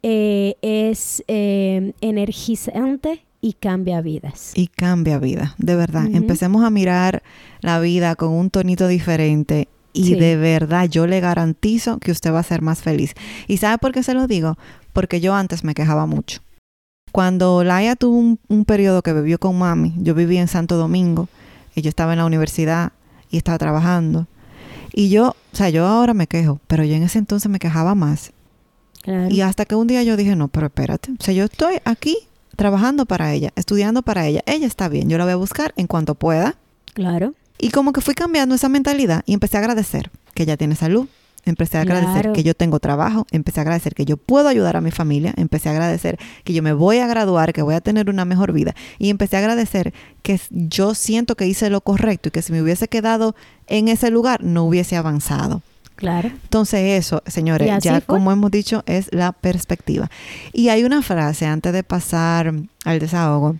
eh, 0.03 0.57
es 0.63 1.23
eh, 1.29 1.93
energizante 2.01 3.25
y 3.41 3.53
cambia 3.55 4.01
vidas. 4.01 4.53
y 4.55 4.67
cambia 4.67 5.19
vida, 5.19 5.55
de 5.59 5.77
verdad. 5.77 6.07
Empecemos 6.13 6.65
a 6.65 6.71
mirar 6.71 7.23
la 7.61 7.79
vida 7.81 8.17
con 8.17 8.31
un 8.31 8.51
tonito 8.51 8.89
diferente 8.89 9.69
y 9.93 10.05
Sí. 10.05 10.15
de 10.15 10.37
verdad 10.37 10.89
yo 10.89 11.07
le 11.07 11.21
garantizo 11.21 11.99
que 11.99 12.11
usted 12.13 12.33
va 12.33 12.41
a 12.41 12.43
ser 12.45 12.63
más 12.63 12.83
feliz. 12.83 13.15
¿Y 13.47 13.57
sabe 13.59 13.79
por 13.79 13.93
qué 13.93 14.03
se 14.03 14.15
lo 14.15 14.27
digo? 14.27 14.57
Porque 14.93 15.21
yo 15.21 15.35
antes 15.35 15.63
me 15.65 15.75
quejaba 15.75 16.07
mucho. 16.07 16.41
Cuando 17.13 17.65
Laia 17.65 17.97
tuvo 17.97 18.19
un, 18.19 18.39
un 18.49 18.65
periodo 18.65 19.03
que 19.03 19.13
vivió 19.13 19.39
con 19.39 19.57
mami, 19.59 19.95
yo 19.99 20.15
vivía 20.15 20.41
en 20.41 20.49
Santo 20.49 20.77
Domingo 20.77 21.29
y 21.75 21.83
yo 21.83 21.89
estaba 21.89 22.13
en 22.13 22.19
la 22.19 22.27
universidad 22.27 22.93
y 23.31 23.37
estaba 23.39 23.57
trabajando. 23.59 24.27
Y 24.93 25.11
yo, 25.11 25.37
o 25.53 25.57
sea, 25.57 25.71
yo 25.71 25.87
ahora 25.87 26.13
me 26.13 26.27
quejo, 26.27 26.61
pero 26.67 26.83
yo 26.85 26.95
en 26.95 27.03
ese 27.05 27.19
entonces 27.19 27.51
me 27.51 27.59
quejaba 27.61 27.95
más. 27.95 28.33
Claro. 29.09 29.35
Y 29.35 29.40
hasta 29.40 29.64
que 29.64 29.75
un 29.75 29.87
día 29.87 30.03
yo 30.03 30.16
dije, 30.16 30.37
no, 30.37 30.49
pero 30.49 30.66
espérate. 30.66 31.12
O 31.18 31.25
sea, 31.25 31.33
yo 31.33 31.44
estoy 31.44 31.77
aquí 31.85 32.16
trabajando 32.57 33.07
para 33.07 33.33
ella, 33.33 33.53
estudiando 33.57 34.03
para 34.03 34.27
ella. 34.27 34.42
Ella 34.44 34.66
está 34.66 34.88
bien, 34.88 35.09
yo 35.09 35.16
la 35.16 35.25
voy 35.25 35.33
a 35.33 35.37
buscar 35.37 35.73
en 35.77 35.87
cuanto 35.87 36.14
pueda. 36.14 36.57
Claro. 36.92 37.35
Y 37.59 37.71
como 37.71 37.92
que 37.92 38.01
fui 38.03 38.14
cambiando 38.14 38.55
esa 38.55 38.68
mentalidad 38.68 39.23
y 39.25 39.33
empecé 39.33 39.57
a 39.57 39.61
agradecer 39.61 40.11
que 40.35 40.42
ella 40.42 40.57
tiene 40.57 40.75
salud. 40.75 41.09
Empecé 41.44 41.79
a 41.79 41.81
agradecer 41.83 42.23
Claro. 42.23 42.33
que 42.35 42.42
yo 42.42 42.53
tengo 42.53 42.79
trabajo, 42.81 43.27
empecé 43.31 43.61
a 43.61 43.62
agradecer 43.62 43.94
que 43.94 44.05
yo 44.05 44.18
puedo 44.18 44.49
ayudar 44.49 44.77
a 44.77 44.83
mi 44.83 44.90
familia, 44.90 45.33
empecé 45.38 45.71
a 45.71 45.73
agradecer 45.73 46.18
que 46.44 46.53
yo 46.53 46.62
me 46.62 46.75
voy 46.75 46.99
a 46.99 47.07
graduar, 47.07 47.55
que 47.55 47.62
voy 47.62 47.75
a 47.75 47.81
tener 47.81 48.11
una 48.11 48.27
mejor 48.27 48.53
vida 48.53 48.75
y 48.99 49.09
empecé 49.09 49.37
a 49.37 49.38
agradecer 49.38 49.94
que 50.23 50.38
yo 50.51 50.94
siento 50.94 51.37
que 51.37 51.47
hice 51.47 51.71
lo 51.71 51.81
correcto 51.81 52.29
y 52.29 52.33
que 52.33 52.42
si 52.42 52.53
me 52.53 52.61
hubiese 52.61 52.88
quedado 52.88 53.35
en 53.66 53.88
ese 53.88 54.11
lugar 54.11 54.44
no 54.44 54.64
hubiese 54.64 54.97
avanzado. 54.97 55.62
Claro. 55.99 56.29
Entonces 56.29 57.05
eso, 57.05 57.25
señores, 57.27 57.83
ya 57.83 57.95
fue. 57.95 58.03
como 58.03 58.31
hemos 58.31 58.53
dicho, 58.53 58.85
es 58.87 59.09
la 59.13 59.33
perspectiva. 59.33 60.09
Y 60.53 60.69
hay 60.69 60.85
una 60.85 61.03
frase 61.03 61.45
antes 61.45 61.73
de 61.73 61.83
pasar 61.83 62.55
al 62.85 62.99
desahogo, 63.01 63.57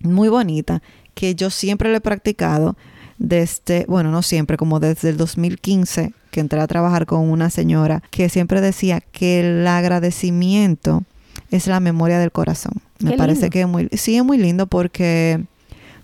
muy 0.00 0.28
bonita, 0.28 0.82
que 1.14 1.34
yo 1.34 1.48
siempre 1.48 1.90
le 1.90 1.96
he 1.96 2.00
practicado 2.02 2.76
desde, 3.16 3.86
bueno, 3.88 4.10
no 4.10 4.20
siempre, 4.20 4.58
como 4.58 4.80
desde 4.80 5.08
el 5.08 5.16
2015, 5.16 6.12
que 6.30 6.40
entré 6.40 6.60
a 6.60 6.66
trabajar 6.66 7.06
con 7.06 7.20
una 7.30 7.48
señora 7.48 8.02
que 8.10 8.28
siempre 8.28 8.60
decía 8.60 9.00
que 9.00 9.40
el 9.40 9.66
agradecimiento 9.66 11.04
es 11.50 11.68
la 11.68 11.80
memoria 11.80 12.18
del 12.18 12.32
corazón. 12.32 12.74
Me 12.98 13.12
Qué 13.12 13.16
parece 13.16 13.40
lindo. 13.40 13.52
que 13.52 13.60
es 13.62 13.66
muy, 13.66 13.88
sí 13.94 14.14
es 14.18 14.24
muy 14.24 14.36
lindo 14.36 14.66
porque 14.66 15.42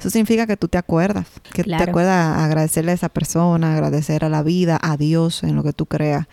eso 0.05 0.11
significa 0.11 0.47
que 0.47 0.59
tú 0.59 0.69
te 0.69 0.77
acuerdas, 0.77 1.27
que 1.55 1.63
te 1.65 1.71
acuerdas 1.91 2.37
agradecerle 2.37 2.91
a 2.91 2.95
esa 2.95 3.09
persona, 3.09 3.73
agradecer 3.73 4.23
a 4.23 4.29
la 4.29 4.43
vida, 4.43 4.79
a 4.83 4.99
Dios 4.99 5.43
en 5.43 5.57
lo 5.57 5.63
que 5.63 5.73
tú 5.73 5.87
creas, 5.87 6.27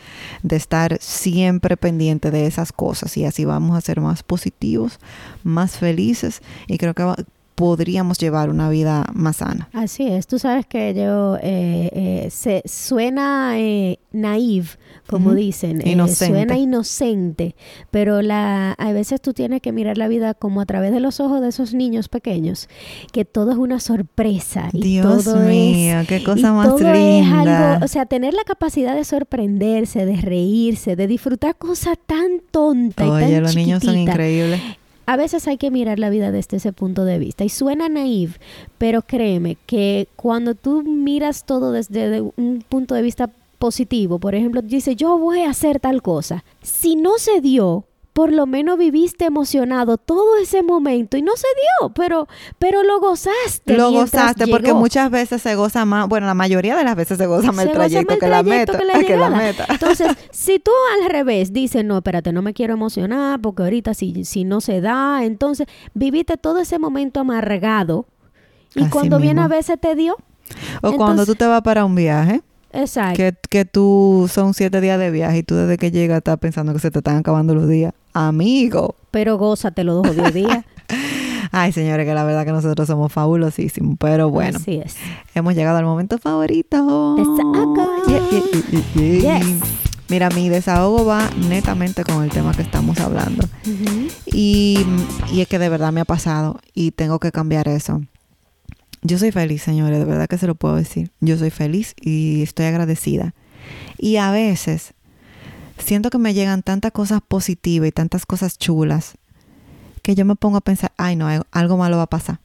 de 0.44 0.58
estar 0.58 0.98
siempre 1.00 1.78
pendiente 1.78 2.32
de 2.32 2.48
esas 2.48 2.74
cosas. 2.74 3.16
Y 3.16 3.24
así 3.24 3.46
vamos 3.46 3.78
a 3.78 3.82
ser 3.82 4.02
más 4.02 4.24
positivos, 4.24 5.00
más 5.46 5.78
felices. 5.78 6.42
Y 6.68 6.78
creo 6.80 6.94
que 6.94 7.04
va- 7.04 7.16
podríamos 7.62 8.18
llevar 8.18 8.50
una 8.50 8.70
vida 8.70 9.06
más 9.14 9.38
sana. 9.38 9.70
Así 9.72 10.08
es, 10.08 10.28
tú 10.28 10.38
sabes 10.40 10.66
que 10.66 10.94
yo 10.94 11.38
eh, 11.42 11.90
eh, 11.94 12.28
se 12.30 12.62
suena 12.66 13.54
eh, 13.60 14.00
naive, 14.12 14.68
como 15.08 15.34
dicen, 15.34 15.82
eh, 15.82 15.92
Inocente. 15.92 16.34
suena 16.34 16.58
inocente, 16.58 17.56
pero 17.92 18.22
la 18.22 18.74
a 18.74 18.92
veces 18.94 19.22
tú 19.22 19.34
tienes 19.34 19.62
que 19.62 19.72
mirar 19.72 19.98
la 19.98 20.08
vida 20.08 20.34
como 20.34 20.60
a 20.62 20.66
través 20.66 20.92
de 20.92 21.00
los 21.00 21.20
ojos 21.20 21.42
de 21.42 21.50
esos 21.50 21.74
niños 21.74 22.10
pequeños, 22.10 22.68
que 23.14 23.24
todo 23.26 23.52
es 23.52 23.58
una 23.58 23.80
sorpresa 23.80 24.70
y 24.74 24.82
Dios 24.82 25.24
todo 25.26 25.38
mío, 25.42 26.00
es 26.02 26.08
qué 26.08 26.18
y 26.18 26.24
cosa 26.24 26.52
más 26.54 26.68
todo 26.68 26.80
es 26.80 26.98
linda. 27.26 27.74
algo, 27.74 27.86
o 27.86 27.88
sea, 27.88 28.06
tener 28.06 28.34
la 28.34 28.44
capacidad 28.44 28.96
de 28.96 29.04
sorprenderse, 29.06 30.06
de 30.06 30.16
reírse, 30.18 30.96
de 30.96 31.08
disfrutar 31.08 31.56
cosas 31.58 31.98
tan 32.06 32.42
tontas 32.52 33.08
y 33.08 33.10
Oye, 33.10 33.34
tan 33.34 33.44
los 33.44 33.56
niños 33.56 33.84
son 33.84 33.98
increíbles. 33.98 34.62
A 35.06 35.18
veces 35.18 35.48
hay 35.48 35.58
que 35.58 35.72
mirar 35.72 36.00
la 36.00 36.10
vida 36.10 36.32
desde 36.32 36.58
ese 36.58 36.74
punto 36.74 37.06
de 37.06 37.20
vista. 37.20 37.44
Y 37.44 37.50
suena 37.50 37.90
naive, 37.90 38.34
pero 38.78 39.02
créeme 39.02 39.58
que 39.66 40.08
cuando 40.16 40.56
tú 40.56 40.84
miras 40.84 41.46
todo 41.46 41.72
desde 41.72 42.10
de 42.10 42.22
un 42.22 42.64
punto 42.68 42.96
de 42.96 43.02
vista 43.02 43.30
positivo, 43.60 44.20
por 44.20 44.36
ejemplo, 44.36 44.62
dices, 44.62 44.96
yo 44.96 45.18
voy 45.18 45.42
a 45.42 45.50
hacer 45.50 45.80
tal 45.80 46.02
cosa. 46.02 46.44
Si 46.62 46.96
no 46.96 47.18
se 47.18 47.42
dio, 47.42 47.86
por 48.14 48.34
lo 48.34 48.46
menos 48.46 48.78
viviste 48.78 49.26
emocionado 49.26 49.98
todo 49.98 50.38
ese 50.38 50.64
momento 50.64 51.18
y 51.18 51.22
no 51.22 51.32
se 51.36 51.48
dio, 51.56 51.90
pero, 51.94 52.28
pero 52.60 52.84
lo 52.84 53.00
gozaste. 53.00 53.78
Lo 53.78 53.92
gozaste 53.92 54.48
porque 54.48 54.74
muchas 54.74 55.10
veces 55.10 55.42
se 55.42 55.56
goza 55.56 55.86
más, 55.86 56.08
bueno, 56.08 56.28
la 56.28 56.34
mayoría 56.34 56.76
de 56.76 56.84
las 56.84 56.96
veces 56.96 57.18
se 57.18 57.26
goza 57.26 57.52
más 57.52 57.58
Se 57.58 57.62
el 57.64 57.68
goza 57.70 57.80
trayecto 57.80 58.14
más 58.14 58.16
el 58.16 58.20
que 58.20 58.28
la 58.30 58.44
meta. 58.44 58.78
que 59.06 59.18
la 59.18 59.30
meta. 59.30 59.66
Entonces, 59.70 60.12
si 60.32 60.60
tú 60.60 60.72
al 61.00 61.10
revés 61.10 61.54
dices, 61.54 61.86
no, 61.86 61.98
espérate, 61.98 62.34
no 62.34 62.42
me 62.42 62.54
quiero 62.54 62.74
emocionar 62.74 63.40
porque 63.40 63.64
ahorita 63.64 63.94
si, 63.94 64.26
si 64.26 64.44
no 64.44 64.60
se 64.60 64.82
da, 64.82 65.24
entonces 65.24 65.68
viviste 65.94 66.36
todo 66.38 66.60
ese 66.60 66.80
momento 66.80 67.22
amargado 67.22 68.08
y 68.76 68.82
Así 68.82 68.90
cuando 68.90 69.20
viene 69.20 69.42
a 69.42 69.48
veces 69.48 69.80
te 69.80 69.96
dio. 69.96 70.18
O 70.82 70.94
cuando 70.94 71.26
tú 71.26 71.36
te 71.36 71.46
vas 71.46 71.62
para 71.62 71.86
un 71.86 71.96
viaje, 71.96 72.42
Exacto. 72.74 73.18
que, 73.18 73.34
que 73.50 73.66
tú 73.66 74.30
son 74.32 74.54
siete 74.54 74.80
días 74.82 74.98
de 75.00 75.12
viaje 75.12 75.40
y 75.40 75.44
tú 75.44 75.56
desde 75.56 75.78
que 75.78 75.92
llegas 75.92 76.18
estás 76.20 76.38
pensando 76.38 76.74
que 76.74 76.80
se 76.80 76.92
te 76.92 77.00
están 77.00 77.18
acabando 77.18 77.54
los 77.56 77.68
días. 77.68 77.94
Amigo. 78.14 78.96
Pero 79.12 79.38
gózate 79.38 79.84
los 79.84 80.02
dos 80.04 80.34
días. 80.34 80.64
Ay, 81.54 81.74
señores, 81.74 82.06
que 82.06 82.14
la 82.14 82.24
verdad 82.24 82.46
que 82.46 82.52
nosotros 82.54 82.88
somos 82.88 83.12
fabulosísimos. 83.12 83.98
Pero 84.00 84.30
bueno, 84.30 84.58
Así 84.58 84.76
es. 84.78 84.96
hemos 85.36 85.54
llegado 85.54 85.78
al 85.78 85.86
momento 85.86 86.18
favorito. 86.18 87.16
Desahogo. 87.18 87.88
Yeah, 88.08 88.22
yeah, 88.32 88.82
yeah, 88.94 89.20
yeah. 89.22 89.40
Yes. 89.40 89.60
Mira, 90.08 90.30
mi 90.30 90.50
desahogo 90.50 91.06
va 91.06 91.30
netamente 91.50 92.04
con 92.04 92.24
el 92.24 92.30
tema 92.30 92.54
que 92.54 92.62
estamos 92.62 93.00
hablando. 93.00 93.48
Y, 94.26 94.86
y 95.32 95.42
es 95.42 95.48
que 95.48 95.58
de 95.60 95.70
verdad 95.70 95.92
me 95.94 96.02
ha 96.02 96.06
pasado 96.06 96.60
y 96.74 96.92
tengo 96.92 97.20
que 97.20 97.32
cambiar 97.32 97.68
eso. 97.70 98.02
Yo 99.04 99.18
soy 99.18 99.32
feliz, 99.32 99.64
señores, 99.64 99.98
de 100.00 100.06
verdad 100.06 100.28
que 100.28 100.38
se 100.38 100.48
lo 100.48 100.56
puedo 100.56 100.76
decir. 100.76 101.12
Yo 101.22 101.38
soy 101.38 101.50
feliz 101.50 101.96
y 102.00 102.44
estoy 102.44 102.66
agradecida. 102.66 103.34
Y 103.98 104.18
a 104.18 104.32
veces 104.32 104.94
siento 105.78 106.10
que 106.10 106.18
me 106.20 106.34
llegan 106.34 106.62
tantas 106.62 106.92
cosas 106.92 107.22
positivas 107.28 107.88
y 107.90 107.92
tantas 107.92 108.26
cosas 108.26 108.58
chulas 108.58 109.14
que 110.04 110.14
yo 110.16 110.26
me 110.26 110.36
pongo 110.36 110.58
a 110.58 110.62
pensar, 110.62 110.92
ay 110.98 111.16
no, 111.16 111.28
algo- 111.52 111.78
malo 111.78 111.98
va 111.98 112.04
a 112.04 112.08
pasar. 112.10 112.40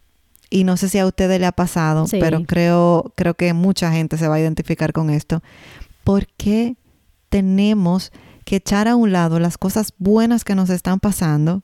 Y 0.49 0.65
no 0.65 0.77
sé 0.77 0.89
si 0.89 0.99
a 0.99 1.07
ustedes 1.07 1.41
le 1.41 1.47
ha 1.47 1.53
pasado, 1.53 2.07
Sí. 2.07 2.19
pero 2.21 2.43
creo, 2.45 3.13
creo 3.17 3.35
que 3.35 3.53
mucha 3.53 3.91
gente 3.93 4.17
se 4.17 4.29
va 4.29 4.37
a 4.37 4.41
identificar 4.41 4.93
con 4.93 5.11
esto. 5.11 5.43
¿Por 6.05 6.27
qué 6.37 6.77
tenemos 7.31 8.13
que 8.45 8.57
echar 8.57 8.87
a 8.89 8.97
un 8.97 9.13
lado 9.13 9.41
las 9.41 9.59
cosas 9.59 9.93
buenas 9.99 10.45
que 10.45 10.55
nos 10.55 10.71
están 10.71 11.01
pasando 11.01 11.63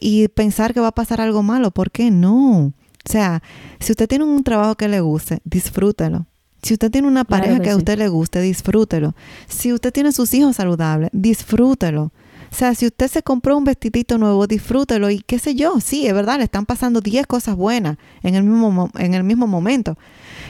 y 0.00 0.28
pensar 0.28 0.74
que 0.74 0.80
va 0.80 0.88
a 0.88 0.92
pasar 0.94 1.20
algo 1.20 1.42
malo? 1.42 1.70
¿Por 1.70 1.90
qué 1.90 2.10
no? 2.10 2.72
O 3.08 3.10
sea, 3.12 3.42
si 3.78 3.92
usted 3.92 4.08
tiene 4.08 4.24
un 4.24 4.42
trabajo 4.44 4.74
que 4.76 4.88
le 4.88 5.00
guste, 5.00 5.40
disfrútelo. 5.44 6.26
Si 6.62 6.74
usted 6.74 6.90
tiene 6.90 7.08
una 7.08 7.24
Claro 7.24 7.42
pareja 7.42 7.60
que 7.62 7.70
a 7.70 7.76
usted 7.76 7.98
le 7.98 8.08
guste, 8.08 8.40
disfrútelo. 8.42 9.14
Si 9.48 9.72
usted 9.72 9.92
tiene 9.92 10.12
sus 10.12 10.32
hijos 10.34 10.56
saludables, 10.56 11.08
disfrútelo. 11.12 12.12
O 12.52 12.54
sea, 12.54 12.74
si 12.74 12.86
usted 12.86 13.08
se 13.08 13.22
compró 13.22 13.56
un 13.56 13.64
vestidito 13.64 14.18
nuevo, 14.18 14.46
disfrútelo 14.46 15.08
y 15.08 15.20
qué 15.20 15.38
sé 15.38 15.54
yo, 15.54 15.80
sí, 15.80 16.06
es 16.06 16.12
verdad, 16.12 16.36
le 16.38 16.44
están 16.44 16.66
pasando 16.66 17.00
10 17.00 17.26
cosas 17.26 17.54
buenas 17.56 17.96
en 18.22 18.34
el 18.34 18.42
mismo, 18.42 18.70
mo- 18.72 18.90
en 18.98 19.14
el 19.14 19.22
mismo 19.24 19.46
momento. 19.46 19.96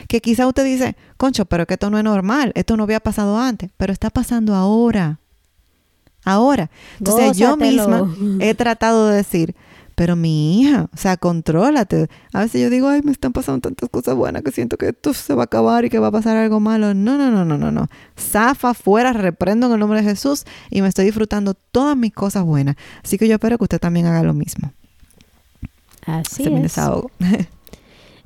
Que 0.07 0.19
quizá 0.19 0.47
usted 0.47 0.65
dice, 0.65 0.95
concho, 1.17 1.45
pero 1.45 1.65
que 1.67 1.75
esto 1.75 1.89
no 1.91 1.97
es 1.99 2.03
normal, 2.03 2.51
esto 2.55 2.75
no 2.75 2.83
había 2.83 2.99
pasado 2.99 3.37
antes, 3.39 3.69
pero 3.77 3.93
está 3.93 4.09
pasando 4.09 4.55
ahora. 4.55 5.19
Ahora. 6.25 6.69
Entonces 6.99 7.37
yo 7.37 7.55
misma 7.57 8.15
he 8.41 8.53
tratado 8.55 9.07
de 9.07 9.17
decir, 9.17 9.55
pero 10.01 10.15
mi 10.15 10.59
hija, 10.59 10.89
o 10.91 10.97
sea, 10.97 11.15
contrólate. 11.15 12.07
A 12.33 12.39
veces 12.39 12.59
yo 12.59 12.71
digo, 12.71 12.87
ay, 12.87 13.03
me 13.03 13.11
están 13.11 13.33
pasando 13.33 13.61
tantas 13.61 13.87
cosas 13.87 14.15
buenas 14.15 14.41
que 14.41 14.51
siento 14.51 14.75
que 14.75 14.87
esto 14.89 15.13
se 15.13 15.35
va 15.35 15.43
a 15.43 15.45
acabar 15.45 15.85
y 15.85 15.91
que 15.91 15.99
va 15.99 16.07
a 16.07 16.11
pasar 16.11 16.37
algo 16.37 16.59
malo. 16.59 16.95
No, 16.95 17.19
no, 17.19 17.29
no, 17.29 17.45
no, 17.45 17.55
no, 17.55 17.69
no. 17.71 17.87
Zafa 18.19 18.73
fuera, 18.73 19.13
reprendo 19.13 19.67
en 19.67 19.73
el 19.73 19.79
nombre 19.79 20.01
de 20.01 20.09
Jesús 20.09 20.45
y 20.71 20.81
me 20.81 20.87
estoy 20.87 21.05
disfrutando 21.05 21.53
todas 21.53 21.95
mis 21.95 22.13
cosas 22.13 22.43
buenas. 22.45 22.77
Así 23.03 23.19
que 23.19 23.27
yo 23.27 23.35
espero 23.35 23.59
que 23.59 23.65
usted 23.65 23.77
también 23.79 24.07
haga 24.07 24.23
lo 24.23 24.33
mismo. 24.33 24.73
Así 26.07 26.41
Ese 26.41 26.43
es 26.45 26.49
mi 26.49 26.55
es. 26.55 26.63
desahogo. 26.63 27.11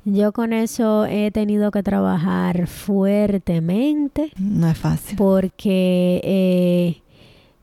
Yo 0.06 0.32
con 0.32 0.54
eso 0.54 1.04
he 1.04 1.30
tenido 1.30 1.70
que 1.72 1.82
trabajar 1.82 2.68
fuertemente 2.68 4.32
no 4.38 4.68
es 4.70 4.78
fácil. 4.78 5.18
porque 5.18 6.22
eh, 6.24 7.02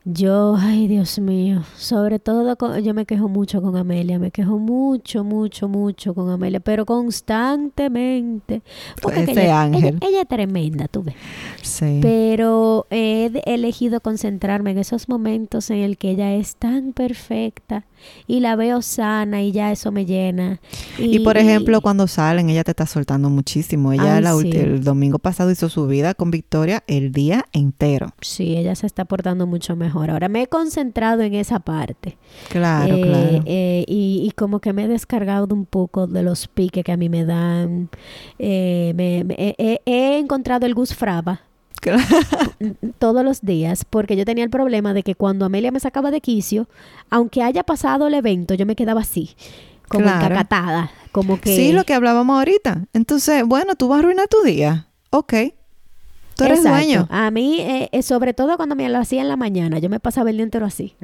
yo, 0.05 0.55
ay 0.59 0.87
Dios 0.89 1.17
mío, 1.19 1.63
sobre 1.77 2.19
todo 2.19 2.55
con- 2.57 2.77
yo 2.83 2.93
me 2.93 3.05
quejo 3.05 3.29
mucho 3.29 3.61
con 3.61 3.77
Amelia, 3.77 4.19
me 4.19 4.31
quejo 4.31 4.57
mucho, 4.59 5.23
mucho, 5.23 5.69
mucho 5.69 6.13
con 6.13 6.29
Amelia, 6.29 6.59
pero 6.59 6.85
constantemente. 6.85 8.61
Porque 9.01 9.23
que 9.25 9.31
Ese 9.31 9.43
ella, 9.45 9.61
ángel. 9.61 9.85
ella- 9.85 9.97
ella 10.07 10.21
es 10.21 10.27
tremenda, 10.27 10.87
tú 10.87 11.03
ves. 11.03 11.15
Sí. 11.63 11.99
Pero 12.01 12.85
he 12.91 13.31
elegido 13.45 14.01
concentrarme 14.01 14.71
en 14.71 14.77
esos 14.79 15.09
momentos 15.09 15.69
en 15.69 15.77
el 15.77 15.97
que 15.97 16.11
ella 16.11 16.33
es 16.35 16.57
tan 16.57 16.91
perfecta 16.93 17.85
y 18.27 18.41
la 18.41 18.57
veo 18.57 18.81
sana 18.81 19.41
y 19.43 19.53
ya 19.53 19.71
eso 19.71 19.91
me 19.93 20.05
llena. 20.05 20.59
Y 20.97 21.19
por 21.19 21.37
ejemplo, 21.37 21.79
cuando 21.79 22.05
salen, 22.07 22.49
ella 22.49 22.65
te 22.65 22.71
está 22.71 22.85
soltando 22.85 23.29
muchísimo. 23.29 23.93
Ella 23.93 24.17
Ay, 24.17 24.23
la 24.23 24.35
ulti- 24.35 24.51
sí. 24.51 24.57
el 24.57 24.83
domingo 24.83 25.19
pasado 25.19 25.51
hizo 25.51 25.69
su 25.69 25.87
vida 25.87 26.13
con 26.13 26.31
Victoria 26.31 26.83
el 26.87 27.13
día 27.13 27.45
entero. 27.53 28.07
Sí, 28.19 28.57
ella 28.57 28.75
se 28.75 28.85
está 28.85 29.05
portando 29.05 29.47
mucho 29.47 29.77
mejor. 29.77 30.11
Ahora 30.11 30.27
me 30.27 30.41
he 30.41 30.47
concentrado 30.47 31.21
en 31.21 31.33
esa 31.33 31.59
parte. 31.61 32.17
Claro, 32.49 32.93
Eh, 32.97 33.01
claro. 33.01 33.43
eh, 33.45 33.85
y, 33.87 34.25
y 34.27 34.31
como 34.31 34.59
que 34.59 34.73
me 34.73 34.83
he 34.83 34.87
descargado 34.89 35.47
un 35.55 35.65
poco 35.65 36.07
de 36.07 36.23
los 36.23 36.49
piques 36.49 36.83
que 36.83 36.91
a 36.91 36.97
mí 36.97 37.07
me 37.07 37.23
dan. 37.23 37.89
Eh, 38.37 38.91
me- 38.97 39.23
me- 39.23 39.55
he 39.85 40.17
encontrado 40.17 40.65
el 40.65 40.73
Gus 40.75 40.93
Fraba. 40.93 41.39
todos 42.99 43.23
los 43.23 43.41
días, 43.41 43.85
porque 43.89 44.15
yo 44.15 44.25
tenía 44.25 44.43
el 44.43 44.49
problema 44.49 44.93
de 44.93 45.03
que 45.03 45.15
cuando 45.15 45.45
Amelia 45.45 45.71
me 45.71 45.79
sacaba 45.79 46.11
de 46.11 46.21
quicio, 46.21 46.67
aunque 47.09 47.43
haya 47.43 47.63
pasado 47.63 48.07
el 48.07 48.13
evento, 48.13 48.53
yo 48.53 48.65
me 48.65 48.75
quedaba 48.75 49.01
así, 49.01 49.31
como 49.87 50.05
Claro. 50.05 50.25
encacatada, 50.25 50.91
como 51.11 51.39
que... 51.39 51.55
Sí, 51.55 51.71
lo 51.71 51.83
que 51.83 51.93
hablábamos 51.93 52.37
ahorita. 52.37 52.85
Entonces, 52.93 53.43
bueno, 53.45 53.75
tú 53.75 53.87
vas 53.87 53.97
a 53.97 53.99
arruinar 53.99 54.27
tu 54.27 54.41
día. 54.43 54.87
Ok. 55.11 55.33
Tú 56.35 56.45
eres 56.45 56.59
Exacto. 56.59 56.77
dueño. 56.77 57.07
A 57.11 57.29
mí, 57.29 57.59
eh, 57.61 57.89
eh, 57.91 58.01
sobre 58.01 58.33
todo 58.33 58.57
cuando 58.57 58.75
me 58.75 58.89
lo 58.89 58.97
hacía 58.97 59.21
en 59.21 59.27
la 59.27 59.35
mañana, 59.35 59.77
yo 59.77 59.87
me 59.89 59.99
pasaba 59.99 60.31
el 60.31 60.37
día 60.37 60.43
entero 60.43 60.65
así. 60.65 60.95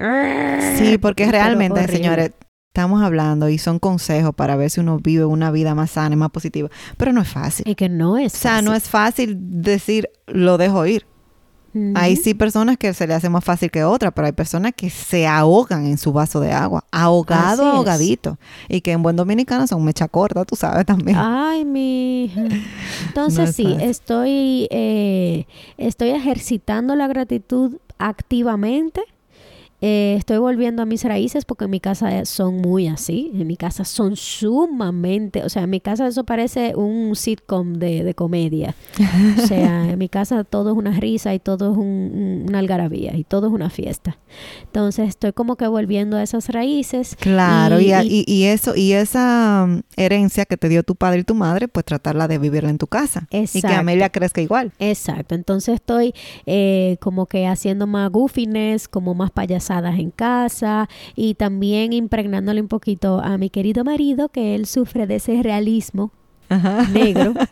Sí, 0.78 0.98
porque 0.98 1.32
realmente, 1.32 1.88
señores, 1.88 2.32
estamos 2.80 3.02
hablando 3.04 3.50
y 3.50 3.58
son 3.58 3.78
consejos 3.80 4.34
para 4.34 4.56
ver 4.56 4.70
si 4.70 4.80
uno 4.80 5.00
vive 5.00 5.26
una 5.26 5.52
vida 5.52 5.76
más 5.76 5.92
sana 5.92 6.16
y 6.16 6.18
más 6.18 6.30
positiva. 6.32 6.70
Pero 6.98 7.12
no 7.12 7.22
es 7.22 7.28
fácil. 7.28 7.68
Y 7.68 7.76
que 7.76 7.90
no 7.90 8.18
es 8.18 8.34
O 8.34 8.38
sea, 8.38 8.62
no 8.62 8.72
fácil. 8.72 8.84
es 8.84 8.90
fácil 8.90 9.38
decir 9.62 10.10
lo 10.28 10.58
dejo 10.58 10.86
ir. 10.86 11.06
Hay 11.94 12.16
sí 12.16 12.34
personas 12.34 12.78
que 12.78 12.96
se 12.96 13.06
le 13.06 13.14
hace 13.14 13.30
más 13.30 13.44
fácil 13.44 13.70
que 13.70 13.84
otras, 13.84 14.12
pero 14.16 14.26
hay 14.26 14.32
personas 14.32 14.72
que 14.76 14.90
se 14.90 15.28
ahogan 15.28 15.86
en 15.86 16.00
su 16.00 16.12
vaso 16.12 16.40
de 16.40 16.52
agua, 16.52 16.84
ahogado, 16.92 17.62
Así 17.62 17.70
es. 17.70 17.76
ahogadito. 17.76 18.38
Y 18.68 18.82
que 18.82 18.92
en 18.92 19.04
buen 19.04 19.16
dominicano 19.16 19.68
son 19.68 19.86
mecha 19.86 20.08
corta, 20.08 20.46
tú 20.46 20.56
sabes 20.56 20.86
también. 20.88 21.16
Ay, 21.20 21.66
mi. 21.66 22.32
Entonces 23.08 23.38
No 23.38 23.44
es 23.44 23.56
sí, 23.56 23.64
fácil. 23.66 23.82
estoy, 23.82 24.68
eh, 24.72 25.46
estoy 25.78 26.10
ejercitando 26.10 26.96
la 26.96 27.08
gratitud 27.08 27.76
activamente. 28.00 29.02
Eh, 29.82 30.16
estoy 30.18 30.38
volviendo 30.40 30.82
a 30.82 30.86
mis 30.86 31.04
raíces 31.06 31.46
porque 31.46 31.66
en 31.66 31.72
mi 31.72 31.80
casa 31.80 32.26
son 32.26 32.58
muy 32.58 32.88
así. 32.88 33.32
En 33.34 33.48
mi 33.48 33.56
casa 33.58 33.86
son 33.86 34.16
sumamente, 34.16 35.44
o 35.44 35.50
sea, 35.50 35.64
en 35.64 35.70
mi 35.70 35.80
casa 35.80 36.08
eso 36.08 36.24
parece 36.26 36.76
un 36.76 37.16
sitcom 37.16 37.74
de, 37.74 38.04
de 38.04 38.14
comedia. 38.14 38.76
O 39.42 39.48
sea, 39.48 39.90
en 39.92 39.98
mi 39.98 40.10
casa 40.10 40.44
todo 40.44 40.72
es 40.72 40.78
una 40.78 40.92
risa 41.00 41.34
y 41.34 41.40
todo 41.40 41.72
es 41.72 41.78
un- 41.78 41.88
un- 42.14 42.46
una 42.50 42.60
algarabía 42.60 43.16
y 43.16 43.24
todo 43.24 43.48
es 43.48 43.54
una 43.54 43.70
fiesta. 43.70 44.18
Entonces 44.66 45.10
estoy 45.10 45.34
como 45.34 45.56
que 45.56 45.68
volviendo 45.68 46.18
a 46.18 46.24
esas 46.24 46.50
raíces. 46.50 47.16
Claro, 47.20 47.80
y, 47.80 47.92
y- 48.28 48.44
eso, 48.46 48.76
y 48.76 48.94
esa 48.94 49.66
mm, 49.68 49.82
herencia 49.96 50.46
que 50.46 50.58
te 50.58 50.70
dio 50.70 50.84
tu 50.84 50.96
padre 50.96 51.20
y 51.22 51.24
tu 51.24 51.36
madre, 51.36 51.68
pues 51.68 51.86
tratarla 51.86 52.28
de 52.28 52.38
vivirla 52.38 52.70
en 52.70 52.78
tu 52.78 52.88
casa. 52.88 53.28
Y 53.30 53.36
que 53.38 53.38
Exacto. 53.44 53.78
Amelia 53.78 54.10
crezca 54.10 54.42
igual. 54.42 54.72
Exacto, 54.80 55.36
entonces 55.36 55.76
estoy 55.76 56.14
eh, 56.46 56.98
como 57.00 57.26
que 57.28 57.48
haciendo 57.48 57.88
más 57.88 58.12
goofiness, 58.12 58.88
como 58.88 59.14
más 59.16 59.32
en 59.70 60.12
casa 60.12 60.90
y 61.16 61.36
también 61.36 61.94
impregnándole 61.94 62.62
un 62.62 62.68
poquito 62.68 63.20
a 63.20 63.38
mi 63.38 63.50
querido 63.50 63.84
marido 63.84 64.30
que 64.30 64.56
él 64.56 64.66
sufre 64.66 65.06
de 65.06 65.18
ese 65.18 65.42
realismo 65.44 66.12
Ajá. 66.50 66.88
negro. 66.92 67.34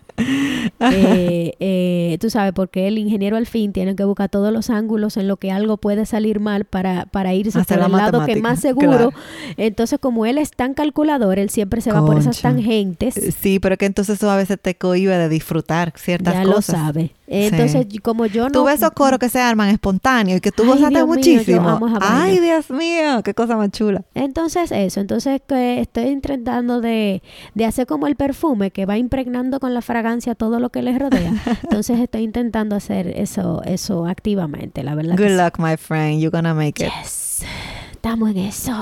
Eh, 0.80 1.54
eh, 1.60 2.18
tú 2.20 2.32
sabes, 2.32 2.54
porque 2.54 2.88
el 2.88 2.98
ingeniero 2.98 3.38
al 3.38 3.46
fin 3.46 3.72
tiene 3.72 3.96
que 3.96 4.04
buscar 4.04 4.30
todos 4.30 4.52
los 4.52 4.72
ángulos 4.72 5.16
en 5.18 5.28
lo 5.28 5.38
que 5.38 5.52
algo 5.52 5.78
puede 5.78 6.08
salir 6.08 6.40
mal 6.40 6.66
para, 6.66 7.06
para 7.06 7.36
irse 7.36 7.64
por 7.64 7.78
la 7.78 7.86
el 7.86 7.92
lado 7.92 8.26
que 8.26 8.36
más 8.42 8.60
seguro. 8.60 8.88
claro. 8.88 9.14
Entonces, 9.58 10.00
como 10.00 10.26
él 10.26 10.40
es 10.40 10.52
tan 10.52 10.74
calculador, 10.74 11.38
él 11.38 11.52
siempre 11.52 11.82
se 11.82 11.92
va 11.92 12.04
por 12.04 12.18
esas 12.18 12.42
tangentes. 12.42 13.36
Sí, 13.40 13.60
pero 13.60 13.78
que 13.78 13.86
entonces 13.86 14.18
eso 14.18 14.30
a 14.32 14.36
veces 14.38 14.60
te 14.60 14.76
cohibe 14.76 15.16
de 15.18 15.30
disfrutar 15.30 15.94
ciertas 15.98 16.34
ya 16.34 16.44
cosas. 16.44 16.80
lo 16.80 16.86
sabe. 16.86 17.12
Entonces, 17.28 17.86
como 18.02 18.26
yo 18.26 18.46
no... 18.46 18.52
Tú 18.52 18.64
ves 18.64 18.76
esos 18.76 18.92
coros 18.92 19.20
que 19.20 19.28
se 19.30 19.40
arman 19.42 19.70
espontáneos 19.70 20.38
y 20.38 20.42
que 20.42 20.52
tú 20.52 20.64
Ay, 20.64 20.70
gozaste 20.70 20.96
Dios 20.96 21.08
mío, 21.08 21.16
yo 21.16 21.16
muchísimo. 21.16 21.70
amo. 21.70 22.00
Ay, 22.02 22.40
Dios 22.40 22.70
mío, 22.70 23.22
qué 23.24 23.34
cosa 23.34 23.58
más 23.58 23.70
chula. 23.72 24.04
Entonces 24.16 24.72
eso, 24.72 25.00
entonces 25.02 25.42
que 25.46 25.82
estoy 25.82 26.20
tratando 26.22 26.80
de, 26.82 27.22
de 27.54 27.66
hacer 27.66 27.86
como 27.86 28.08
el 28.08 28.16
perfume 28.16 28.72
que 28.72 28.86
va 28.86 28.98
impregnando 28.98 29.60
con 29.60 29.74
la 29.74 29.82
fragancia 29.82 30.36
todo 30.36 30.60
lo 30.60 30.70
que 30.70 30.82
les 30.82 30.98
rodea. 30.98 31.34
Entonces 31.64 32.00
estoy 32.00 32.22
intentando 32.24 32.76
hacer 32.76 33.08
eso, 33.08 33.62
eso 33.66 34.06
activamente, 34.06 34.84
la 34.84 34.96
verdad. 34.96 35.16
que 35.18 35.24
Good 35.24 35.38
sí. 35.38 35.44
luck, 35.44 35.60
my 35.60 35.76
friend. 35.78 36.20
You're 36.22 36.32
gonna 36.32 36.54
make 36.54 36.84
it. 36.84 36.92
Yes, 37.04 37.44
estamos 37.92 38.30
en 38.32 38.38
eso. 38.38 38.74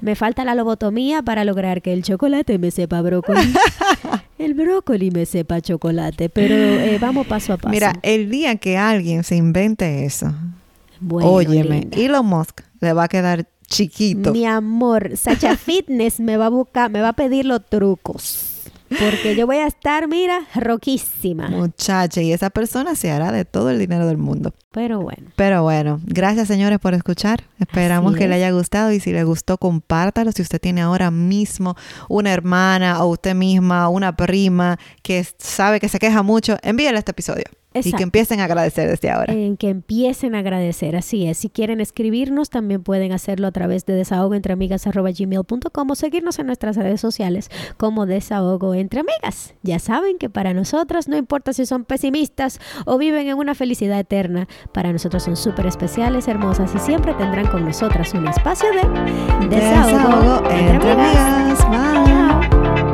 Me 0.00 0.14
falta 0.14 0.44
la 0.44 0.54
lobotomía 0.54 1.22
para 1.22 1.44
lograr 1.44 1.82
que 1.82 1.92
el 1.92 2.02
chocolate 2.02 2.58
me 2.58 2.70
sepa 2.70 3.02
brócoli. 3.02 3.52
el 4.38 4.54
brócoli 4.54 5.10
me 5.10 5.26
sepa 5.26 5.60
chocolate, 5.60 6.28
pero 6.28 6.54
eh, 6.54 6.98
vamos 7.00 7.26
paso 7.26 7.52
a 7.52 7.56
paso. 7.56 7.70
Mira, 7.70 7.94
el 8.02 8.30
día 8.30 8.56
que 8.56 8.76
alguien 8.76 9.24
se 9.24 9.36
invente 9.36 10.04
eso, 10.04 10.32
Bueno, 11.00 11.30
óyeme, 11.30 11.80
linda. 11.80 11.98
Elon 11.98 12.26
Musk 12.26 12.60
le 12.80 12.92
va 12.92 13.04
a 13.04 13.08
quedar 13.08 13.48
chiquito. 13.66 14.32
Mi 14.32 14.46
amor, 14.46 15.16
Sacha 15.16 15.56
Fitness 15.56 16.20
me 16.20 16.36
va 16.36 16.46
a 16.46 16.50
buscar, 16.50 16.90
me 16.90 17.00
va 17.00 17.10
a 17.10 17.12
pedir 17.14 17.44
los 17.44 17.64
trucos. 17.68 18.57
Porque 18.88 19.36
yo 19.36 19.46
voy 19.46 19.56
a 19.56 19.66
estar, 19.66 20.08
mira, 20.08 20.46
roquísima. 20.54 21.48
Muchacha, 21.48 22.22
y 22.22 22.32
esa 22.32 22.50
persona 22.50 22.94
se 22.94 23.10
hará 23.10 23.32
de 23.32 23.44
todo 23.44 23.70
el 23.70 23.78
dinero 23.78 24.06
del 24.06 24.16
mundo. 24.16 24.54
Pero 24.70 25.00
bueno, 25.00 25.30
Pero 25.36 25.62
bueno, 25.62 26.00
gracias 26.04 26.48
señores 26.48 26.78
por 26.78 26.94
escuchar. 26.94 27.44
Esperamos 27.58 28.16
que 28.16 28.28
le 28.28 28.34
haya 28.36 28.50
gustado 28.50 28.92
y 28.92 29.00
si 29.00 29.12
le 29.12 29.24
gustó, 29.24 29.58
compártalo. 29.58 30.30
Si 30.32 30.42
usted 30.42 30.60
tiene 30.60 30.82
ahora 30.82 31.10
mismo 31.10 31.74
una 32.08 32.32
hermana 32.32 33.02
o 33.02 33.08
usted 33.08 33.34
misma, 33.34 33.88
una 33.88 34.14
prima 34.14 34.78
que 35.02 35.26
sabe 35.38 35.80
que 35.80 35.88
se 35.88 35.98
queja 35.98 36.22
mucho, 36.22 36.56
envíele 36.62 36.98
este 36.98 37.10
episodio. 37.10 37.44
Y 37.74 37.78
Exacto. 37.78 37.98
que 37.98 38.02
empiecen 38.02 38.40
a 38.40 38.44
agradecer 38.44 38.88
desde 38.88 39.10
ahora. 39.10 39.32
en 39.32 39.56
que 39.56 39.68
empiecen 39.68 40.34
a 40.34 40.38
agradecer, 40.38 40.96
así 40.96 41.26
es. 41.26 41.36
Si 41.38 41.50
quieren 41.50 41.80
escribirnos, 41.80 42.48
también 42.48 42.82
pueden 42.82 43.12
hacerlo 43.12 43.46
a 43.46 43.52
través 43.52 43.84
de 43.84 43.92
desahogoentreamigas.gmail.com 43.94 45.90
o 45.90 45.94
seguirnos 45.94 46.38
en 46.38 46.46
nuestras 46.46 46.76
redes 46.76 47.00
sociales 47.00 47.50
como 47.76 48.06
Desahogo 48.06 48.74
Entre 48.74 49.00
Amigas. 49.00 49.54
Ya 49.62 49.78
saben 49.78 50.18
que 50.18 50.30
para 50.30 50.54
nosotros, 50.54 51.08
no 51.08 51.16
importa 51.16 51.52
si 51.52 51.66
son 51.66 51.84
pesimistas 51.84 52.58
o 52.86 52.96
viven 52.98 53.28
en 53.28 53.36
una 53.36 53.54
felicidad 53.54 53.98
eterna, 54.00 54.48
para 54.72 54.92
nosotros 54.92 55.22
son 55.22 55.36
súper 55.36 55.66
especiales, 55.66 56.26
hermosas 56.26 56.74
y 56.74 56.78
siempre 56.78 57.12
tendrán 57.14 57.46
con 57.48 57.64
nosotras 57.64 58.14
un 58.14 58.26
espacio 58.28 58.70
de 58.70 59.48
Desahogo, 59.48 60.40
Desahogo 60.40 60.50
entre 60.50 60.90
amigas. 60.92 61.58
Bye. 61.68 62.87